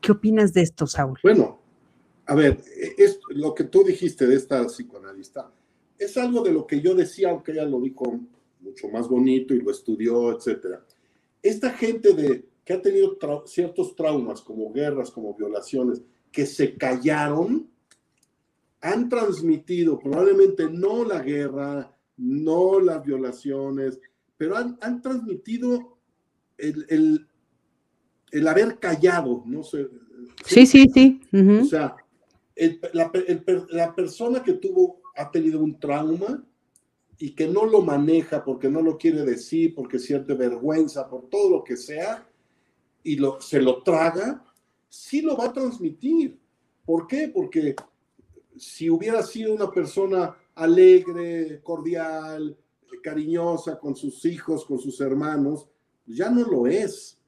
¿Qué 0.00 0.12
opinas 0.12 0.52
de 0.52 0.62
esto, 0.62 0.86
Saúl? 0.86 1.18
Bueno, 1.22 1.60
a 2.26 2.34
ver, 2.34 2.62
es, 2.98 3.18
lo 3.30 3.54
que 3.54 3.64
tú 3.64 3.82
dijiste 3.82 4.26
de 4.26 4.36
esta 4.36 4.64
psicoanalista 4.66 5.50
es 5.98 6.16
algo 6.16 6.42
de 6.42 6.52
lo 6.52 6.66
que 6.66 6.80
yo 6.80 6.94
decía, 6.94 7.30
aunque 7.30 7.52
ella 7.52 7.64
lo 7.64 7.80
dijo 7.80 8.20
mucho 8.60 8.88
más 8.88 9.08
bonito 9.08 9.54
y 9.54 9.60
lo 9.60 9.70
estudió, 9.70 10.36
etcétera. 10.36 10.84
Esta 11.42 11.70
gente 11.70 12.14
de, 12.14 12.44
que 12.64 12.72
ha 12.72 12.82
tenido 12.82 13.18
ciertos 13.46 13.94
traumas, 13.94 14.40
como 14.40 14.72
guerras, 14.72 15.10
como 15.10 15.34
violaciones, 15.34 16.02
que 16.32 16.46
se 16.46 16.76
callaron, 16.76 17.70
han 18.80 19.08
transmitido 19.08 19.98
probablemente 19.98 20.68
no 20.68 21.04
la 21.04 21.20
guerra, 21.20 21.96
no 22.16 22.80
las 22.80 23.04
violaciones, 23.04 24.00
pero 24.36 24.56
han, 24.56 25.02
transmitido 25.02 25.98
el, 26.58 27.26
el, 28.30 28.48
haber 28.48 28.78
callado, 28.78 29.42
¿no? 29.46 29.62
sé 29.62 29.88
sí, 30.44 30.66
sí, 30.66 30.86
sí. 30.92 31.20
O 31.32 31.64
sea, 31.64 31.96
la, 32.92 33.10
la, 33.70 33.94
persona 33.94 34.42
que 34.42 34.54
tuvo, 34.54 35.00
ha 35.16 35.30
tenido 35.30 35.60
un 35.60 35.78
trauma 35.78 36.44
y 37.18 37.34
que 37.34 37.46
no 37.46 37.64
lo 37.64 37.80
maneja 37.80 38.44
porque 38.44 38.68
no 38.68 38.82
lo 38.82 38.98
quiere 38.98 39.22
decir, 39.22 39.74
porque 39.74 39.98
siente 39.98 40.34
vergüenza, 40.34 41.08
por 41.08 41.28
todo 41.28 41.50
lo 41.50 41.64
que 41.64 41.76
sea, 41.76 42.28
y 43.04 43.16
lo, 43.16 43.40
se 43.40 43.60
lo 43.60 43.82
traga, 43.82 44.44
sí 44.88 45.22
lo 45.22 45.36
va 45.36 45.46
a 45.46 45.52
transmitir. 45.52 46.40
¿Por 46.84 47.06
qué? 47.06 47.30
Porque 47.32 47.76
si 48.56 48.90
hubiera 48.90 49.22
sido 49.22 49.54
una 49.54 49.70
persona 49.70 50.36
alegre, 50.54 51.60
cordial, 51.62 52.56
cariñosa 53.02 53.78
con 53.78 53.94
sus 53.94 54.24
hijos, 54.24 54.64
con 54.64 54.78
sus 54.78 55.00
hermanos, 55.00 55.68
ya 56.06 56.30
no 56.30 56.42
lo 56.46 56.66
es. 56.66 57.18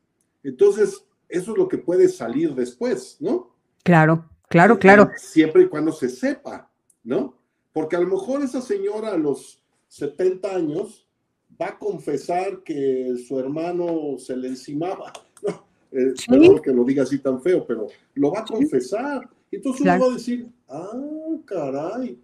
Entonces, 0.42 1.04
eso 1.28 1.52
es 1.52 1.58
lo 1.58 1.68
que 1.68 1.78
puede 1.78 2.08
salir 2.08 2.54
después, 2.54 3.16
¿no? 3.20 3.54
Claro, 3.82 4.28
claro, 4.48 4.78
claro. 4.78 5.10
Siempre 5.16 5.62
y 5.62 5.68
cuando 5.68 5.92
se 5.92 6.08
sepa, 6.08 6.70
¿no? 7.04 7.36
Porque 7.72 7.96
a 7.96 8.00
lo 8.00 8.08
mejor 8.08 8.42
esa 8.42 8.60
señora 8.60 9.12
a 9.12 9.18
los 9.18 9.62
70 9.88 10.54
años 10.54 11.06
va 11.60 11.68
a 11.68 11.78
confesar 11.78 12.62
que 12.62 13.14
su 13.26 13.38
hermano 13.38 14.18
se 14.18 14.36
le 14.36 14.48
encimaba. 14.48 15.12
Eh, 15.92 16.14
perdón 16.28 16.60
que 16.62 16.72
lo 16.72 16.84
diga 16.84 17.02
así 17.02 17.18
tan 17.18 17.40
feo, 17.40 17.66
pero 17.66 17.86
lo 18.14 18.30
va 18.30 18.40
a 18.40 18.44
confesar. 18.44 19.28
Entonces 19.50 19.82
uno 19.82 19.98
va 19.98 20.06
a 20.06 20.14
decir, 20.14 20.46
ah, 20.68 21.36
caray, 21.44 22.18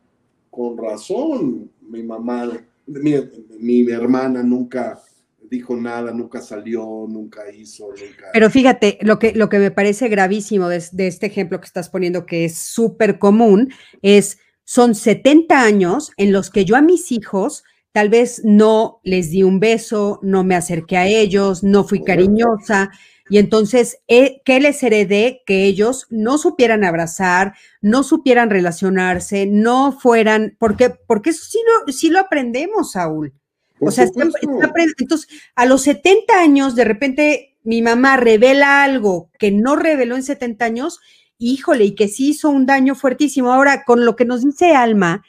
con 0.50 0.76
razón, 0.76 1.70
mi 1.80 2.02
mamá 2.02 2.50
mi, 2.86 3.90
hermana 3.90 4.42
nunca 4.42 5.00
dijo 5.40 5.76
nada, 5.76 6.12
nunca 6.12 6.40
salió, 6.40 7.06
nunca 7.08 7.42
hizo, 7.52 7.88
nunca... 7.88 8.26
Pero 8.32 8.50
fíjate, 8.50 8.98
lo 9.02 9.18
que, 9.18 9.32
lo 9.34 9.48
que 9.48 9.58
me 9.58 9.70
parece 9.70 10.08
gravísimo 10.08 10.68
de, 10.68 10.76
este 10.76 11.26
ejemplo 11.26 11.60
que 11.60 11.66
estás 11.66 11.90
poniendo, 11.90 12.24
que 12.24 12.46
es 12.46 12.56
súper 12.56 13.18
común, 13.18 13.70
es, 14.00 14.38
son 14.64 14.94
70 14.94 15.62
años 15.62 16.12
en 16.16 16.32
los 16.32 16.48
que 16.48 16.64
yo 16.64 16.76
a 16.76 16.80
mis 16.80 17.12
hijos 17.12 17.64
tal 17.92 18.08
vez 18.08 18.40
no 18.44 19.00
les 19.04 19.30
di 19.30 19.42
un 19.42 19.60
beso, 19.60 20.18
no 20.22 20.42
me 20.42 20.54
acerqué 20.54 20.96
a 20.96 21.06
ellos, 21.06 21.62
no 21.62 21.84
fui 21.84 22.02
cariñosa, 22.02 22.90
y 23.28 23.38
entonces, 23.38 23.98
eh, 24.08 24.40
¿qué 24.44 24.60
les 24.60 24.82
heredé? 24.82 25.42
Que 25.46 25.64
ellos 25.64 26.06
no 26.10 26.38
supieran 26.38 26.84
abrazar, 26.84 27.54
no 27.80 28.02
supieran 28.02 28.50
relacionarse, 28.50 29.46
no 29.46 29.92
fueran, 29.92 30.56
porque, 30.58 30.90
porque 30.90 31.30
eso 31.30 31.44
sí 31.44 31.58
lo, 31.66 31.92
sí 31.92 32.10
lo 32.10 32.20
aprendemos, 32.20 32.92
Saúl. 32.92 33.32
o 33.80 33.90
sea, 33.90 34.04
entonces, 34.04 35.28
a 35.54 35.66
los 35.66 35.82
70 35.82 36.38
años, 36.38 36.74
de 36.74 36.84
repente, 36.84 37.56
mi 37.64 37.80
mamá 37.82 38.16
revela 38.16 38.82
algo 38.82 39.30
que 39.38 39.50
no 39.50 39.76
reveló 39.76 40.16
en 40.16 40.22
70 40.22 40.64
años, 40.64 41.00
híjole, 41.38 41.84
y 41.84 41.94
que 41.94 42.08
sí 42.08 42.30
hizo 42.30 42.50
un 42.50 42.66
daño 42.66 42.94
fuertísimo. 42.94 43.52
Ahora, 43.52 43.84
con 43.84 44.04
lo 44.04 44.16
que 44.16 44.24
nos 44.24 44.44
dice 44.44 44.74
Alma, 44.74 45.24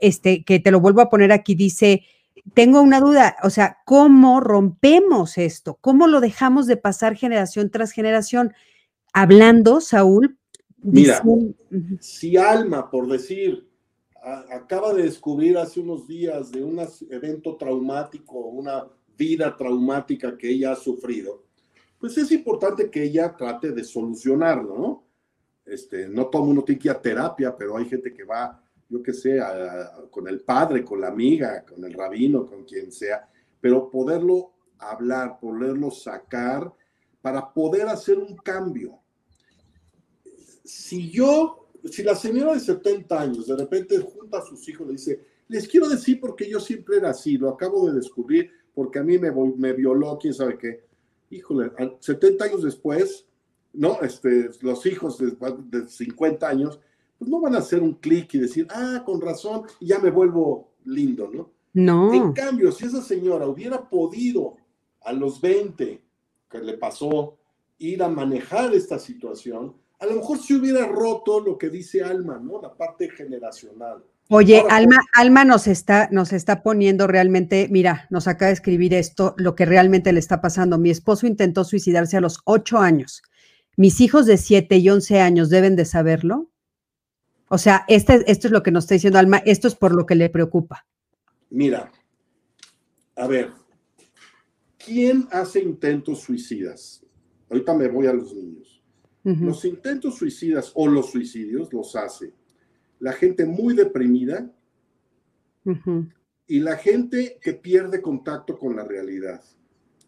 este, 0.00 0.44
que 0.44 0.58
te 0.58 0.70
lo 0.70 0.80
vuelvo 0.80 1.00
a 1.00 1.10
poner 1.10 1.32
aquí, 1.32 1.54
dice, 1.54 2.02
tengo 2.54 2.80
una 2.80 3.00
duda, 3.00 3.36
o 3.42 3.50
sea, 3.50 3.78
¿cómo 3.84 4.40
rompemos 4.40 5.38
esto? 5.38 5.78
¿Cómo 5.80 6.06
lo 6.06 6.20
dejamos 6.20 6.66
de 6.66 6.76
pasar 6.76 7.16
generación 7.16 7.70
tras 7.70 7.92
generación? 7.92 8.52
Hablando, 9.12 9.80
Saúl. 9.80 10.38
Mira, 10.78 11.22
si 12.00 12.36
Alma, 12.36 12.90
por 12.90 13.08
decir, 13.08 13.68
acaba 14.50 14.92
de 14.94 15.02
descubrir 15.02 15.58
hace 15.58 15.80
unos 15.80 16.06
días 16.06 16.50
de 16.50 16.62
un 16.62 16.80
evento 17.10 17.56
traumático, 17.56 18.38
una 18.38 18.86
vida 19.16 19.56
traumática 19.56 20.36
que 20.36 20.50
ella 20.50 20.72
ha 20.72 20.76
sufrido, 20.76 21.44
pues 21.98 22.16
es 22.16 22.30
importante 22.30 22.90
que 22.90 23.02
ella 23.02 23.34
trate 23.36 23.72
de 23.72 23.82
solucionarlo, 23.82 24.78
¿no? 24.78 25.04
Este, 25.66 26.08
no 26.08 26.26
todo 26.26 26.42
el 26.42 26.46
mundo 26.46 26.64
tiene 26.64 26.80
que 26.80 26.88
ir 26.88 26.92
a 26.92 27.02
terapia, 27.02 27.56
pero 27.56 27.76
hay 27.76 27.86
gente 27.86 28.14
que 28.14 28.24
va, 28.24 28.62
yo 28.88 29.02
qué 29.02 29.12
sé, 29.12 29.38
con 30.10 30.28
el 30.28 30.40
padre, 30.40 30.84
con 30.84 31.00
la 31.00 31.08
amiga, 31.08 31.64
con 31.64 31.84
el 31.84 31.92
rabino, 31.92 32.46
con 32.46 32.64
quien 32.64 32.90
sea, 32.90 33.28
pero 33.60 33.90
poderlo 33.90 34.52
hablar, 34.78 35.38
poderlo 35.38 35.90
sacar 35.90 36.72
para 37.20 37.52
poder 37.52 37.88
hacer 37.88 38.18
un 38.18 38.36
cambio. 38.36 39.00
Si 40.64 41.10
yo, 41.10 41.70
si 41.84 42.02
la 42.02 42.14
señora 42.14 42.54
de 42.54 42.60
70 42.60 43.20
años 43.20 43.46
de 43.46 43.56
repente 43.56 43.98
junta 43.98 44.38
a 44.38 44.44
sus 44.44 44.66
hijos 44.68 44.86
le 44.86 44.94
dice, 44.94 45.20
les 45.48 45.66
quiero 45.66 45.88
decir 45.88 46.20
porque 46.20 46.48
yo 46.48 46.60
siempre 46.60 46.98
era 46.98 47.10
así, 47.10 47.36
lo 47.36 47.50
acabo 47.50 47.88
de 47.88 47.96
descubrir 47.96 48.50
porque 48.74 48.98
a 48.98 49.02
mí 49.02 49.18
me, 49.18 49.32
me 49.32 49.72
violó, 49.72 50.18
quién 50.20 50.32
sabe 50.32 50.56
qué. 50.56 50.84
Híjole, 51.30 51.72
70 52.00 52.44
años 52.44 52.62
después, 52.62 53.26
¿no? 53.72 54.00
Este, 54.00 54.50
los 54.60 54.86
hijos 54.86 55.18
de, 55.18 55.36
de 55.66 55.88
50 55.88 56.48
años, 56.48 56.80
pues 57.18 57.30
no 57.30 57.40
van 57.40 57.54
a 57.54 57.58
hacer 57.58 57.82
un 57.82 57.94
clic 57.94 58.34
y 58.34 58.38
decir, 58.38 58.66
ah, 58.70 59.02
con 59.04 59.20
razón, 59.20 59.62
ya 59.80 59.98
me 59.98 60.10
vuelvo 60.10 60.72
lindo, 60.84 61.28
¿no? 61.32 61.50
No. 61.74 62.12
En 62.14 62.32
cambio, 62.32 62.72
si 62.72 62.86
esa 62.86 63.02
señora 63.02 63.46
hubiera 63.46 63.88
podido 63.88 64.56
a 65.02 65.12
los 65.12 65.40
20 65.40 66.02
que 66.50 66.58
le 66.58 66.78
pasó 66.78 67.36
ir 67.78 68.02
a 68.02 68.08
manejar 68.08 68.74
esta 68.74 68.98
situación, 68.98 69.74
a 70.00 70.06
lo 70.06 70.14
mejor 70.14 70.38
se 70.38 70.54
hubiera 70.54 70.86
roto 70.86 71.40
lo 71.40 71.58
que 71.58 71.70
dice 71.70 72.02
Alma, 72.02 72.38
¿no? 72.38 72.60
La 72.62 72.74
parte 72.74 73.10
generacional. 73.10 74.04
Oye, 74.30 74.62
Alma, 74.68 74.98
Alma 75.14 75.44
nos 75.44 75.66
está, 75.66 76.08
nos 76.12 76.32
está 76.32 76.62
poniendo 76.62 77.06
realmente, 77.06 77.66
mira, 77.70 78.06
nos 78.10 78.28
acaba 78.28 78.48
de 78.48 78.54
escribir 78.54 78.92
esto, 78.94 79.34
lo 79.38 79.54
que 79.54 79.64
realmente 79.64 80.12
le 80.12 80.20
está 80.20 80.40
pasando. 80.40 80.78
Mi 80.78 80.90
esposo 80.90 81.26
intentó 81.26 81.64
suicidarse 81.64 82.16
a 82.16 82.20
los 82.20 82.40
ocho 82.44 82.78
años. 82.78 83.22
Mis 83.76 84.00
hijos 84.00 84.26
de 84.26 84.36
siete 84.36 84.76
y 84.76 84.90
once 84.90 85.20
años 85.20 85.48
deben 85.48 85.76
de 85.76 85.84
saberlo. 85.84 86.50
O 87.48 87.58
sea, 87.58 87.84
este, 87.88 88.30
esto 88.30 88.48
es 88.48 88.52
lo 88.52 88.62
que 88.62 88.70
nos 88.70 88.84
está 88.84 88.94
diciendo 88.94 89.18
Alma, 89.18 89.38
esto 89.38 89.68
es 89.68 89.74
por 89.74 89.94
lo 89.94 90.06
que 90.06 90.14
le 90.14 90.30
preocupa. 90.30 90.86
Mira, 91.50 91.90
a 93.16 93.26
ver, 93.26 93.50
¿quién 94.76 95.26
hace 95.30 95.60
intentos 95.60 96.20
suicidas? 96.20 97.04
Ahorita 97.50 97.74
me 97.74 97.88
voy 97.88 98.06
a 98.06 98.12
los 98.12 98.34
niños. 98.34 98.82
Los 99.24 99.66
intentos 99.66 100.16
suicidas 100.16 100.72
o 100.74 100.86
los 100.88 101.10
suicidios 101.10 101.70
los 101.70 101.94
hace 101.96 102.32
la 103.00 103.12
gente 103.12 103.46
muy 103.46 103.74
deprimida 103.74 104.50
y 106.46 106.60
la 106.60 106.76
gente 106.76 107.38
que 107.40 107.52
pierde 107.52 108.00
contacto 108.00 108.58
con 108.58 108.76
la 108.76 108.84
realidad. 108.84 109.42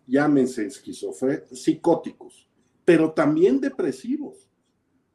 Llámense 0.06 0.66
esquizofrénicos, 0.66 1.62
psicóticos, 1.62 2.48
pero 2.84 3.12
también 3.12 3.60
depresivos. 3.60 4.50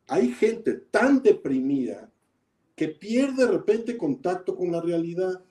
Hay 0.08 0.30
gente 0.30 0.74
tan 0.74 1.22
deprimida 1.22 2.12
que 2.76 2.90
pierde 2.90 3.46
de 3.46 3.52
repente 3.52 3.98
contacto 3.98 4.56
con 4.56 4.72
la 4.72 4.82
realidad. 4.82 5.44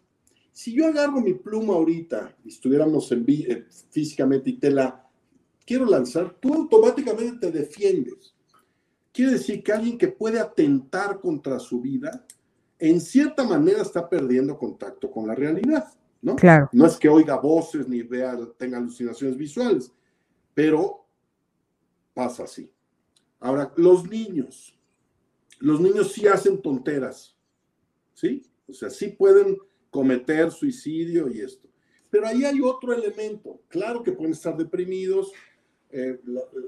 Si 0.53 0.73
yo 0.73 0.87
agarro 0.87 1.21
mi 1.21 1.35
pluma 1.35 1.75
ahorita 1.75 2.37
y 2.45 2.49
estuviéramos 2.49 3.11
en 3.13 3.25
eh, 3.29 3.65
físicamente 3.91 4.51
y 4.51 4.59
te 4.59 4.71
la 4.71 5.09
quiero 5.67 5.87
lanzar, 5.87 6.37
tú 6.41 6.55
automáticamente 6.55 7.51
te 7.51 7.59
defiendes 7.59 8.35
quiere 9.15 9.33
decir 9.33 9.63
que 9.63 9.73
alguien 9.73 9.97
que 9.97 10.09
puede 10.09 10.41
atentar 10.41 11.21
contra 11.21 11.61
su 11.61 11.81
vida, 11.81 12.27
en 12.81 13.01
cierta 13.01 13.45
manera 13.45 13.81
está 13.81 14.11
perdiendo 14.11 14.59
contacto 14.59 15.11
con 15.11 15.29
la 15.29 15.37
realidad, 15.37 15.87
¿no? 16.21 16.35
Claro. 16.35 16.69
No 16.73 16.85
es 16.85 16.97
que 16.97 17.09
oiga 17.09 17.37
voces 17.37 17.89
ni 17.89 18.03
vea, 18.03 18.37
tenga 18.59 18.77
alucinaciones 18.77 19.39
visuales, 19.39 19.93
pero 20.53 21.07
pasa 22.13 22.43
así. 22.43 22.69
Ahora, 23.39 23.73
los 23.77 24.11
niños, 24.11 24.77
los 25.61 25.81
niños 25.81 26.13
sí 26.13 26.27
hacen 26.27 26.61
tonteras, 26.61 27.37
¿sí? 28.13 28.43
O 28.69 28.73
sea, 28.73 28.91
sí 28.91 29.09
pueden 29.09 29.57
cometer 29.91 30.51
suicidio 30.51 31.29
y 31.29 31.41
esto. 31.41 31.69
Pero 32.11 32.27
ahí 32.27 32.45
hay 32.45 32.61
otro 32.61 32.93
elemento. 32.93 33.61
Claro 33.69 34.03
que 34.03 34.13
pueden 34.13 34.33
estar 34.33 34.57
deprimidos, 34.57 35.33
eh, 35.91 36.21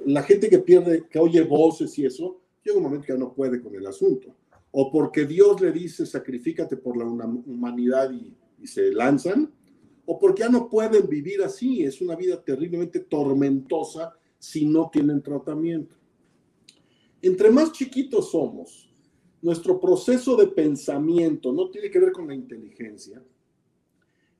la, 0.04 0.22
gente 0.22 0.48
que 0.48 0.58
pierde, 0.58 1.06
que 1.08 1.18
oye 1.18 1.42
voces 1.42 1.98
y 1.98 2.06
eso, 2.06 2.40
llega 2.64 2.76
un 2.76 2.84
momento 2.84 3.06
que 3.06 3.12
ya 3.12 3.18
no 3.18 3.34
puede 3.34 3.60
con 3.60 3.74
el 3.74 3.86
asunto. 3.86 4.34
O 4.70 4.90
porque 4.90 5.24
Dios 5.24 5.60
le 5.60 5.72
dice, 5.72 6.06
sacrifícate 6.06 6.76
por 6.76 6.96
la 6.96 7.04
humanidad 7.04 8.10
y, 8.12 8.36
y 8.62 8.66
se 8.66 8.92
lanzan, 8.92 9.52
o 10.04 10.18
porque 10.18 10.42
ya 10.42 10.48
no 10.48 10.68
pueden 10.68 11.08
vivir 11.08 11.42
así. 11.42 11.82
Es 11.82 12.00
una 12.00 12.14
vida 12.14 12.42
terriblemente 12.42 13.00
tormentosa 13.00 14.12
si 14.38 14.66
no 14.66 14.90
tienen 14.92 15.22
tratamiento. 15.22 15.96
Entre 17.26 17.50
más 17.50 17.72
chiquitos 17.72 18.30
somos, 18.30 18.88
nuestro 19.42 19.80
proceso 19.80 20.36
de 20.36 20.46
pensamiento 20.46 21.52
no 21.52 21.70
tiene 21.70 21.90
que 21.90 21.98
ver 21.98 22.12
con 22.12 22.28
la 22.28 22.34
inteligencia, 22.34 23.20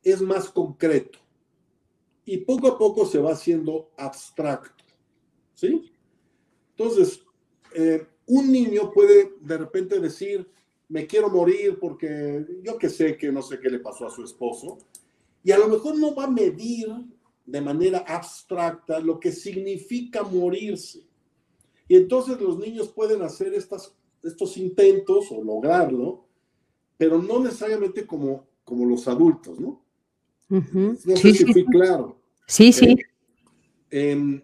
es 0.03 0.20
más 0.20 0.49
concreto 0.49 1.18
y 2.24 2.39
poco 2.39 2.68
a 2.68 2.78
poco 2.78 3.05
se 3.05 3.18
va 3.18 3.32
haciendo 3.32 3.91
abstracto. 3.97 4.84
¿sí? 5.55 5.91
Entonces, 6.76 7.22
eh, 7.74 8.07
un 8.26 8.53
niño 8.53 8.93
puede 8.93 9.32
de 9.41 9.59
repente 9.59 9.99
decir, 9.99 10.49
me 10.89 11.07
quiero 11.07 11.28
morir 11.28 11.78
porque 11.80 12.45
yo 12.62 12.78
que 12.78 12.89
sé 12.89 13.16
que 13.16 13.32
no 13.32 13.43
sé 13.43 13.59
qué 13.59 13.68
le 13.68 13.80
pasó 13.80 14.07
a 14.07 14.11
su 14.11 14.22
esposo, 14.22 14.78
y 15.43 15.51
a 15.51 15.59
lo 15.59 15.68
mejor 15.68 15.99
no 15.99 16.14
va 16.14 16.24
a 16.24 16.30
medir 16.30 16.89
de 17.45 17.61
manera 17.61 17.99
abstracta 18.07 18.99
lo 19.01 19.18
que 19.18 19.32
significa 19.32 20.22
morirse. 20.22 21.05
Y 21.89 21.97
entonces 21.97 22.41
los 22.41 22.59
niños 22.59 22.89
pueden 22.89 23.22
hacer 23.22 23.55
estas, 23.55 23.95
estos 24.22 24.57
intentos 24.57 25.26
o 25.30 25.43
lograrlo, 25.43 26.26
pero 26.97 27.20
no 27.20 27.41
necesariamente 27.41 28.07
como, 28.07 28.47
como 28.64 28.84
los 28.87 29.07
adultos, 29.07 29.59
¿no? 29.61 29.82
No 30.49 31.16
sé 31.16 31.34
si 31.34 31.53
fui 31.53 31.64
claro. 31.66 32.20
Sí, 32.47 32.72
sí. 32.72 32.97
Eh, 33.91 34.12
em, 34.12 34.43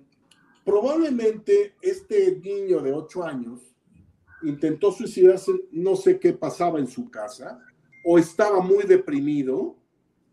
Probablemente 0.65 1.75
este 1.83 2.41
niño 2.43 2.81
de 2.81 2.93
8 2.93 3.25
años 3.25 3.61
intentó 4.43 4.93
suicidarse, 4.93 5.53
no 5.73 5.97
sé 5.97 6.19
qué 6.21 6.33
pasaba 6.33 6.79
en 6.79 6.87
su 6.87 7.11
casa, 7.11 7.61
o 8.05 8.19
estaba 8.19 8.61
muy 8.61 8.85
deprimido, 8.85 9.77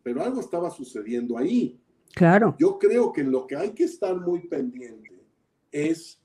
pero 0.03 0.23
algo 0.23 0.39
estaba 0.39 0.69
sucediendo 0.69 1.37
ahí. 1.37 1.79
Claro. 2.13 2.55
Yo 2.59 2.77
creo 2.77 3.11
que 3.11 3.23
lo 3.23 3.47
que 3.47 3.55
hay 3.55 3.71
que 3.71 3.83
estar 3.83 4.19
muy 4.19 4.47
pendiente 4.47 5.19
es 5.71 6.19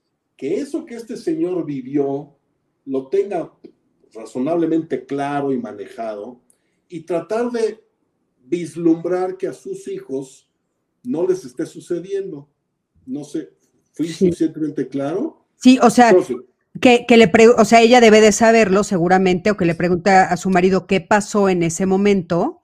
que 0.44 0.60
eso 0.60 0.84
que 0.84 0.94
este 0.94 1.16
señor 1.16 1.64
vivió 1.64 2.36
lo 2.84 3.08
tenga 3.08 3.50
razonablemente 4.12 5.06
claro 5.06 5.54
y 5.54 5.58
manejado 5.58 6.42
y 6.86 7.00
tratar 7.00 7.50
de 7.50 7.82
vislumbrar 8.44 9.38
que 9.38 9.46
a 9.46 9.54
sus 9.54 9.88
hijos 9.88 10.46
no 11.02 11.26
les 11.26 11.46
esté 11.46 11.64
sucediendo. 11.64 12.50
No 13.06 13.24
sé, 13.24 13.54
¿Fui 13.94 14.08
suficientemente 14.08 14.86
claro? 14.86 15.46
Sí, 15.56 15.78
o 15.80 15.88
sea, 15.88 16.14
que, 16.78 17.06
le 17.08 17.32
o 17.56 17.64
sea, 17.64 17.80
ella 17.80 18.02
debe 18.02 18.20
de 18.20 18.32
saberlo 18.32 18.84
seguramente, 18.84 19.50
o 19.50 19.56
que 19.56 19.64
le 19.64 19.74
pregunte 19.74 20.10
a 20.10 20.36
su 20.36 20.50
marido 20.50 20.86
qué 20.86 21.00
pasó 21.00 21.48
en 21.48 21.62
ese 21.62 21.86
momento, 21.86 22.60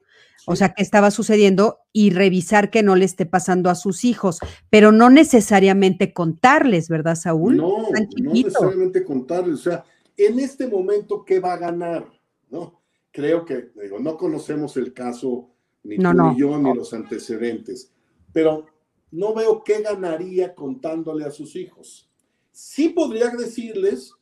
o 0.46 0.56
sea, 0.56 0.74
qué 0.74 0.82
estaba 0.82 1.10
sucediendo, 1.10 1.78
y 1.92 2.10
revisar 2.10 2.70
que 2.70 2.82
no 2.82 2.96
le 2.96 3.04
esté 3.04 3.26
pasando 3.26 3.70
a 3.70 3.74
sus 3.74 4.04
hijos, 4.04 4.38
pero 4.68 4.92
no 4.92 5.10
necesariamente 5.10 6.12
contarles, 6.12 6.88
¿verdad, 6.88 7.16
Saúl? 7.16 7.56
No, 7.56 7.88
no 7.90 8.32
necesariamente 8.32 9.04
contarles, 9.04 9.54
o 9.54 9.70
sea, 9.70 9.84
en 10.16 10.38
este 10.38 10.68
momento, 10.68 11.24
¿qué 11.24 11.40
va 11.40 11.54
a 11.54 11.58
ganar? 11.58 12.06
¿No? 12.50 12.80
Creo 13.10 13.44
que, 13.44 13.70
digo, 13.82 13.98
no 13.98 14.16
conocemos 14.16 14.76
el 14.76 14.92
caso, 14.92 15.50
ni 15.82 15.96
tú 15.96 16.12
ni 16.12 16.38
yo, 16.38 16.58
ni 16.58 16.74
los 16.74 16.92
antecedentes, 16.92 17.92
pero 18.32 18.66
no 19.10 19.34
veo 19.34 19.64
qué 19.64 19.82
ganaría 19.82 20.54
contándole 20.54 21.24
a 21.24 21.30
sus 21.30 21.56
hijos. 21.56 22.08
Sí 22.52 22.90
podría 22.90 23.30
decirles 23.30 24.12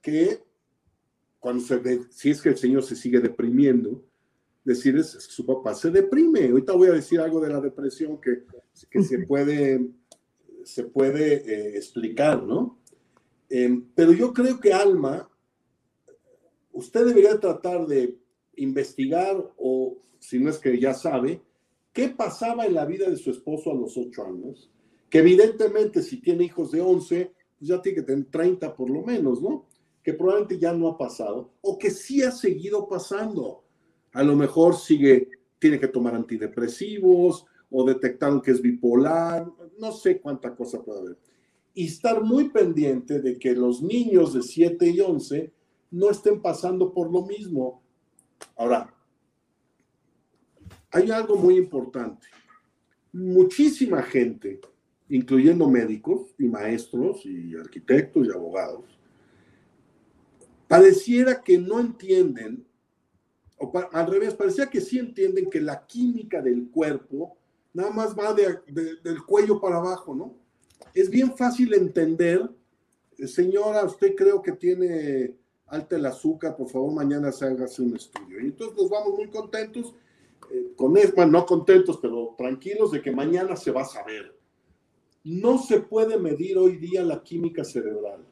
que 0.00 0.42
cuando 1.38 1.62
se 1.62 2.02
si 2.10 2.30
es 2.30 2.40
que 2.40 2.50
el 2.50 2.56
señor 2.56 2.82
se 2.82 2.96
sigue 2.96 3.20
deprimiendo, 3.20 4.02
decirles 4.68 5.14
que 5.14 5.32
su 5.32 5.46
papá 5.46 5.74
se 5.74 5.90
deprime. 5.90 6.48
Ahorita 6.48 6.74
voy 6.74 6.88
a 6.88 6.92
decir 6.92 7.20
algo 7.20 7.40
de 7.40 7.48
la 7.48 7.60
depresión 7.60 8.20
que, 8.20 8.44
que 8.90 9.02
se 9.02 9.20
puede, 9.20 9.88
se 10.62 10.84
puede 10.84 11.36
eh, 11.36 11.76
explicar, 11.76 12.42
¿no? 12.42 12.78
Em, 13.48 13.88
pero 13.94 14.12
yo 14.12 14.32
creo 14.32 14.60
que 14.60 14.74
Alma, 14.74 15.28
usted 16.72 17.06
debería 17.06 17.40
tratar 17.40 17.86
de 17.86 18.18
investigar 18.56 19.36
o 19.56 20.02
si 20.18 20.38
no 20.38 20.50
es 20.50 20.58
que 20.58 20.78
ya 20.78 20.92
sabe, 20.92 21.40
qué 21.92 22.10
pasaba 22.10 22.66
en 22.66 22.74
la 22.74 22.84
vida 22.84 23.08
de 23.08 23.16
su 23.16 23.30
esposo 23.30 23.70
a 23.70 23.74
los 23.74 23.96
ocho 23.96 24.26
años, 24.26 24.70
que 25.08 25.20
evidentemente 25.20 26.02
si 26.02 26.20
tiene 26.20 26.44
hijos 26.44 26.72
de 26.72 26.82
once, 26.82 27.32
pues 27.58 27.68
ya 27.68 27.80
tiene 27.80 27.96
que 27.96 28.02
tener 28.02 28.26
treinta 28.26 28.76
por 28.76 28.90
lo 28.90 29.02
menos, 29.02 29.40
¿no? 29.40 29.66
Que 30.02 30.12
probablemente 30.12 30.58
ya 30.58 30.74
no 30.74 30.88
ha 30.88 30.98
pasado, 30.98 31.54
o 31.62 31.78
que 31.78 31.90
sí 31.90 32.22
ha 32.22 32.30
seguido 32.30 32.86
pasando. 32.86 33.64
A 34.12 34.22
lo 34.22 34.36
mejor 34.36 34.76
sigue, 34.76 35.28
tiene 35.58 35.78
que 35.78 35.88
tomar 35.88 36.14
antidepresivos, 36.14 37.46
o 37.70 37.84
detectaron 37.84 38.40
que 38.40 38.50
es 38.50 38.62
bipolar, 38.62 39.46
no 39.78 39.92
sé 39.92 40.20
cuánta 40.20 40.54
cosa 40.54 40.82
puede 40.82 41.00
haber. 41.00 41.18
y 41.74 41.86
estar 41.86 42.24
muy 42.24 42.48
pendiente 42.48 43.20
de 43.20 43.38
que 43.38 43.54
los 43.54 43.82
niños 43.82 44.34
de 44.34 44.42
7 44.42 44.88
y 44.88 45.00
11 45.00 45.52
no 45.92 46.10
estén 46.10 46.42
pasando 46.42 46.92
por 46.92 47.12
lo 47.12 47.24
mismo. 47.24 47.82
Ahora, 48.56 48.92
hay 50.90 51.10
algo 51.12 51.36
muy 51.36 51.56
importante. 51.56 52.26
Muchísima 53.12 54.02
gente, 54.02 54.60
incluyendo 55.08 55.68
médicos 55.68 56.34
y 56.36 56.48
maestros 56.48 57.24
y 57.24 57.54
arquitectos 57.54 58.26
y 58.26 58.30
abogados, 58.30 58.84
pareciera 60.66 61.40
que 61.42 61.58
no 61.58 61.78
entienden, 61.78 62.66
o 63.58 63.72
al 63.92 64.06
revés, 64.06 64.34
parecía 64.34 64.70
que 64.70 64.80
sí 64.80 64.98
entienden 64.98 65.50
que 65.50 65.60
la 65.60 65.86
química 65.86 66.40
del 66.40 66.70
cuerpo 66.70 67.36
nada 67.72 67.90
más 67.90 68.16
va 68.16 68.34
del 68.34 69.22
cuello 69.26 69.60
para 69.60 69.76
abajo, 69.76 70.14
¿no? 70.14 70.34
Es 70.94 71.10
bien 71.10 71.36
fácil 71.36 71.74
entender, 71.74 72.48
señora, 73.26 73.84
usted 73.84 74.14
creo 74.16 74.42
que 74.42 74.52
tiene 74.52 75.36
alta 75.66 75.96
el 75.96 76.06
azúcar, 76.06 76.56
por 76.56 76.68
favor 76.68 76.92
mañana 76.92 77.30
se 77.30 77.46
un 77.46 77.94
estudio. 77.94 78.40
Y 78.40 78.46
entonces 78.46 78.76
nos 78.76 78.90
vamos 78.90 79.14
muy 79.16 79.28
contentos, 79.28 79.94
eh, 80.50 80.72
con 80.76 80.92
bueno, 80.92 81.32
no 81.32 81.46
contentos, 81.46 81.98
pero 82.00 82.34
tranquilos 82.36 82.92
de 82.92 83.02
que 83.02 83.12
mañana 83.12 83.54
se 83.54 83.70
va 83.70 83.82
a 83.82 83.86
saber. 83.86 84.36
No 85.24 85.58
se 85.58 85.80
puede 85.80 86.18
medir 86.18 86.56
hoy 86.56 86.76
día 86.76 87.04
la 87.04 87.22
química 87.22 87.64
cerebral. 87.64 88.24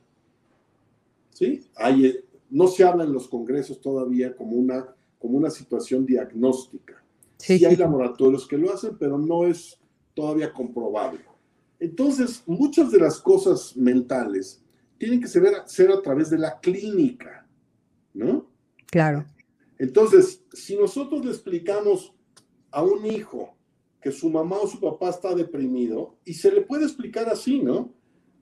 ¿Sí? 1.31 1.68
Hay, 1.77 2.07
eh, 2.07 2.24
no 2.49 2.68
se 2.68 2.85
habla 2.85 3.05
en 3.05 3.12
los 3.12 3.29
congresos 3.29 3.81
todavía 3.81 4.35
como 4.35 4.57
una, 4.57 4.95
como 5.19 5.39
una 5.39 5.51
situación 5.51 6.05
diagnóstica. 6.07 7.03
Sí, 7.39 7.64
hay 7.64 7.77
laboratorios 7.77 8.47
que 8.47 8.59
lo 8.59 8.73
hacen, 8.73 8.97
pero 8.99 9.19
no 9.19 9.45
es 9.45 9.79
todavía 10.14 10.53
comprobable. 10.53 11.21
Entonces, 11.79 12.43
muchas 12.47 12.91
de 12.91 12.99
las 12.99 13.21
cosas 13.21 13.77
mentales 13.77 14.62
tienen 14.99 15.21
que 15.21 15.29
ser, 15.29 15.45
ser 15.67 15.91
a 15.91 16.01
través 16.01 16.31
de 16.31 16.39
la 16.39 16.59
clínica, 16.59 17.47
¿no? 18.14 18.51
Claro. 18.87 19.27
Entonces, 19.79 20.43
si 20.53 20.77
nosotros 20.77 21.25
le 21.25 21.33
explicamos 21.33 22.14
a 22.71 22.83
un 22.83 23.05
hijo 23.05 23.55
que 24.01 24.11
su 24.11 24.31
mamá 24.31 24.57
o 24.59 24.69
su 24.69 24.81
papá 24.81 25.11
está 25.11 25.35
deprimido, 25.35 26.17
y 26.25 26.35
se 26.35 26.51
le 26.51 26.62
puede 26.62 26.85
explicar 26.85 27.29
así, 27.29 27.61
¿no? 27.61 27.93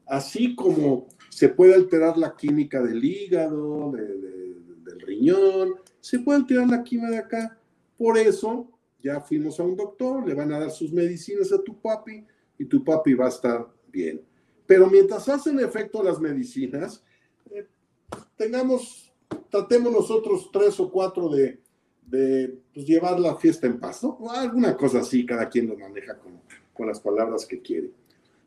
Así 0.06 0.54
como 0.54 1.08
se 1.30 1.48
puede 1.48 1.74
alterar 1.74 2.18
la 2.18 2.36
química 2.36 2.82
del 2.82 3.02
hígado, 3.02 3.90
del 3.92 5.00
riñón, 5.00 5.74
se 6.04 6.18
puede 6.18 6.40
alterar 6.40 6.68
la 6.68 6.84
química 6.84 7.08
de 7.08 7.16
acá. 7.16 7.58
Por 7.96 8.18
eso, 8.18 8.68
ya 9.02 9.22
fuimos 9.22 9.58
a 9.58 9.62
un 9.62 9.74
doctor, 9.74 10.28
le 10.28 10.34
van 10.34 10.52
a 10.52 10.58
dar 10.58 10.70
sus 10.70 10.92
medicinas 10.92 11.50
a 11.50 11.62
tu 11.62 11.80
papi 11.80 12.22
y 12.58 12.66
tu 12.66 12.84
papi 12.84 13.14
va 13.14 13.24
a 13.24 13.30
estar 13.30 13.66
bien. 13.90 14.20
Pero 14.66 14.90
mientras 14.90 15.26
hacen 15.30 15.58
efecto 15.60 16.02
las 16.02 16.20
medicinas, 16.20 17.02
eh, 17.50 17.66
tengamos, 18.36 19.14
tratemos 19.48 19.90
nosotros 19.90 20.50
tres 20.52 20.78
o 20.78 20.90
cuatro 20.90 21.30
de, 21.30 21.58
de 22.06 22.54
pues, 22.74 22.84
llevar 22.84 23.18
la 23.18 23.36
fiesta 23.36 23.66
en 23.66 23.80
paz, 23.80 24.04
¿no? 24.04 24.18
Alguna 24.30 24.76
cosa 24.76 24.98
así, 24.98 25.24
cada 25.24 25.48
quien 25.48 25.68
lo 25.68 25.78
maneja 25.78 26.18
con, 26.18 26.38
con 26.74 26.86
las 26.86 27.00
palabras 27.00 27.46
que 27.46 27.62
quiere. 27.62 27.90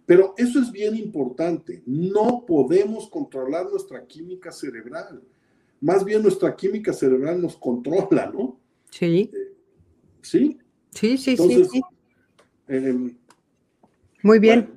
Pero 0.06 0.36
eso 0.38 0.60
es 0.60 0.72
bien 0.72 0.96
importante. 0.96 1.82
No 1.88 2.46
podemos 2.46 3.10
controlar 3.10 3.68
nuestra 3.68 4.06
química 4.06 4.52
cerebral. 4.52 5.24
Más 5.82 6.04
bien 6.04 6.24
nuestra 6.24 6.56
química 6.56 6.94
cerebral 6.94 7.42
nos 7.42 7.58
controla, 7.58 8.32
¿no? 8.34 8.60
Sí. 8.90 9.32
¿Sí? 10.22 10.58
Sí, 10.92 11.18
sí, 11.18 11.38
sí. 11.38 11.66
sí. 11.66 11.82
Eh, 12.68 13.16
Muy 14.24 14.40
bien. 14.40 14.74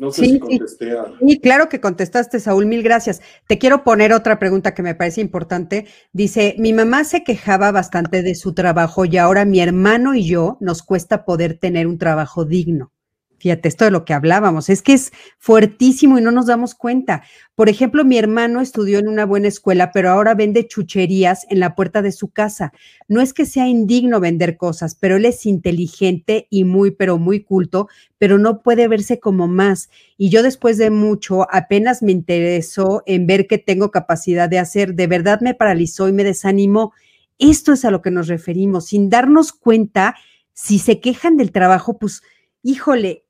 No 0.00 0.10
sé 0.10 0.24
si 0.24 0.40
contesté 0.40 0.98
a... 0.98 1.12
Sí, 1.20 1.38
claro 1.40 1.68
que 1.68 1.78
contestaste, 1.78 2.40
Saúl, 2.40 2.64
mil 2.64 2.82
gracias. 2.82 3.20
Te 3.46 3.58
quiero 3.58 3.84
poner 3.84 4.14
otra 4.14 4.38
pregunta 4.38 4.72
que 4.72 4.82
me 4.82 4.94
parece 4.94 5.20
importante. 5.20 5.88
Dice, 6.14 6.54
mi 6.58 6.72
mamá 6.72 7.04
se 7.04 7.22
quejaba 7.22 7.70
bastante 7.70 8.22
de 8.22 8.34
su 8.34 8.54
trabajo 8.54 9.04
y 9.04 9.18
ahora 9.18 9.44
mi 9.44 9.60
hermano 9.60 10.14
y 10.14 10.24
yo 10.26 10.56
nos 10.60 10.82
cuesta 10.82 11.26
poder 11.26 11.58
tener 11.58 11.86
un 11.86 11.98
trabajo 11.98 12.46
digno. 12.46 12.92
Fíjate, 13.40 13.68
esto 13.68 13.86
de 13.86 13.90
lo 13.90 14.04
que 14.04 14.12
hablábamos, 14.12 14.68
es 14.68 14.82
que 14.82 14.92
es 14.92 15.12
fuertísimo 15.38 16.18
y 16.18 16.22
no 16.22 16.30
nos 16.30 16.44
damos 16.44 16.74
cuenta. 16.74 17.22
Por 17.54 17.70
ejemplo, 17.70 18.04
mi 18.04 18.18
hermano 18.18 18.60
estudió 18.60 18.98
en 18.98 19.08
una 19.08 19.24
buena 19.24 19.48
escuela, 19.48 19.92
pero 19.92 20.10
ahora 20.10 20.34
vende 20.34 20.68
chucherías 20.68 21.46
en 21.48 21.58
la 21.58 21.74
puerta 21.74 22.02
de 22.02 22.12
su 22.12 22.28
casa. 22.28 22.74
No 23.08 23.22
es 23.22 23.32
que 23.32 23.46
sea 23.46 23.66
indigno 23.66 24.20
vender 24.20 24.58
cosas, 24.58 24.94
pero 24.94 25.16
él 25.16 25.24
es 25.24 25.46
inteligente 25.46 26.48
y 26.50 26.64
muy, 26.64 26.90
pero 26.90 27.16
muy 27.16 27.42
culto, 27.42 27.88
pero 28.18 28.36
no 28.36 28.60
puede 28.60 28.88
verse 28.88 29.20
como 29.20 29.48
más. 29.48 29.88
Y 30.18 30.28
yo 30.28 30.42
después 30.42 30.76
de 30.76 30.90
mucho 30.90 31.46
apenas 31.50 32.02
me 32.02 32.12
interesó 32.12 33.02
en 33.06 33.26
ver 33.26 33.46
que 33.46 33.56
tengo 33.56 33.90
capacidad 33.90 34.50
de 34.50 34.58
hacer. 34.58 34.94
De 34.94 35.06
verdad 35.06 35.40
me 35.40 35.54
paralizó 35.54 36.10
y 36.10 36.12
me 36.12 36.24
desanimó. 36.24 36.92
Esto 37.38 37.72
es 37.72 37.86
a 37.86 37.90
lo 37.90 38.02
que 38.02 38.10
nos 38.10 38.28
referimos, 38.28 38.88
sin 38.88 39.08
darnos 39.08 39.54
cuenta, 39.54 40.14
si 40.52 40.78
se 40.78 41.00
quejan 41.00 41.38
del 41.38 41.52
trabajo, 41.52 41.98
pues, 41.98 42.22
híjole, 42.62 43.24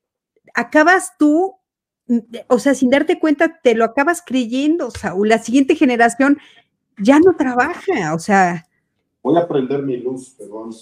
acabas 0.55 1.13
tú, 1.19 1.57
o 2.49 2.59
sea, 2.59 2.75
sin 2.75 2.91
darte 2.91 3.19
cuenta, 3.19 3.61
te 3.63 3.75
lo 3.75 3.85
acabas 3.85 4.23
creyendo, 4.25 4.91
Saúl. 4.91 5.29
La 5.29 5.39
siguiente 5.39 5.75
generación 5.75 6.39
ya 6.99 7.19
no 7.21 7.37
trabaja, 7.37 8.15
o 8.15 8.19
sea. 8.19 8.67
Voy 9.23 9.39
a 9.39 9.47
prender 9.47 9.83
mi 9.83 9.97
luz, 9.97 10.35
perdón. 10.37 10.73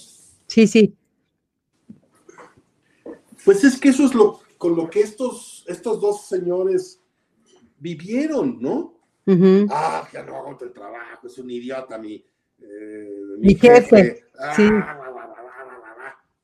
Sí, 0.47 0.67
sí. 0.67 0.95
Pues 3.45 3.65
es 3.65 3.79
que 3.79 3.91
eso 3.91 4.05
es 4.05 4.15
lo 4.15 4.41
con 4.59 4.75
lo 4.75 4.91
que 4.91 5.01
estos, 5.01 5.65
estos 5.69 6.01
dos 6.01 6.27
señores 6.27 7.01
vivieron, 7.79 8.61
¿no? 8.61 8.95
Ah, 9.71 10.09
que 10.11 10.23
no 10.23 10.37
hago 10.37 10.59
el 10.61 10.73
trabajo, 10.73 11.27
es 11.27 11.39
un 11.39 11.51
idiota 11.51 11.99
mi, 11.99 12.25
eh, 12.61 13.37
mi, 13.39 13.55
jefe. 13.55 14.25
sí. 14.57 14.69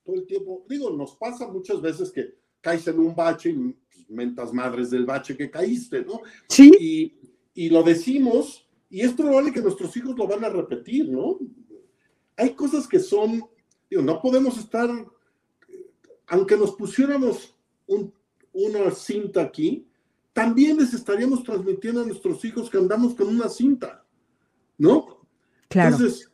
Todo 0.05 0.17
el 0.17 0.27
tiempo, 0.27 0.65
digo, 0.69 0.91
nos 0.91 1.17
pasa 1.17 1.49
muchas 1.49 1.81
veces 1.81 2.13
que 2.13 2.35
caes 2.65 2.89
en 2.89 2.99
un 2.99 3.15
bache 3.15 3.51
y 3.51 3.55
pues, 3.55 4.09
mentas 4.09 4.53
madres 4.55 4.91
del 4.91 5.05
bache 5.05 5.37
que 5.37 5.51
caíste, 5.51 6.03
¿no? 6.03 6.23
Sí. 6.49 6.73
Y, 6.81 7.15
y 7.55 7.69
lo 7.69 7.83
decimos, 7.83 8.67
y 8.89 9.03
es 9.03 9.13
probable 9.13 9.53
que 9.53 9.61
nuestros 9.61 9.95
hijos 9.99 10.17
lo 10.17 10.27
van 10.27 10.45
a 10.45 10.49
repetir, 10.49 11.11
¿no? 11.11 11.39
Hay 12.37 12.55
cosas 12.55 12.89
que 12.89 12.99
son, 12.99 13.45
digo, 13.91 14.03
no 14.03 14.21
podemos 14.23 14.57
estar, 14.57 14.89
aunque 16.27 16.57
nos 16.57 16.75
pusiéramos 16.75 17.55
una 18.53 18.91
cinta 18.93 19.43
aquí, 19.43 19.87
también 20.33 20.79
les 20.79 20.95
estaríamos 20.95 21.45
transmitiendo 21.45 22.01
a 22.01 22.07
nuestros 22.07 22.43
hijos 22.45 22.71
que 22.71 22.79
andamos 22.79 23.15
con 23.15 23.29
una 23.29 23.49
cinta, 23.49 24.05
¿no? 24.79 25.27
Claro. 25.69 25.97
Entonces, 25.97 26.31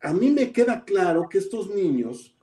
a 0.00 0.12
mí 0.12 0.30
me 0.30 0.50
queda 0.52 0.84
claro 0.84 1.28
que 1.28 1.38
estos 1.38 1.68
niños 1.68 2.35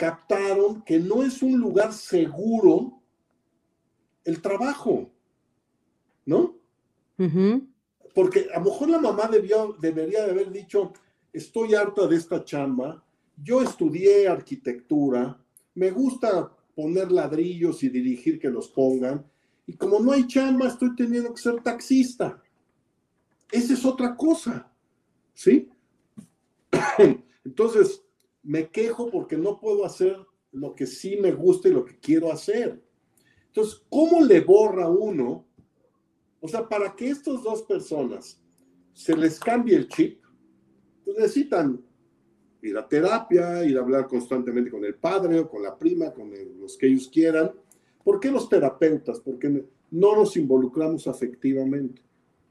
captaron 0.00 0.80
que 0.80 0.98
no 0.98 1.22
es 1.22 1.42
un 1.42 1.60
lugar 1.60 1.92
seguro 1.92 3.02
el 4.24 4.40
trabajo, 4.40 5.10
¿no? 6.24 6.56
Porque 8.14 8.46
a 8.54 8.60
lo 8.60 8.64
mejor 8.64 8.88
la 8.88 8.98
mamá 8.98 9.28
debió, 9.28 9.76
debería 9.78 10.24
de 10.24 10.30
haber 10.30 10.50
dicho, 10.50 10.94
estoy 11.34 11.74
harta 11.74 12.06
de 12.06 12.16
esta 12.16 12.42
chamba, 12.42 13.04
yo 13.36 13.60
estudié 13.60 14.26
arquitectura, 14.26 15.38
me 15.74 15.90
gusta 15.90 16.50
poner 16.74 17.12
ladrillos 17.12 17.82
y 17.82 17.90
dirigir 17.90 18.40
que 18.40 18.48
los 18.48 18.68
pongan, 18.68 19.30
y 19.66 19.74
como 19.74 19.98
no 19.98 20.12
hay 20.12 20.26
chamba, 20.26 20.68
estoy 20.68 20.96
teniendo 20.96 21.34
que 21.34 21.42
ser 21.42 21.62
taxista. 21.62 22.42
Esa 23.52 23.74
es 23.74 23.84
otra 23.84 24.16
cosa, 24.16 24.72
¿sí? 25.34 25.68
Entonces, 27.44 28.02
me 28.42 28.70
quejo 28.70 29.10
porque 29.10 29.36
no 29.36 29.60
puedo 29.60 29.84
hacer 29.84 30.16
lo 30.52 30.74
que 30.74 30.86
sí 30.86 31.16
me 31.20 31.32
gusta 31.32 31.68
y 31.68 31.72
lo 31.72 31.84
que 31.84 31.98
quiero 31.98 32.32
hacer. 32.32 32.82
Entonces, 33.46 33.82
¿cómo 33.88 34.22
le 34.22 34.40
borra 34.40 34.88
uno? 34.88 35.46
O 36.40 36.48
sea, 36.48 36.68
para 36.68 36.94
que 36.94 37.08
estas 37.08 37.42
dos 37.42 37.62
personas 37.62 38.40
se 38.92 39.16
les 39.16 39.38
cambie 39.38 39.76
el 39.76 39.88
chip, 39.88 40.22
pues 41.04 41.16
necesitan 41.16 41.80
ir 42.62 42.76
a 42.76 42.86
terapia, 42.86 43.64
ir 43.64 43.76
a 43.76 43.80
hablar 43.80 44.06
constantemente 44.06 44.70
con 44.70 44.84
el 44.84 44.94
padre 44.94 45.40
o 45.40 45.48
con 45.48 45.62
la 45.62 45.76
prima, 45.76 46.12
con 46.12 46.30
los 46.60 46.76
que 46.76 46.86
ellos 46.86 47.08
quieran. 47.08 47.52
¿Por 48.04 48.20
qué 48.20 48.30
los 48.30 48.48
terapeutas? 48.48 49.20
Porque 49.20 49.66
no 49.90 50.16
nos 50.16 50.36
involucramos 50.36 51.06
afectivamente, 51.06 52.02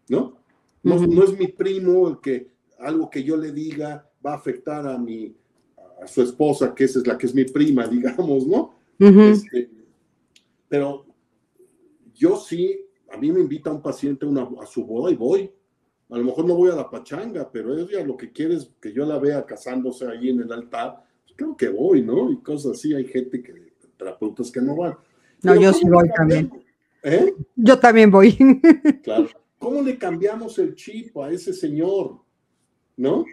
¿no? 0.09 0.37
No, 0.81 1.07
no 1.07 1.23
es 1.23 1.37
mi 1.37 1.47
primo 1.47 2.07
el 2.07 2.19
que 2.19 2.51
algo 2.79 3.09
que 3.09 3.23
yo 3.23 3.35
le 3.35 3.51
diga 3.51 4.09
va 4.25 4.33
a 4.33 4.37
afectar 4.37 4.87
a 4.87 4.97
mi, 4.97 5.35
a 6.01 6.07
su 6.07 6.21
esposa, 6.21 6.73
que 6.73 6.85
esa 6.85 6.99
es 6.99 7.07
la 7.07 7.17
que 7.17 7.27
es 7.27 7.35
mi 7.35 7.45
prima, 7.45 7.87
digamos, 7.87 8.45
¿no? 8.47 8.75
Este, 8.99 9.69
pero 10.67 11.05
yo 12.13 12.37
sí, 12.37 12.85
a 13.11 13.17
mí 13.17 13.31
me 13.31 13.39
invita 13.39 13.71
un 13.71 13.81
paciente 13.81 14.25
a 14.25 14.65
su 14.65 14.85
boda 14.85 15.11
y 15.11 15.15
voy. 15.15 15.51
A 16.09 16.17
lo 16.17 16.23
mejor 16.23 16.45
no 16.45 16.55
voy 16.55 16.71
a 16.71 16.75
la 16.75 16.89
pachanga, 16.89 17.49
pero 17.51 17.77
ella 17.77 18.03
lo 18.03 18.17
que 18.17 18.31
quiere 18.31 18.55
es 18.55 18.71
que 18.81 18.91
yo 18.91 19.05
la 19.05 19.19
vea 19.19 19.45
casándose 19.45 20.07
ahí 20.07 20.29
en 20.29 20.41
el 20.41 20.51
altar. 20.51 21.03
Pues 21.23 21.35
creo 21.35 21.55
que 21.55 21.69
voy, 21.69 22.01
¿no? 22.01 22.31
Y 22.31 22.37
cosas 22.37 22.73
así. 22.73 22.93
Hay 22.93 23.05
gente 23.05 23.41
que, 23.41 23.73
terapeutas 23.95 24.51
que 24.51 24.61
no 24.61 24.75
van. 24.75 24.97
No, 25.43 25.55
yo 25.55 25.71
sí 25.71 25.87
voy 25.87 26.09
también. 26.15 26.51
¿Eh? 27.03 27.33
Yo 27.55 27.79
también 27.79 28.11
voy. 28.11 28.37
Claro. 29.03 29.29
¿Cómo 29.59 29.81
le 29.81 29.97
cambiamos 29.97 30.57
el 30.57 30.73
chip 30.73 31.15
a 31.17 31.29
ese 31.31 31.53
señor? 31.53 32.19
¿No? 32.97 33.25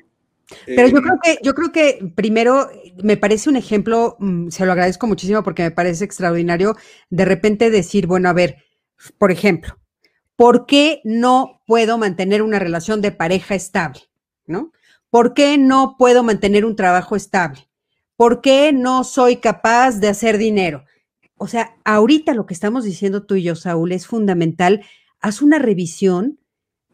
Pero 0.65 0.89
yo 0.89 0.99
eh, 0.99 1.03
creo 1.03 1.19
que, 1.23 1.39
yo 1.43 1.55
creo 1.55 1.73
que 1.73 2.13
primero 2.15 2.69
me 3.03 3.17
parece 3.17 3.49
un 3.51 3.57
ejemplo, 3.57 4.17
mm, 4.21 4.49
se 4.49 4.65
lo 4.65 4.73
agradezco 4.73 5.07
muchísimo 5.07 5.43
porque 5.43 5.65
me 5.65 5.71
parece 5.71 6.05
extraordinario 6.05 6.77
de 7.11 7.25
repente 7.25 7.71
decir, 7.71 8.07
bueno, 8.07 8.29
a 8.29 8.33
ver, 8.33 8.65
por 9.19 9.33
ejemplo, 9.33 9.79
¿por 10.37 10.67
qué 10.67 11.01
no 11.05 11.63
puedo 11.67 11.99
mantener 11.99 12.43
una 12.43 12.59
relación 12.59 13.01
de 13.01 13.13
pareja 13.13 13.55
estable? 13.55 14.01
¿No? 14.47 14.73
¿Por 15.11 15.35
qué 15.35 15.59
no 15.59 15.97
puedo 15.99 16.23
mantener 16.23 16.65
un 16.65 16.77
trabajo 16.77 17.17
estable? 17.17 17.69
¿Por 18.17 18.41
qué 18.41 18.73
no 18.73 19.05
soy 19.05 19.37
capaz 19.37 19.99
de 19.99 20.09
hacer 20.09 20.39
dinero? 20.39 20.85
O 21.37 21.49
sea, 21.49 21.77
ahorita 21.85 22.33
lo 22.35 22.47
que 22.47 22.55
estamos 22.55 22.85
diciendo 22.85 23.27
tú 23.27 23.35
y 23.35 23.43
yo, 23.43 23.57
Saúl, 23.57 23.93
es 23.93 24.07
fundamental. 24.07 24.85
Haz 25.21 25.43
una 25.43 25.59
revisión 25.59 26.39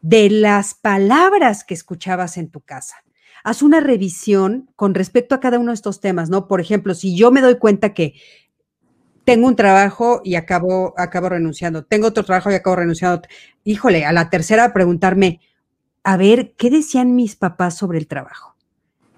de 0.01 0.29
las 0.29 0.73
palabras 0.73 1.63
que 1.63 1.73
escuchabas 1.73 2.37
en 2.37 2.49
tu 2.49 2.59
casa. 2.59 3.02
Haz 3.43 3.61
una 3.61 3.79
revisión 3.79 4.69
con 4.75 4.93
respecto 4.93 5.35
a 5.35 5.39
cada 5.39 5.59
uno 5.59 5.71
de 5.71 5.75
estos 5.75 5.99
temas, 5.99 6.29
¿no? 6.29 6.47
Por 6.47 6.61
ejemplo, 6.61 6.93
si 6.95 7.15
yo 7.15 7.31
me 7.31 7.41
doy 7.41 7.57
cuenta 7.57 7.93
que 7.93 8.13
tengo 9.25 9.47
un 9.47 9.55
trabajo 9.55 10.21
y 10.23 10.35
acabo, 10.35 10.93
acabo 10.97 11.29
renunciando, 11.29 11.83
tengo 11.83 12.07
otro 12.07 12.23
trabajo 12.23 12.51
y 12.51 12.55
acabo 12.55 12.77
renunciando, 12.77 13.21
híjole, 13.63 14.05
a 14.05 14.11
la 14.11 14.29
tercera 14.29 14.73
preguntarme, 14.73 15.41
a 16.03 16.17
ver, 16.17 16.53
¿qué 16.57 16.69
decían 16.69 17.15
mis 17.15 17.35
papás 17.35 17.77
sobre 17.77 17.97
el 17.97 18.07
trabajo? 18.07 18.55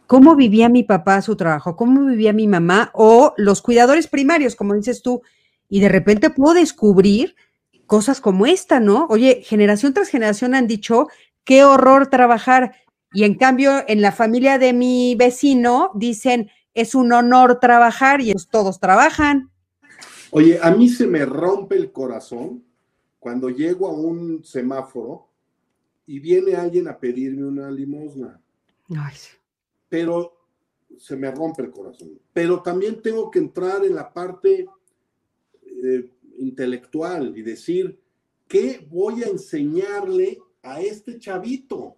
¿Cómo 0.07 0.36
vivía 0.36 0.69
mi 0.69 0.84
papá 0.84 1.21
su 1.21 1.36
trabajo? 1.36 1.76
¿Cómo 1.76 2.05
vivía 2.05 2.32
mi 2.32 2.47
mamá? 2.47 2.91
O 2.93 3.34
los 3.38 3.63
cuidadores 3.63 4.07
primarios, 4.07 4.55
como 4.55 4.76
dices 4.76 5.01
tú, 5.01 5.23
y 5.67 5.80
de 5.80 5.89
repente 5.89 6.30
puedo 6.30 6.53
descubrir 6.53 7.36
cosas 7.88 8.21
como 8.21 8.45
esta, 8.45 8.80
¿no? 8.80 9.07
Oye, 9.09 9.41
generación 9.43 9.93
tras 9.93 10.09
generación 10.09 10.53
han 10.53 10.67
dicho, 10.67 11.07
qué 11.43 11.63
horror 11.63 12.07
trabajar. 12.07 12.76
Y 13.16 13.24
en 13.24 13.36
cambio, 13.36 13.86
en 13.88 14.01
la 14.01 14.11
familia 14.11 14.59
de 14.59 14.74
mi 14.74 15.16
vecino 15.16 15.89
dicen, 15.95 16.51
es 16.74 16.93
un 16.93 17.13
honor 17.13 17.61
trabajar 17.61 18.20
y 18.20 18.34
todos 18.51 18.82
trabajan. 18.82 19.49
Oye, 20.32 20.59
a 20.61 20.70
mí 20.72 20.89
se 20.89 21.07
me 21.07 21.26
rompe 21.26 21.78
el 21.78 21.93
corazón 21.93 22.66
cuando 23.18 23.49
llego 23.49 23.88
a 23.88 23.93
un 23.93 24.43
semáforo 24.43 25.30
y 26.05 26.20
viene 26.20 26.55
alguien 26.55 26.89
a 26.89 26.99
pedirme 26.99 27.45
una 27.45 27.72
limosna. 27.72 28.41
Pero 29.88 30.34
se 30.99 31.16
me 31.16 31.32
rompe 31.32 31.61
el 31.61 31.72
corazón. 31.72 32.20
Pero 32.34 32.61
también 32.61 33.01
tengo 33.01 33.32
que 33.32 33.39
entrar 33.39 33.86
en 33.86 33.95
la 33.95 34.11
parte 34.11 34.68
eh, 35.63 36.11
intelectual 36.38 37.38
y 37.38 37.43
decir, 37.43 37.97
¿qué 38.45 38.86
voy 38.89 39.24
a 39.24 39.28
enseñarle 39.28 40.38
a 40.61 40.82
este 40.82 41.18
chavito? 41.18 41.95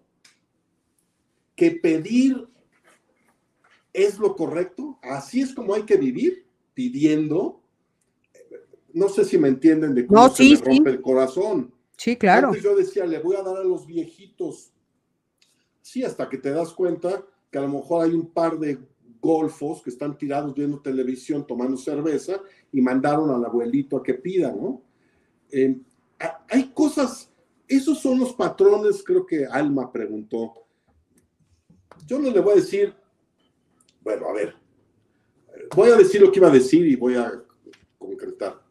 Que 1.58 1.72
pedir 1.72 2.46
es 3.92 4.20
lo 4.20 4.36
correcto, 4.36 4.96
así 5.02 5.40
es 5.40 5.52
como 5.52 5.74
hay 5.74 5.82
que 5.82 5.96
vivir, 5.96 6.46
pidiendo. 6.72 7.60
No 8.92 9.08
sé 9.08 9.24
si 9.24 9.38
me 9.38 9.48
entienden 9.48 9.92
de 9.92 10.06
cómo 10.06 10.28
se 10.30 10.44
me 10.44 10.56
rompe 10.56 10.90
el 10.90 11.02
corazón. 11.02 11.74
Sí, 11.96 12.14
claro. 12.14 12.54
yo 12.54 12.76
decía, 12.76 13.04
le 13.06 13.18
voy 13.18 13.34
a 13.34 13.42
dar 13.42 13.56
a 13.56 13.64
los 13.64 13.86
viejitos. 13.86 14.72
Sí, 15.82 16.04
hasta 16.04 16.28
que 16.28 16.38
te 16.38 16.50
das 16.50 16.72
cuenta 16.74 17.24
que 17.50 17.58
a 17.58 17.62
lo 17.62 17.68
mejor 17.70 18.04
hay 18.04 18.12
un 18.12 18.30
par 18.30 18.56
de 18.60 18.78
golfos 19.20 19.82
que 19.82 19.90
están 19.90 20.16
tirados 20.16 20.54
viendo 20.54 20.78
televisión, 20.78 21.44
tomando 21.44 21.76
cerveza 21.76 22.40
y 22.70 22.80
mandaron 22.80 23.30
al 23.30 23.44
abuelito 23.44 23.96
a 23.96 24.02
que 24.04 24.14
pida, 24.14 24.52
¿no? 24.52 24.80
Eh, 25.50 25.76
hay 26.48 26.70
cosas, 26.72 27.32
esos 27.66 27.98
son 27.98 28.20
los 28.20 28.32
patrones, 28.32 29.02
creo 29.02 29.26
que 29.26 29.44
Alma 29.44 29.90
preguntó. 29.90 30.67
Yo 32.08 32.18
no 32.18 32.30
le 32.30 32.40
voy 32.40 32.52
a 32.52 32.56
decir, 32.56 32.94
bueno, 34.00 34.30
a 34.30 34.32
ver, 34.32 34.54
voy 35.76 35.90
a 35.90 35.96
decir 35.96 36.22
lo 36.22 36.32
que 36.32 36.38
iba 36.38 36.48
a 36.48 36.52
decir 36.52 36.86
y 36.86 36.96
voy 36.96 37.16
a 37.16 37.30
concretar. 37.98 38.62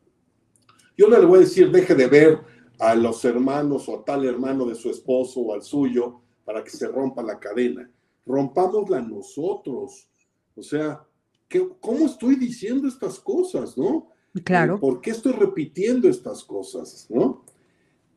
Yo 0.97 1.07
no 1.07 1.19
le 1.19 1.25
voy 1.27 1.38
a 1.38 1.41
decir, 1.41 1.69
deje 1.69 1.93
de 1.93 2.07
ver 2.07 2.39
a 2.79 2.95
los 2.95 3.23
hermanos 3.25 3.88
o 3.89 3.99
a 3.99 4.03
tal 4.03 4.25
hermano 4.25 4.65
de 4.65 4.73
su 4.73 4.89
esposo 4.89 5.41
o 5.41 5.53
al 5.53 5.61
suyo 5.61 6.19
para 6.43 6.63
que 6.63 6.71
se 6.71 6.88
rompa 6.88 7.21
la 7.21 7.38
cadena. 7.38 7.88
Rompámosla 8.25 9.01
nosotros. 9.01 10.09
O 10.55 10.63
sea, 10.63 11.05
¿cómo 11.79 12.07
estoy 12.07 12.38
diciendo 12.38 12.88
estas 12.88 13.19
cosas, 13.19 13.77
no? 13.77 14.07
Claro. 14.43 14.77
Eh, 14.77 14.79
¿Por 14.79 14.99
qué 14.99 15.11
estoy 15.11 15.33
repitiendo 15.33 16.09
estas 16.09 16.43
cosas, 16.43 17.05
no? 17.11 17.45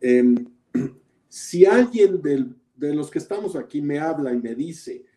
Em, 0.01 0.47
si 1.29 1.66
alguien 1.66 2.23
de 2.23 2.95
los 2.95 3.11
que 3.11 3.18
estamos 3.18 3.55
aquí 3.55 3.83
me 3.83 3.99
habla 3.99 4.33
y 4.33 4.39
me 4.39 4.55
dice, 4.55 5.10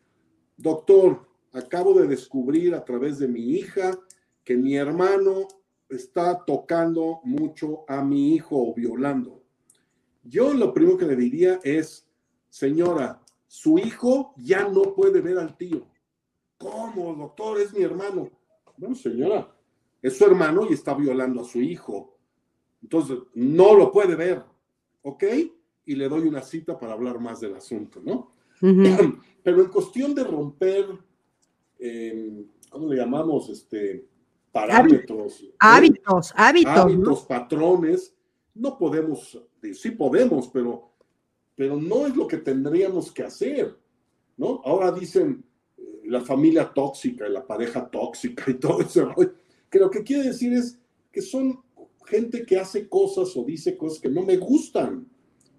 doctor, 0.58 1.28
acabo 1.51 1.93
de 1.93 2.08
descubrir 2.08 2.74
a 2.76 2.84
través 2.84 3.20
de 3.20 3.28
mi 3.28 3.51
hija 3.51 3.97
que 4.43 4.58
mi 4.58 4.76
hermano 4.76 5.47
está 5.89 6.43
tocando 6.45 7.22
mucho 7.24 7.86
a 7.88 8.04
mi 8.04 8.34
hijo 8.34 8.70
o 8.70 8.74
violando. 8.74 9.43
Yo 10.24 10.54
lo 10.54 10.74
primero 10.74 10.97
que 10.97 11.06
le 11.06 11.16
diría 11.16 11.60
es, 11.64 12.08
señora, 12.49 13.22
su 13.47 13.78
hijo 13.78 14.34
ya 14.38 14.68
no 14.68 14.95
puede 14.95 15.22
ver 15.22 15.38
al 15.38 15.56
tío. 15.58 15.88
¿Cómo, 16.58 17.14
doctor? 17.14 17.60
Es 17.60 17.74
mi 17.74 17.84
hermano. 17.84 18.30
Bueno, 18.78 18.95
señora, 18.95 19.54
es 20.01 20.18
su 20.18 20.26
hermano 20.26 20.66
y 20.70 20.74
está 20.74 20.93
violando 20.93 21.41
a 21.41 21.45
su 21.45 21.62
hijo. 21.62 22.18
Entonces, 22.82 23.20
no 23.34 23.76
lo 23.76 23.91
puede 23.91 24.16
ver. 24.16 24.43
¿Ok? 25.04 25.24
Y 25.86 25.95
le 25.95 26.08
doy 26.08 26.28
una 26.28 26.41
cita 26.41 26.80
para 26.80 26.93
hablar 26.93 27.20
más 27.20 27.41
del 27.41 27.56
asunto, 27.56 28.01
¿no? 28.04 28.33
Pero 29.43 29.61
en 29.61 29.70
cuestión 29.70 30.16
de 30.16 30.24
romper, 30.24 30.86
eh, 31.80 32.45
¿cómo 32.70 32.88
le 32.88 32.95
llamamos? 32.95 33.49
Este, 33.49 34.07
parámetros. 34.53 35.41
¿eh? 35.41 35.53
Hábitos, 35.59 36.34
hábitos. 36.36 36.78
Hábitos, 36.78 37.22
patrones. 37.26 38.16
No 38.55 38.78
podemos, 38.78 39.41
sí 39.74 39.91
podemos, 39.91 40.47
pero, 40.47 40.91
pero 41.55 41.76
no 41.76 42.05
es 42.05 42.16
lo 42.16 42.28
que 42.28 42.38
tendríamos 42.38 43.11
que 43.11 43.24
hacer, 43.24 43.76
¿no? 44.38 44.61
Ahora 44.64 44.91
dicen 44.91 45.43
eh, 45.76 46.03
la 46.05 46.22
familia 46.22 46.72
tóxica 46.72 47.28
y 47.28 47.32
la 47.32 47.45
pareja 47.45 47.89
tóxica 47.89 48.51
y 48.51 48.53
todo 48.59 48.82
eso, 48.82 49.09
que 49.72 49.80
lo 49.80 49.89
que 49.89 50.03
quiere 50.03 50.28
decir 50.28 50.53
es 50.53 50.80
que 51.11 51.22
son 51.22 51.64
gente 52.05 52.45
que 52.45 52.59
hace 52.59 52.88
cosas 52.88 53.36
o 53.36 53.43
dice 53.43 53.76
cosas 53.76 53.99
que 53.99 54.09
no 54.09 54.22
me 54.22 54.38
gustan. 54.38 55.07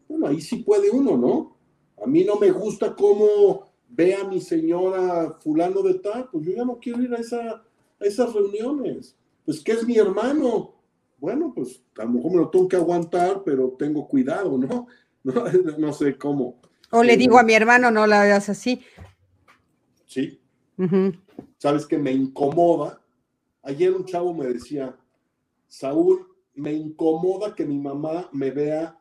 Bueno, 0.09 0.29
ahí 0.29 0.41
sí 0.41 0.59
puede 0.59 0.89
uno, 0.91 1.17
¿no? 1.17 1.54
A 2.03 2.07
mí 2.07 2.25
no 2.25 2.37
me 2.37 2.51
gusta 2.51 2.95
cómo 2.95 3.73
ve 3.89 4.15
a 4.15 4.25
mi 4.25 4.41
señora 4.41 5.39
fulano 5.41 5.83
de 5.83 5.95
tal, 5.95 6.29
pues 6.31 6.47
yo 6.47 6.53
ya 6.53 6.65
no 6.65 6.79
quiero 6.79 7.03
ir 7.03 7.15
a 7.15 7.19
esa 7.19 7.63
esas 8.01 8.33
reuniones. 8.33 9.17
Pues 9.45 9.61
que 9.61 9.73
es 9.73 9.87
mi 9.87 9.97
hermano. 9.97 10.75
Bueno, 11.19 11.53
pues 11.55 11.83
a 11.99 12.05
lo 12.05 12.11
mejor 12.11 12.33
me 12.33 12.39
lo 12.39 12.51
tengo 12.51 12.69
que 12.69 12.77
aguantar, 12.77 13.43
pero 13.45 13.75
tengo 13.79 14.07
cuidado, 14.07 14.59
¿no? 14.59 14.87
No, 15.79 15.91
sé 15.95 16.19
cómo. 16.19 16.61
O 16.91 17.03
le 17.03 17.17
digo 17.17 17.39
a 17.39 17.43
mi 17.43 17.55
hermano, 17.55 17.91
no 17.91 18.07
la 18.07 18.25
veas 18.25 18.51
así. 18.51 18.83
Sí. 20.05 20.39
¿Sabes 21.57 21.87
que 21.87 21.97
me 21.97 22.13
incomoda? 22.13 23.01
Ayer 23.63 23.91
un 23.95 24.05
chavo 24.05 24.35
me 24.35 24.45
decía, 24.45 24.95
Saúl, 25.67 26.27
me 26.55 26.75
incomoda 26.75 27.55
que 27.55 27.65
mi 27.65 27.79
mamá 27.79 28.29
me 28.33 28.51
vea 28.51 29.01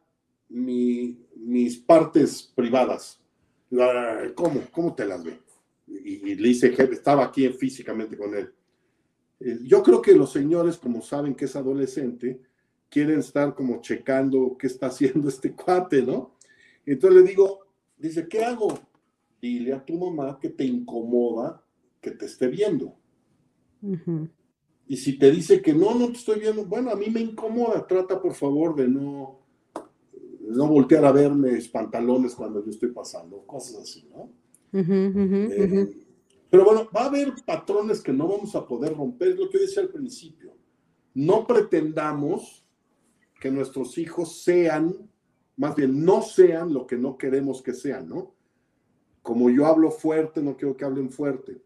mis 0.53 1.77
partes 1.79 2.51
privadas. 2.55 3.19
¿Cómo? 4.35 4.61
¿Cómo 4.71 4.93
te 4.93 5.05
las 5.05 5.23
ve? 5.23 5.39
Y, 5.87 6.31
y 6.31 6.35
le 6.35 6.49
hice, 6.49 6.73
estaba 6.91 7.25
aquí 7.25 7.47
físicamente 7.49 8.17
con 8.17 8.33
él. 8.35 8.53
Eh, 9.39 9.59
yo 9.63 9.83
creo 9.83 10.01
que 10.01 10.13
los 10.13 10.31
señores, 10.31 10.77
como 10.77 11.01
saben 11.01 11.35
que 11.35 11.45
es 11.45 11.55
adolescente, 11.55 12.39
quieren 12.89 13.19
estar 13.19 13.53
como 13.55 13.81
checando 13.81 14.55
qué 14.57 14.67
está 14.67 14.87
haciendo 14.87 15.27
este 15.29 15.53
cuate, 15.53 16.01
¿no? 16.01 16.35
Entonces 16.85 17.21
le 17.21 17.27
digo, 17.27 17.67
dice, 17.97 18.27
¿qué 18.27 18.43
hago? 18.43 18.79
Dile 19.41 19.73
a 19.73 19.83
tu 19.83 19.97
mamá 19.97 20.39
que 20.39 20.49
te 20.49 20.63
incomoda 20.63 21.63
que 21.99 22.11
te 22.11 22.25
esté 22.25 22.47
viendo. 22.47 22.95
Y 24.87 24.97
si 24.97 25.17
te 25.17 25.31
dice 25.31 25.61
que 25.61 25.73
no, 25.73 25.95
no 25.95 26.07
te 26.07 26.17
estoy 26.17 26.39
viendo, 26.39 26.65
bueno, 26.65 26.91
a 26.91 26.95
mí 26.95 27.07
me 27.09 27.21
incomoda, 27.21 27.87
trata 27.87 28.21
por 28.21 28.33
favor 28.33 28.75
de 28.75 28.87
no, 28.87 29.39
no 30.55 30.67
voltear 30.67 31.05
a 31.05 31.11
verme 31.11 31.59
pantalones 31.71 32.35
cuando 32.35 32.63
yo 32.63 32.69
estoy 32.69 32.89
pasando, 32.89 33.43
cosas 33.45 33.83
así, 33.83 34.09
¿no? 34.11 34.29
Eh, 34.73 36.05
pero 36.49 36.65
bueno, 36.65 36.87
va 36.95 37.01
a 37.01 37.05
haber 37.05 37.33
patrones 37.45 38.01
que 38.01 38.13
no 38.13 38.27
vamos 38.27 38.55
a 38.55 38.67
poder 38.67 38.95
romper, 38.95 39.29
es 39.29 39.39
lo 39.39 39.49
que 39.49 39.59
decía 39.59 39.83
al 39.83 39.89
principio. 39.89 40.55
No 41.13 41.45
pretendamos 41.47 42.63
que 43.39 43.51
nuestros 43.51 43.97
hijos 43.97 44.43
sean, 44.43 44.95
más 45.57 45.75
bien 45.75 46.03
no 46.03 46.21
sean 46.21 46.73
lo 46.73 46.87
que 46.87 46.97
no 46.97 47.17
queremos 47.17 47.61
que 47.61 47.73
sean, 47.73 48.07
¿no? 48.07 48.33
Como 49.21 49.49
yo 49.49 49.65
hablo 49.65 49.91
fuerte, 49.91 50.41
no 50.41 50.55
quiero 50.55 50.75
que 50.75 50.85
hablen 50.85 51.09
fuerte. 51.09 51.61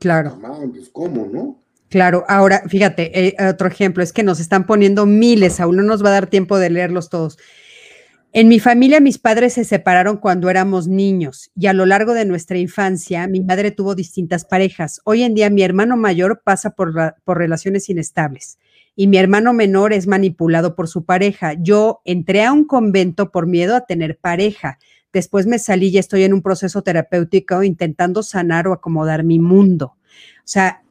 Claro. 0.00 0.38
pues 0.72 0.88
¿cómo, 0.90 1.26
no? 1.26 1.60
Claro, 1.88 2.24
ahora 2.28 2.62
fíjate, 2.68 3.28
eh, 3.28 3.36
otro 3.48 3.68
ejemplo 3.68 4.02
es 4.02 4.12
que 4.12 4.22
nos 4.22 4.40
están 4.40 4.66
poniendo 4.66 5.06
miles, 5.06 5.60
aún 5.60 5.76
no 5.76 5.82
nos 5.82 6.04
va 6.04 6.08
a 6.08 6.12
dar 6.12 6.26
tiempo 6.28 6.58
de 6.58 6.70
leerlos 6.70 7.08
todos. 7.08 7.38
En 8.36 8.48
mi 8.48 8.58
familia 8.58 8.98
mis 8.98 9.18
padres 9.18 9.52
se 9.52 9.62
separaron 9.62 10.16
cuando 10.16 10.50
éramos 10.50 10.88
niños 10.88 11.52
y 11.54 11.68
a 11.68 11.72
lo 11.72 11.86
largo 11.86 12.14
de 12.14 12.24
nuestra 12.24 12.58
infancia 12.58 13.28
mi 13.28 13.38
madre 13.40 13.70
tuvo 13.70 13.94
distintas 13.94 14.44
parejas. 14.44 15.00
Hoy 15.04 15.22
en 15.22 15.34
día 15.34 15.50
mi 15.50 15.62
hermano 15.62 15.96
mayor 15.96 16.42
pasa 16.42 16.70
por, 16.70 17.14
relaciones 17.24 17.88
inestables 17.88 18.58
y 18.96 19.06
mi 19.06 19.18
hermano 19.18 19.52
menor 19.52 19.92
es 19.92 20.08
manipulado 20.08 20.74
por 20.74 20.88
su 20.88 21.04
pareja. 21.04 21.52
Yo 21.60 22.00
entré 22.04 22.42
a 22.42 22.50
un 22.50 22.64
convento 22.64 23.30
por 23.30 23.46
miedo 23.46 23.76
a 23.76 23.86
tener 23.86 24.18
pareja. 24.18 24.80
Después 25.12 25.46
me 25.46 25.60
salí 25.60 25.90
y 25.90 25.98
estoy 25.98 26.24
en 26.24 26.32
un 26.32 26.42
proceso 26.42 26.82
terapéutico 26.82 27.62
intentando 27.62 28.24
sanar 28.24 28.66
o 28.66 28.72
acomodar 28.72 29.22
mi 29.22 29.38
mundo. 29.38 29.94
O 30.38 30.42
sea, 30.42 30.82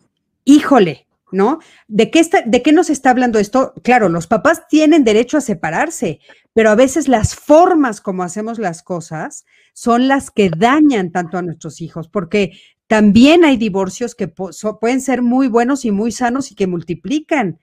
híjole, 0.46 1.08
¿no? 1.34 1.60
¿De 1.88 2.10
qué, 2.10 2.20
está, 2.20 2.42
¿De 2.46 2.62
qué 2.62 2.72
nos 2.72 2.90
está 2.90 3.10
hablando 3.10 3.40
esto? 3.40 3.74
Claro, 3.84 4.08
los 4.08 4.28
papás 4.28 4.68
tienen 4.70 5.04
derecho 5.04 5.38
a 5.38 5.42
separarse, 5.42 6.20
pero 6.54 6.70
a 6.70 6.76
veces 6.76 7.08
las 7.08 7.36
formas 7.36 8.00
como 8.00 8.24
hacemos 8.24 8.60
las 8.60 8.84
cosas 8.84 9.46
son 9.74 10.08
las 10.08 10.32
que 10.32 10.50
dañan 10.50 11.12
tanto 11.12 11.38
a 11.38 11.42
nuestros 11.42 11.82
hijos, 11.82 12.08
porque 12.08 12.54
también 12.88 13.44
hay 13.44 13.58
divorcios 13.58 14.16
que 14.16 14.28
pueden 14.28 15.02
ser 15.02 15.22
muy 15.22 15.48
buenos 15.48 15.84
y 15.84 15.92
muy 15.92 16.12
sanos 16.12 16.52
y 16.52 16.56
que 16.56 16.68
multiplican. 16.68 17.60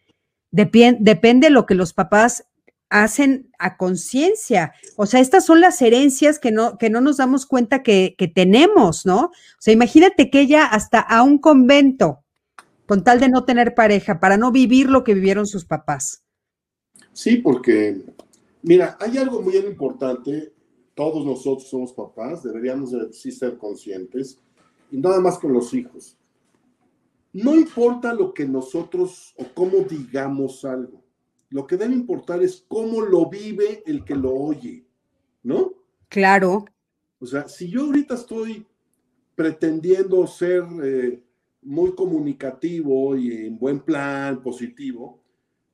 depende 0.50 1.46
de 1.46 1.50
lo 1.50 1.66
que 1.66 1.74
los 1.74 1.92
papás 1.92 2.44
hacen 2.90 3.48
a 3.58 3.76
conciencia. 3.76 4.72
O 4.96 5.06
sea, 5.06 5.20
estas 5.20 5.46
son 5.46 5.60
las 5.60 5.80
herencias 5.80 6.40
que 6.40 6.50
no, 6.50 6.76
que 6.76 6.90
no 6.90 7.00
nos 7.00 7.18
damos 7.18 7.46
cuenta 7.46 7.84
que, 7.84 8.16
que 8.18 8.26
tenemos, 8.26 9.06
¿no? 9.06 9.26
O 9.26 9.32
sea, 9.60 9.72
imagínate 9.72 10.28
que 10.28 10.40
ella 10.40 10.66
hasta 10.66 10.98
a 10.98 11.22
un 11.22 11.38
convento 11.38 12.24
con 12.90 13.04
tal 13.04 13.20
de 13.20 13.28
no 13.28 13.44
tener 13.44 13.76
pareja, 13.76 14.18
para 14.18 14.36
no 14.36 14.50
vivir 14.50 14.90
lo 14.90 15.04
que 15.04 15.14
vivieron 15.14 15.46
sus 15.46 15.64
papás. 15.64 16.24
Sí, 17.12 17.36
porque, 17.36 18.02
mira, 18.62 18.98
hay 18.98 19.16
algo 19.16 19.40
muy 19.40 19.56
importante, 19.58 20.52
todos 20.96 21.24
nosotros 21.24 21.68
somos 21.68 21.92
papás, 21.92 22.42
deberíamos 22.42 22.90
de, 22.90 23.12
sí 23.12 23.30
ser 23.30 23.58
conscientes, 23.58 24.40
y 24.90 24.96
nada 24.96 25.20
más 25.20 25.38
con 25.38 25.52
los 25.52 25.72
hijos. 25.72 26.18
No 27.32 27.54
importa 27.54 28.12
lo 28.12 28.34
que 28.34 28.44
nosotros 28.44 29.34
o 29.38 29.44
cómo 29.54 29.84
digamos 29.88 30.64
algo, 30.64 31.00
lo 31.48 31.68
que 31.68 31.76
debe 31.76 31.94
importar 31.94 32.42
es 32.42 32.64
cómo 32.66 33.02
lo 33.02 33.30
vive 33.30 33.84
el 33.86 34.04
que 34.04 34.16
lo 34.16 34.34
oye, 34.34 34.84
¿no? 35.44 35.74
Claro. 36.08 36.64
O 37.20 37.26
sea, 37.26 37.46
si 37.46 37.70
yo 37.70 37.82
ahorita 37.82 38.14
estoy 38.14 38.66
pretendiendo 39.36 40.26
ser... 40.26 40.64
Eh, 40.82 41.22
muy 41.62 41.94
comunicativo 41.94 43.16
y 43.16 43.46
en 43.46 43.58
buen 43.58 43.80
plan, 43.80 44.42
positivo, 44.42 45.20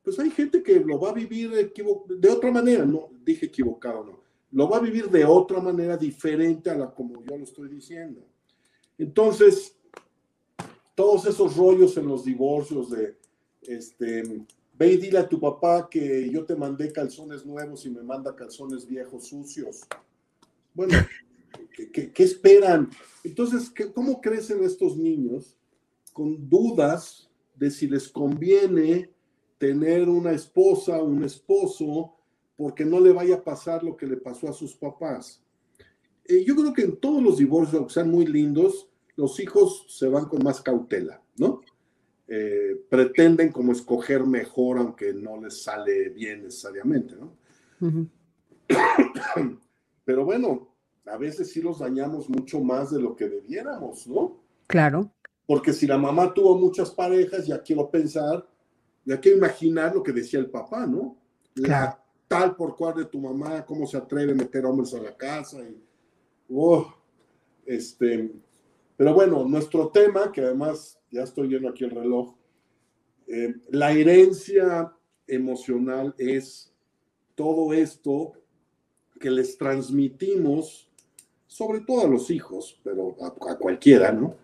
pues 0.03 0.19
hay 0.19 0.29
gente 0.29 0.63
que 0.63 0.79
lo 0.79 0.99
va 0.99 1.09
a 1.09 1.13
vivir 1.13 1.51
de 1.51 2.29
otra 2.29 2.51
manera, 2.51 2.85
no 2.85 3.09
dije 3.23 3.47
equivocado, 3.47 4.05
no, 4.05 4.19
lo 4.51 4.69
va 4.69 4.77
a 4.77 4.81
vivir 4.81 5.09
de 5.09 5.25
otra 5.25 5.59
manera 5.59 5.97
diferente 5.97 6.69
a 6.69 6.75
la 6.75 6.89
como 6.89 7.23
yo 7.23 7.37
lo 7.37 7.43
estoy 7.43 7.69
diciendo. 7.69 8.21
Entonces, 8.97 9.75
todos 10.95 11.25
esos 11.25 11.55
rollos 11.55 11.95
en 11.97 12.07
los 12.07 12.23
divorcios 12.23 12.89
de, 12.89 13.17
este, 13.61 14.45
ve 14.77 14.93
y 14.93 14.97
dile 14.97 15.19
a 15.19 15.27
tu 15.27 15.39
papá 15.39 15.89
que 15.89 16.29
yo 16.29 16.45
te 16.45 16.55
mandé 16.55 16.91
calzones 16.91 17.45
nuevos 17.45 17.85
y 17.85 17.89
me 17.89 18.01
manda 18.01 18.35
calzones 18.35 18.87
viejos 18.87 19.27
sucios. 19.27 19.81
Bueno, 20.73 20.95
¿qué, 21.91 22.11
qué 22.11 22.23
esperan? 22.23 22.89
Entonces, 23.23 23.71
¿cómo 23.93 24.21
crecen 24.21 24.63
estos 24.63 24.95
niños? 24.95 25.56
Con 26.17 26.49
dudas 26.49 27.29
de 27.53 27.69
si 27.69 27.87
les 27.87 28.09
conviene 28.09 29.13
tener 29.59 30.09
una 30.09 30.31
esposa, 30.31 30.99
un 31.03 31.23
esposo, 31.23 32.15
porque 32.55 32.83
no 32.83 32.99
le 32.99 33.11
vaya 33.11 33.35
a 33.35 33.43
pasar 33.43 33.83
lo 33.83 33.95
que 33.95 34.07
le 34.07 34.17
pasó 34.17 34.49
a 34.49 34.53
sus 34.53 34.73
papás. 34.73 35.43
Eh, 36.25 36.43
yo 36.43 36.55
creo 36.55 36.73
que 36.73 36.81
en 36.81 36.97
todos 36.97 37.21
los 37.21 37.37
divorcios, 37.37 37.75
aunque 37.75 37.93
sean 37.93 38.09
muy 38.09 38.25
lindos, 38.25 38.89
los 39.15 39.39
hijos 39.39 39.85
se 39.89 40.07
van 40.07 40.25
con 40.25 40.43
más 40.43 40.59
cautela, 40.59 41.21
¿no? 41.37 41.61
Eh, 42.27 42.83
pretenden 42.89 43.51
como 43.51 43.71
escoger 43.71 44.25
mejor, 44.25 44.79
aunque 44.79 45.13
no 45.13 45.39
les 45.39 45.61
sale 45.61 46.09
bien 46.09 46.45
necesariamente, 46.45 47.13
¿no? 47.15 47.37
Pero 50.03 50.25
bueno, 50.25 50.73
a 51.05 51.17
veces 51.17 51.51
sí 51.51 51.61
los 51.61 51.77
dañamos 51.77 52.27
mucho 52.27 52.59
más 52.59 52.89
de 52.89 52.99
lo 52.99 53.15
que 53.15 53.29
debiéramos, 53.29 54.07
¿no? 54.07 54.41
Claro. 54.65 55.11
Porque 55.47 55.73
si 55.73 55.87
la 55.87 55.97
mamá 55.97 56.33
tuvo 56.33 56.55
muchas 56.57 56.91
parejas, 56.91 57.47
ya 57.47 57.63
quiero 57.63 57.89
pensar, 57.89 58.45
ya 59.05 59.19
quiero 59.19 59.37
imaginar 59.37 59.95
lo 59.95 60.03
que 60.03 60.11
decía 60.11 60.39
el 60.39 60.49
papá, 60.49 60.85
¿no? 60.85 61.17
La 61.55 62.03
tal 62.27 62.55
por 62.55 62.75
cual 62.75 62.95
de 62.95 63.05
tu 63.05 63.19
mamá, 63.19 63.65
cómo 63.65 63.87
se 63.87 63.97
atreve 63.97 64.33
a 64.33 64.35
meter 64.35 64.65
hombres 64.65 64.93
a 64.93 65.01
la 65.01 65.15
casa 65.15 65.61
y, 65.61 65.81
oh, 66.53 66.93
este, 67.65 68.31
pero 68.97 69.13
bueno, 69.13 69.45
nuestro 69.45 69.87
tema, 69.89 70.31
que 70.31 70.41
además 70.41 70.99
ya 71.09 71.23
estoy 71.23 71.47
viendo 71.47 71.69
aquí 71.69 71.85
el 71.85 71.91
reloj, 71.91 72.35
eh, 73.27 73.55
la 73.69 73.91
herencia 73.93 74.93
emocional 75.25 76.13
es 76.17 76.73
todo 77.35 77.73
esto 77.73 78.33
que 79.19 79.29
les 79.29 79.57
transmitimos, 79.57 80.89
sobre 81.45 81.79
todo 81.81 82.01
a 82.01 82.09
los 82.09 82.29
hijos, 82.29 82.79
pero 82.83 83.15
a 83.21 83.57
cualquiera, 83.57 84.11
¿no? 84.11 84.35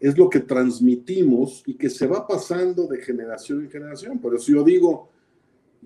Es 0.00 0.16
lo 0.16 0.30
que 0.30 0.40
transmitimos 0.40 1.62
y 1.66 1.74
que 1.74 1.90
se 1.90 2.06
va 2.06 2.26
pasando 2.26 2.86
de 2.86 3.02
generación 3.02 3.60
en 3.60 3.70
generación. 3.70 4.18
Por 4.18 4.34
eso 4.34 4.50
yo 4.50 4.64
digo, 4.64 5.10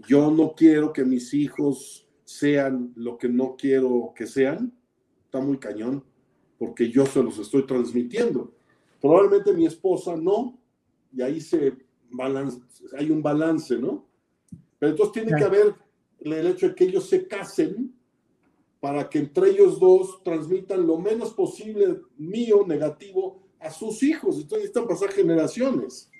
yo 0.08 0.30
no 0.30 0.54
quiero 0.54 0.92
que 0.92 1.04
mis 1.04 1.34
hijos 1.34 2.06
sean 2.24 2.92
lo 2.94 3.18
que 3.18 3.28
no 3.28 3.56
quiero 3.56 4.12
que 4.14 4.26
sean, 4.26 4.72
está 5.24 5.40
muy 5.40 5.58
cañón, 5.58 6.04
porque 6.58 6.88
yo 6.88 7.04
se 7.06 7.22
los 7.22 7.38
estoy 7.40 7.66
transmitiendo. 7.66 8.52
Probablemente 9.00 9.52
mi 9.52 9.66
esposa 9.66 10.16
no, 10.16 10.58
y 11.12 11.20
ahí 11.20 11.40
se 11.40 11.74
balance, 12.10 12.60
hay 12.96 13.10
un 13.10 13.20
balance, 13.20 13.76
¿no? 13.76 14.06
Pero 14.78 14.92
entonces 14.92 15.12
tiene 15.12 15.36
que 15.36 15.44
haber 15.44 15.74
el 16.20 16.46
hecho 16.46 16.68
de 16.68 16.74
que 16.74 16.84
ellos 16.84 17.08
se 17.08 17.26
casen 17.26 17.92
para 18.78 19.08
que 19.08 19.18
entre 19.18 19.50
ellos 19.50 19.80
dos 19.80 20.22
transmitan 20.22 20.86
lo 20.86 20.98
menos 20.98 21.34
posible 21.34 22.00
mío 22.16 22.64
negativo 22.66 23.43
a 23.64 23.70
sus 23.70 24.02
hijos. 24.02 24.36
Entonces 24.36 24.58
necesitan 24.58 24.86
pasar 24.86 25.10
generaciones. 25.12 26.10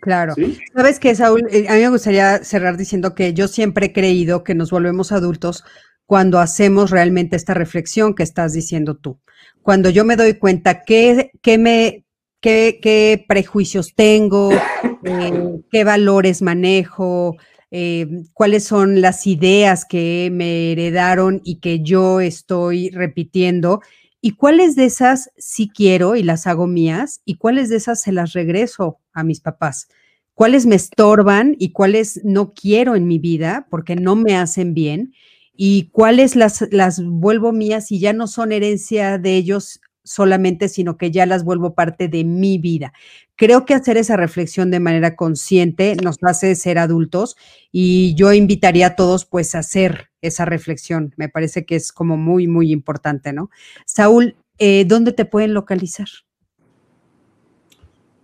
Claro. 0.00 0.34
Sabes 0.74 0.98
que, 0.98 1.14
Saúl, 1.14 1.46
eh, 1.50 1.66
a 1.68 1.74
mí 1.74 1.80
me 1.80 1.88
gustaría 1.88 2.42
cerrar 2.44 2.76
diciendo 2.76 3.14
que 3.14 3.34
yo 3.34 3.48
siempre 3.48 3.86
he 3.86 3.92
creído 3.92 4.44
que 4.44 4.54
nos 4.54 4.70
volvemos 4.70 5.12
adultos 5.12 5.64
cuando 6.06 6.38
hacemos 6.38 6.90
realmente 6.90 7.36
esta 7.36 7.54
reflexión 7.54 8.14
que 8.14 8.22
estás 8.22 8.52
diciendo 8.52 8.96
tú. 8.96 9.20
Cuando 9.62 9.90
yo 9.90 10.04
me 10.04 10.16
doy 10.16 10.34
cuenta 10.34 10.82
qué, 10.82 11.30
qué 11.42 11.58
me, 11.58 12.04
qué, 12.40 12.78
qué, 12.82 13.24
prejuicios 13.28 13.94
tengo, 13.94 14.50
eh, 15.04 15.60
qué 15.70 15.84
valores 15.84 16.40
manejo, 16.40 17.36
eh, 17.70 18.06
cuáles 18.32 18.64
son 18.64 19.00
las 19.00 19.26
ideas 19.26 19.84
que 19.84 20.30
me 20.32 20.72
heredaron 20.72 21.40
y 21.44 21.60
que 21.60 21.80
yo 21.80 22.20
estoy 22.20 22.90
repitiendo 22.90 23.80
y 24.20 24.32
cuáles 24.32 24.76
de 24.76 24.84
esas 24.84 25.30
sí 25.36 25.68
quiero 25.68 26.16
y 26.16 26.22
las 26.22 26.46
hago 26.46 26.66
mías 26.66 27.22
y 27.24 27.36
cuáles 27.36 27.68
de 27.68 27.76
esas 27.76 28.00
se 28.00 28.12
las 28.12 28.32
regreso 28.32 28.98
a 29.12 29.24
mis 29.24 29.40
papás. 29.40 29.88
Cuáles 30.34 30.66
me 30.66 30.74
estorban 30.74 31.56
y 31.58 31.72
cuáles 31.72 32.20
no 32.24 32.52
quiero 32.54 32.96
en 32.96 33.06
mi 33.06 33.18
vida 33.18 33.66
porque 33.70 33.96
no 33.96 34.16
me 34.16 34.36
hacen 34.36 34.74
bien 34.74 35.12
y 35.52 35.90
cuáles 35.90 36.36
las, 36.36 36.66
las 36.70 37.02
vuelvo 37.04 37.52
mías 37.52 37.92
y 37.92 37.98
ya 37.98 38.12
no 38.12 38.26
son 38.26 38.52
herencia 38.52 39.18
de 39.18 39.36
ellos 39.36 39.80
solamente, 40.04 40.68
sino 40.68 40.96
que 40.96 41.10
ya 41.10 41.26
las 41.26 41.44
vuelvo 41.44 41.74
parte 41.74 42.08
de 42.08 42.24
mi 42.24 42.58
vida. 42.58 42.92
Creo 43.36 43.64
que 43.64 43.74
hacer 43.74 43.96
esa 43.96 44.16
reflexión 44.16 44.70
de 44.70 44.80
manera 44.80 45.16
consciente 45.16 45.96
nos 46.02 46.16
hace 46.22 46.54
ser 46.54 46.78
adultos 46.78 47.36
y 47.72 48.14
yo 48.14 48.32
invitaría 48.32 48.88
a 48.88 48.96
todos 48.96 49.24
pues 49.24 49.54
a 49.54 49.60
hacer 49.60 50.10
esa 50.20 50.44
reflexión. 50.44 51.14
Me 51.16 51.28
parece 51.28 51.64
que 51.64 51.76
es 51.76 51.92
como 51.92 52.16
muy, 52.16 52.46
muy 52.46 52.72
importante, 52.72 53.32
¿no? 53.32 53.50
Saúl, 53.86 54.36
eh, 54.58 54.84
¿dónde 54.86 55.12
te 55.12 55.24
pueden 55.24 55.54
localizar? 55.54 56.08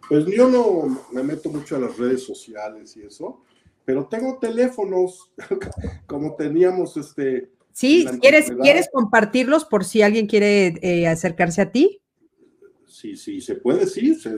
Pues 0.09 0.25
yo 0.27 0.49
no 0.49 1.05
me 1.13 1.23
meto 1.23 1.51
mucho 1.51 1.77
a 1.77 1.81
las 1.81 1.99
redes 1.99 2.23
sociales 2.23 2.97
y 2.97 3.03
eso, 3.03 3.43
pero 3.85 4.07
tengo 4.07 4.39
teléfonos 4.39 5.33
como 6.07 6.35
teníamos 6.35 6.97
este. 6.97 7.51
Sí, 7.77 8.07
¿quieres, 8.23 8.51
¿quieres 8.63 8.89
compartirlos 8.91 9.67
por 9.67 9.85
si 9.85 10.01
alguien 10.01 10.27
quiere 10.27 10.79
eh, 10.81 11.07
acercarse 11.07 11.61
a 11.61 11.73
ti? 11.73 12.01
Sí, 12.87 13.17
sí, 13.17 13.43
se 13.43 13.57
puede, 13.57 13.87
sí. 13.87 14.15
sí, 14.15 14.31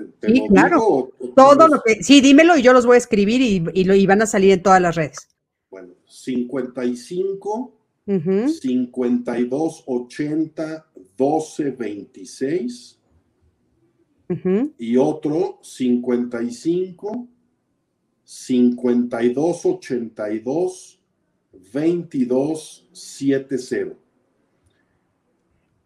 claro. 0.49 1.13
Todo 1.37 1.69
lo 1.69 1.81
que, 1.81 2.03
sí, 2.03 2.21
dímelo 2.21 2.57
y 2.57 2.63
yo 2.63 2.73
los 2.73 2.85
voy 2.85 2.97
a 2.97 2.99
escribir 2.99 3.41
y, 3.41 3.65
y, 3.75 4.07
van 4.09 4.23
a 4.23 4.27
salir 4.27 4.51
en 4.51 4.65
todas 4.65 4.83
las 4.83 4.97
redes. 4.97 5.29
Bueno, 5.71 5.95
55, 6.09 7.75
52, 8.07 9.85
80, 9.87 10.87
12, 11.17 11.71
26. 11.71 12.99
Y 14.79 14.97
otro 14.97 15.61
55, 15.63 17.29
5282 18.25 20.98
2270. 21.53 23.97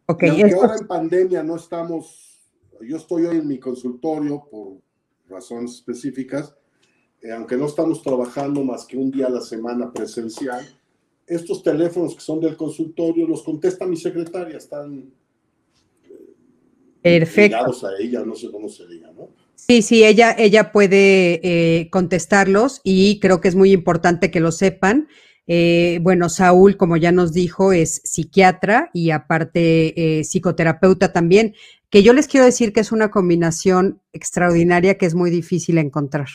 Ok, 0.07 0.23
y 0.25 0.29
aunque 0.29 0.55
ahora 0.55 0.77
en 0.77 0.87
pandemia 0.87 1.43
no 1.43 1.57
estamos, 1.57 2.41
yo 2.81 2.97
estoy 2.97 3.27
hoy 3.27 3.39
en 3.39 3.47
mi 3.47 3.59
consultorio 3.59 4.47
por 4.51 4.79
razones 5.29 5.75
específicas, 5.75 6.55
eh, 7.21 7.33
aunque 7.33 7.57
no 7.57 7.67
estamos 7.67 8.03
trabajando 8.03 8.65
más 8.65 8.85
que 8.85 8.97
un 8.97 9.11
día 9.11 9.27
a 9.27 9.31
la 9.31 9.41
semana 9.41 9.93
presencial, 9.93 10.65
estos 11.27 11.63
teléfonos 11.63 12.15
que 12.15 12.21
son 12.21 12.41
del 12.41 12.57
consultorio 12.57 13.27
los 13.27 13.43
contesta 13.43 13.87
mi 13.87 13.97
secretaria, 13.97 14.59
están 14.59 15.13
eh, 17.03 17.27
ligados 17.37 17.85
a 17.85 17.91
ella, 17.99 18.25
no 18.25 18.35
sé 18.35 18.51
cómo 18.51 18.69
se 18.69 18.87
diga, 18.87 19.13
¿no? 19.13 19.31
Sí, 19.55 19.83
sí, 19.83 20.05
ella, 20.05 20.35
ella 20.37 20.73
puede 20.73 21.41
eh, 21.43 21.89
contestarlos 21.91 22.81
y 22.83 23.21
creo 23.21 23.41
que 23.41 23.49
es 23.49 23.55
muy 23.55 23.73
importante 23.73 24.31
que 24.31 24.41
lo 24.41 24.51
sepan. 24.51 25.09
Bueno, 25.47 26.29
Saúl, 26.29 26.77
como 26.77 26.97
ya 26.97 27.13
nos 27.13 27.33
dijo, 27.33 27.73
es 27.73 28.01
psiquiatra 28.05 28.91
y 28.93 29.11
aparte 29.11 30.23
psicoterapeuta 30.25 31.13
también, 31.13 31.55
que 31.91 32.03
yo 32.03 32.13
les 32.13 32.29
quiero 32.29 32.47
decir 32.47 32.73
que 32.73 32.81
es 32.81 32.93
una 32.93 33.11
combinación 33.11 34.01
extraordinaria 34.13 34.97
que 34.97 35.07
es 35.07 35.15
muy 35.15 35.31
difícil 35.31 35.79
encontrar 35.79 36.29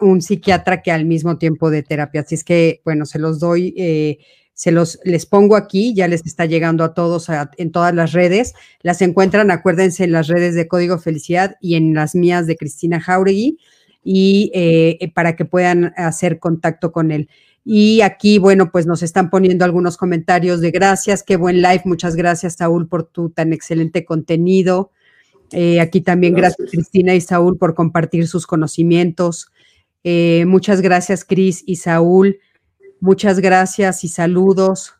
un 0.00 0.22
psiquiatra 0.22 0.82
que 0.82 0.90
al 0.90 1.04
mismo 1.04 1.38
tiempo 1.38 1.70
de 1.70 1.82
terapia. 1.82 2.22
Así 2.22 2.34
es 2.34 2.44
que, 2.44 2.80
bueno, 2.84 3.06
se 3.06 3.18
los 3.18 3.38
doy, 3.38 3.74
eh, 3.76 4.18
se 4.52 4.70
los 4.70 4.98
les 5.04 5.26
pongo 5.26 5.56
aquí, 5.56 5.94
ya 5.94 6.08
les 6.08 6.24
está 6.26 6.46
llegando 6.46 6.84
a 6.84 6.94
todos 6.94 7.28
en 7.56 7.72
todas 7.72 7.94
las 7.94 8.12
redes. 8.12 8.54
Las 8.82 9.02
encuentran, 9.02 9.50
acuérdense, 9.50 10.04
en 10.04 10.12
las 10.12 10.28
redes 10.28 10.54
de 10.54 10.68
Código 10.68 10.98
Felicidad 10.98 11.56
y 11.60 11.74
en 11.76 11.94
las 11.94 12.14
mías 12.14 12.46
de 12.46 12.56
Cristina 12.56 13.00
Jauregui, 13.00 13.58
y 14.02 14.50
eh, 14.54 15.10
para 15.14 15.34
que 15.34 15.44
puedan 15.44 15.94
hacer 15.96 16.38
contacto 16.38 16.92
con 16.92 17.10
él. 17.10 17.28
Y 17.64 18.02
aquí, 18.02 18.38
bueno, 18.38 18.70
pues 18.70 18.86
nos 18.86 19.02
están 19.02 19.30
poniendo 19.30 19.64
algunos 19.64 19.96
comentarios 19.96 20.60
de 20.60 20.70
gracias, 20.70 21.22
qué 21.22 21.36
buen 21.36 21.62
live, 21.62 21.82
muchas 21.86 22.14
gracias, 22.14 22.56
Saúl, 22.56 22.88
por 22.88 23.04
tu 23.04 23.30
tan 23.30 23.52
excelente 23.54 24.04
contenido. 24.04 24.90
Eh, 25.52 25.80
aquí 25.80 26.00
también 26.00 26.34
gracias. 26.34 26.70
Cristina 26.70 27.14
y 27.14 27.20
Saúl 27.20 27.56
por 27.56 27.74
compartir 27.74 28.26
sus 28.28 28.46
conocimientos. 28.46 29.50
Eh, 30.02 30.44
muchas 30.46 30.80
gracias 30.80 31.24
Cris 31.24 31.62
y 31.66 31.76
Saúl. 31.76 32.38
Muchas 33.00 33.40
gracias 33.40 34.04
y 34.04 34.08
saludos. 34.08 34.94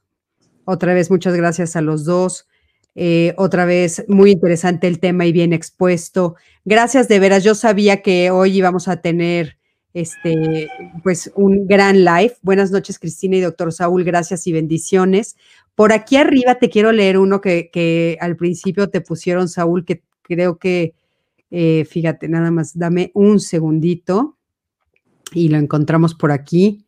Otra 0.64 0.94
vez 0.94 1.10
muchas 1.10 1.34
gracias 1.34 1.76
a 1.76 1.80
los 1.80 2.04
dos. 2.04 2.46
Eh, 2.94 3.34
otra 3.36 3.64
vez 3.64 4.04
muy 4.08 4.30
interesante 4.30 4.86
el 4.86 5.00
tema 5.00 5.26
y 5.26 5.32
bien 5.32 5.52
expuesto. 5.52 6.36
Gracias 6.64 7.08
de 7.08 7.18
veras. 7.18 7.42
Yo 7.42 7.54
sabía 7.54 8.02
que 8.02 8.30
hoy 8.30 8.56
íbamos 8.56 8.88
a 8.88 9.00
tener 9.00 9.58
este, 9.94 10.68
pues 11.04 11.32
un 11.36 11.66
gran 11.66 12.04
live. 12.04 12.34
Buenas 12.42 12.72
noches, 12.72 12.98
Cristina 12.98 13.36
y 13.36 13.40
doctor 13.40 13.72
Saúl. 13.72 14.02
Gracias 14.04 14.46
y 14.46 14.52
bendiciones. 14.52 15.36
Por 15.76 15.92
aquí 15.92 16.16
arriba 16.16 16.56
te 16.56 16.68
quiero 16.68 16.92
leer 16.92 17.16
uno 17.16 17.40
que, 17.40 18.18
al 18.20 18.36
principio 18.36 18.90
te 18.90 19.00
pusieron, 19.00 19.48
Saúl, 19.48 19.84
que 19.84 20.02
creo 20.22 20.58
que, 20.58 20.94
eh, 21.50 21.86
fíjate, 21.88 22.28
nada 22.28 22.50
más, 22.50 22.76
dame 22.76 23.12
un 23.14 23.38
segundito 23.38 24.36
y 25.32 25.48
lo 25.48 25.58
encontramos 25.58 26.14
por 26.14 26.32
aquí. 26.32 26.84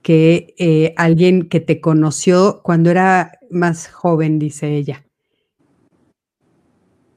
Que 0.00 0.54
eh, 0.58 0.92
alguien 0.96 1.48
que 1.48 1.60
te 1.60 1.80
conoció 1.80 2.60
cuando 2.62 2.90
era 2.90 3.38
más 3.50 3.88
joven, 3.88 4.38
dice 4.38 4.74
ella. 4.76 5.03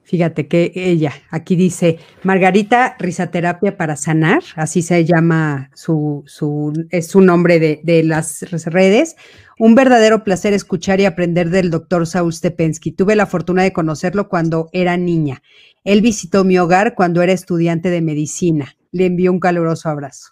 Fíjate 0.07 0.47
que 0.47 0.71
ella, 0.73 1.11
aquí 1.29 1.57
dice, 1.57 1.99
Margarita 2.23 2.95
Risaterapia 2.97 3.75
para 3.75 3.97
Sanar, 3.97 4.41
así 4.55 4.81
se 4.81 5.03
llama 5.03 5.69
su, 5.73 6.23
su 6.25 6.71
es 6.91 7.07
su 7.07 7.19
nombre 7.19 7.59
de, 7.59 7.81
de, 7.83 8.03
las 8.03 8.49
redes. 8.67 9.17
Un 9.59 9.75
verdadero 9.75 10.23
placer 10.23 10.53
escuchar 10.53 11.01
y 11.01 11.05
aprender 11.05 11.49
del 11.49 11.71
doctor 11.71 12.07
Saúl 12.07 12.31
Stepensky. 12.31 12.93
Tuve 12.93 13.17
la 13.17 13.25
fortuna 13.25 13.63
de 13.63 13.73
conocerlo 13.73 14.29
cuando 14.29 14.69
era 14.71 14.95
niña. 14.95 15.43
Él 15.83 15.99
visitó 16.01 16.45
mi 16.45 16.57
hogar 16.57 16.95
cuando 16.95 17.21
era 17.21 17.33
estudiante 17.33 17.89
de 17.89 18.01
medicina. 18.01 18.77
Le 18.93 19.07
envío 19.07 19.29
un 19.33 19.41
caluroso 19.41 19.89
abrazo. 19.89 20.31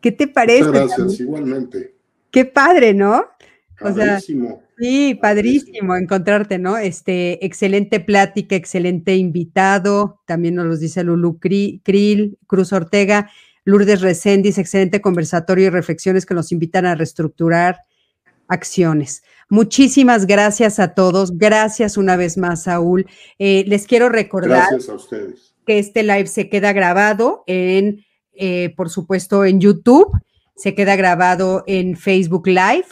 ¿Qué 0.00 0.12
te 0.12 0.28
parece? 0.28 0.70
gracias, 0.70 1.18
igualmente. 1.18 1.96
Qué 2.30 2.44
padre, 2.44 2.94
¿no? 2.94 3.24
O 3.80 3.92
sea, 3.92 4.20
Sí, 4.78 5.14
padrísimo 5.14 5.96
encontrarte, 5.96 6.58
¿no? 6.58 6.76
Este, 6.76 7.44
excelente 7.44 7.98
plática, 7.98 8.56
excelente 8.56 9.16
invitado. 9.16 10.20
También 10.26 10.54
nos 10.54 10.66
lo 10.66 10.76
dice 10.76 11.02
Lulu 11.02 11.38
Krill, 11.38 12.38
Cruz 12.46 12.72
Ortega, 12.74 13.30
Lourdes 13.64 14.02
Recendis, 14.02 14.58
excelente 14.58 15.00
conversatorio 15.00 15.66
y 15.66 15.70
reflexiones 15.70 16.26
que 16.26 16.34
nos 16.34 16.52
invitan 16.52 16.84
a 16.84 16.94
reestructurar 16.94 17.80
acciones. 18.48 19.22
Muchísimas 19.48 20.26
gracias 20.26 20.78
a 20.78 20.94
todos. 20.94 21.38
Gracias 21.38 21.96
una 21.96 22.16
vez 22.16 22.36
más, 22.36 22.64
Saúl. 22.64 23.06
Eh, 23.38 23.64
les 23.66 23.86
quiero 23.86 24.10
recordar 24.10 24.68
que 25.66 25.78
este 25.78 26.02
live 26.02 26.26
se 26.26 26.50
queda 26.50 26.72
grabado 26.74 27.44
en, 27.46 28.04
eh, 28.34 28.74
por 28.76 28.90
supuesto, 28.90 29.44
en 29.44 29.58
YouTube, 29.58 30.12
se 30.54 30.74
queda 30.74 30.96
grabado 30.96 31.64
en 31.66 31.96
Facebook 31.96 32.46
Live 32.46 32.86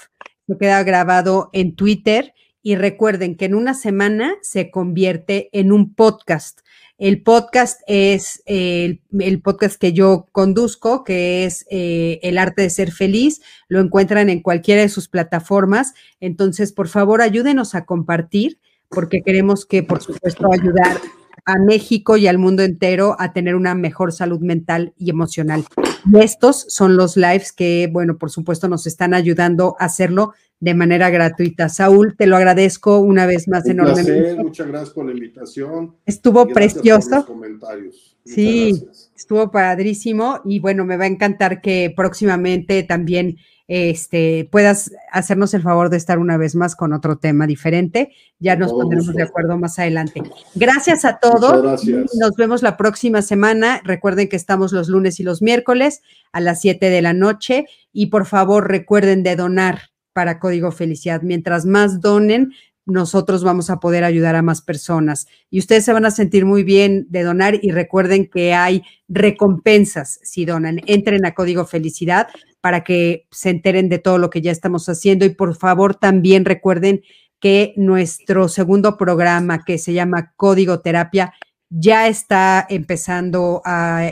se 0.46 0.58
queda 0.58 0.82
grabado 0.82 1.50
en 1.52 1.74
Twitter 1.74 2.34
y 2.62 2.76
recuerden 2.76 3.36
que 3.36 3.44
en 3.44 3.54
una 3.54 3.74
semana 3.74 4.34
se 4.42 4.70
convierte 4.70 5.50
en 5.52 5.72
un 5.72 5.94
podcast. 5.94 6.60
El 6.96 7.22
podcast 7.22 7.80
es 7.86 8.42
el, 8.46 9.00
podcast 9.42 9.80
que 9.80 9.92
yo 9.92 10.28
conduzco, 10.32 11.02
que 11.02 11.44
es 11.44 11.66
eh, 11.70 12.20
El 12.22 12.38
arte 12.38 12.62
de 12.62 12.70
ser 12.70 12.92
feliz. 12.92 13.42
Lo 13.68 13.80
encuentran 13.80 14.30
en 14.30 14.40
cualquiera 14.40 14.82
de 14.82 14.88
sus 14.88 15.08
plataformas. 15.08 15.92
Entonces, 16.20 16.72
por 16.72 16.88
favor, 16.88 17.20
ayúdenos 17.20 17.74
a 17.74 17.84
compartir, 17.84 18.60
porque 18.88 19.22
queremos 19.22 19.66
que, 19.66 19.82
por 19.82 20.02
supuesto, 20.02 20.50
ayudar 20.52 21.00
a 21.46 21.58
México 21.58 22.16
y 22.16 22.26
al 22.26 22.38
mundo 22.38 22.62
entero 22.62 23.16
a 23.18 23.32
tener 23.32 23.54
una 23.54 23.74
mejor 23.74 24.12
salud 24.12 24.40
mental 24.40 24.94
y 24.98 25.10
emocional. 25.10 25.64
Y 26.10 26.18
estos 26.18 26.66
son 26.68 26.96
los 26.96 27.16
lives 27.16 27.52
que, 27.52 27.88
bueno, 27.92 28.18
por 28.18 28.30
supuesto, 28.30 28.68
nos 28.68 28.86
están 28.86 29.14
ayudando 29.14 29.76
a 29.78 29.86
hacerlo 29.86 30.32
de 30.60 30.74
manera 30.74 31.10
gratuita. 31.10 31.68
Saúl, 31.68 32.16
te 32.16 32.26
lo 32.26 32.36
agradezco 32.36 32.98
una 32.98 33.26
vez 33.26 33.48
más 33.48 33.66
enormemente. 33.66 34.34
muchas 34.36 34.66
gracias 34.66 34.90
por 34.90 35.06
la 35.06 35.12
invitación. 35.12 35.96
Estuvo 36.06 36.46
precioso. 36.46 37.26
comentarios. 37.26 38.16
sí, 38.24 38.86
estuvo 39.14 39.50
padrísimo 39.50 40.40
y 40.44 40.60
bueno, 40.60 40.84
me 40.84 40.96
va 40.96 41.04
a 41.04 41.08
encantar 41.08 41.60
que 41.60 41.92
próximamente 41.94 42.82
también 42.82 43.36
este, 43.66 44.46
puedas 44.52 44.92
hacernos 45.10 45.54
el 45.54 45.62
favor 45.62 45.88
de 45.88 45.96
estar 45.96 46.18
una 46.18 46.36
vez 46.36 46.54
más 46.54 46.76
con 46.76 46.92
otro 46.92 47.16
tema 47.16 47.46
diferente. 47.46 48.12
Ya 48.38 48.56
nos 48.56 48.72
pondremos 48.72 49.14
de 49.14 49.22
acuerdo 49.22 49.56
más 49.56 49.78
adelante. 49.78 50.22
Gracias 50.54 51.04
a 51.04 51.18
todos. 51.18 51.84
Nos 51.86 52.36
vemos 52.36 52.62
la 52.62 52.76
próxima 52.76 53.22
semana. 53.22 53.80
Recuerden 53.84 54.28
que 54.28 54.36
estamos 54.36 54.72
los 54.72 54.88
lunes 54.88 55.18
y 55.20 55.22
los 55.22 55.40
miércoles 55.40 56.02
a 56.32 56.40
las 56.40 56.60
7 56.60 56.90
de 56.90 57.02
la 57.02 57.14
noche 57.14 57.66
y 57.92 58.06
por 58.06 58.26
favor 58.26 58.68
recuerden 58.68 59.22
de 59.22 59.36
donar 59.36 59.90
para 60.12 60.38
Código 60.38 60.70
Felicidad. 60.70 61.22
Mientras 61.22 61.64
más 61.64 62.00
donen, 62.00 62.52
nosotros 62.86 63.42
vamos 63.44 63.70
a 63.70 63.80
poder 63.80 64.04
ayudar 64.04 64.36
a 64.36 64.42
más 64.42 64.60
personas. 64.60 65.26
Y 65.50 65.58
ustedes 65.58 65.84
se 65.84 65.92
van 65.92 66.04
a 66.04 66.10
sentir 66.10 66.44
muy 66.44 66.62
bien 66.64 67.06
de 67.08 67.22
donar 67.22 67.58
y 67.60 67.70
recuerden 67.70 68.28
que 68.28 68.54
hay 68.54 68.82
recompensas 69.08 70.20
si 70.22 70.44
donan. 70.44 70.80
Entren 70.86 71.24
a 71.24 71.34
Código 71.34 71.64
Felicidad 71.64 72.28
para 72.60 72.84
que 72.84 73.26
se 73.30 73.50
enteren 73.50 73.88
de 73.88 73.98
todo 73.98 74.18
lo 74.18 74.30
que 74.30 74.40
ya 74.40 74.52
estamos 74.52 74.88
haciendo 74.88 75.24
y 75.24 75.30
por 75.30 75.56
favor 75.56 75.94
también 75.94 76.44
recuerden 76.44 77.02
que 77.40 77.74
nuestro 77.76 78.48
segundo 78.48 78.96
programa 78.96 79.64
que 79.64 79.78
se 79.78 79.92
llama 79.92 80.32
Código 80.36 80.80
Terapia 80.80 81.34
ya 81.68 82.08
está 82.08 82.66
empezando 82.68 83.60
a, 83.64 84.10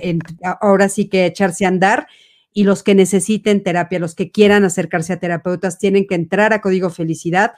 ahora 0.61 0.89
sí 0.89 1.09
que 1.09 1.27
echarse 1.27 1.65
a 1.65 1.69
andar 1.69 2.07
y 2.53 2.65
los 2.65 2.83
que 2.83 2.95
necesiten 2.95 3.63
terapia, 3.63 3.99
los 3.99 4.15
que 4.15 4.31
quieran 4.31 4.65
acercarse 4.65 5.15
a 5.15 5.19
terapeutas, 5.19 5.79
tienen 5.79 6.07
que 6.07 6.15
entrar 6.15 6.53
a 6.53 6.61
Código 6.61 6.91
Felicidad 6.91 7.53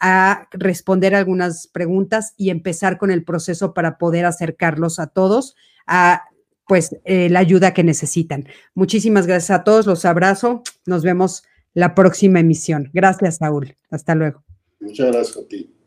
a 0.00 0.48
responder 0.52 1.14
algunas 1.14 1.66
preguntas 1.66 2.34
y 2.36 2.50
empezar 2.50 2.98
con 2.98 3.10
el 3.10 3.24
proceso 3.24 3.74
para 3.74 3.98
poder 3.98 4.24
acercarlos 4.24 4.98
a 4.98 5.08
todos 5.08 5.54
a 5.86 6.24
pues 6.66 6.96
eh, 7.04 7.28
la 7.30 7.40
ayuda 7.40 7.74
que 7.74 7.82
necesitan. 7.82 8.46
Muchísimas 8.74 9.26
gracias 9.26 9.50
a 9.50 9.64
todos, 9.64 9.86
los 9.86 10.04
abrazo, 10.04 10.62
nos 10.86 11.02
vemos 11.02 11.42
la 11.74 11.94
próxima 11.94 12.40
emisión. 12.40 12.90
Gracias, 12.92 13.38
Saúl. 13.38 13.74
Hasta 13.90 14.14
luego. 14.14 14.44
Muchas 14.78 15.10
gracias 15.10 15.36
a 15.36 15.48
ti. 15.48 15.79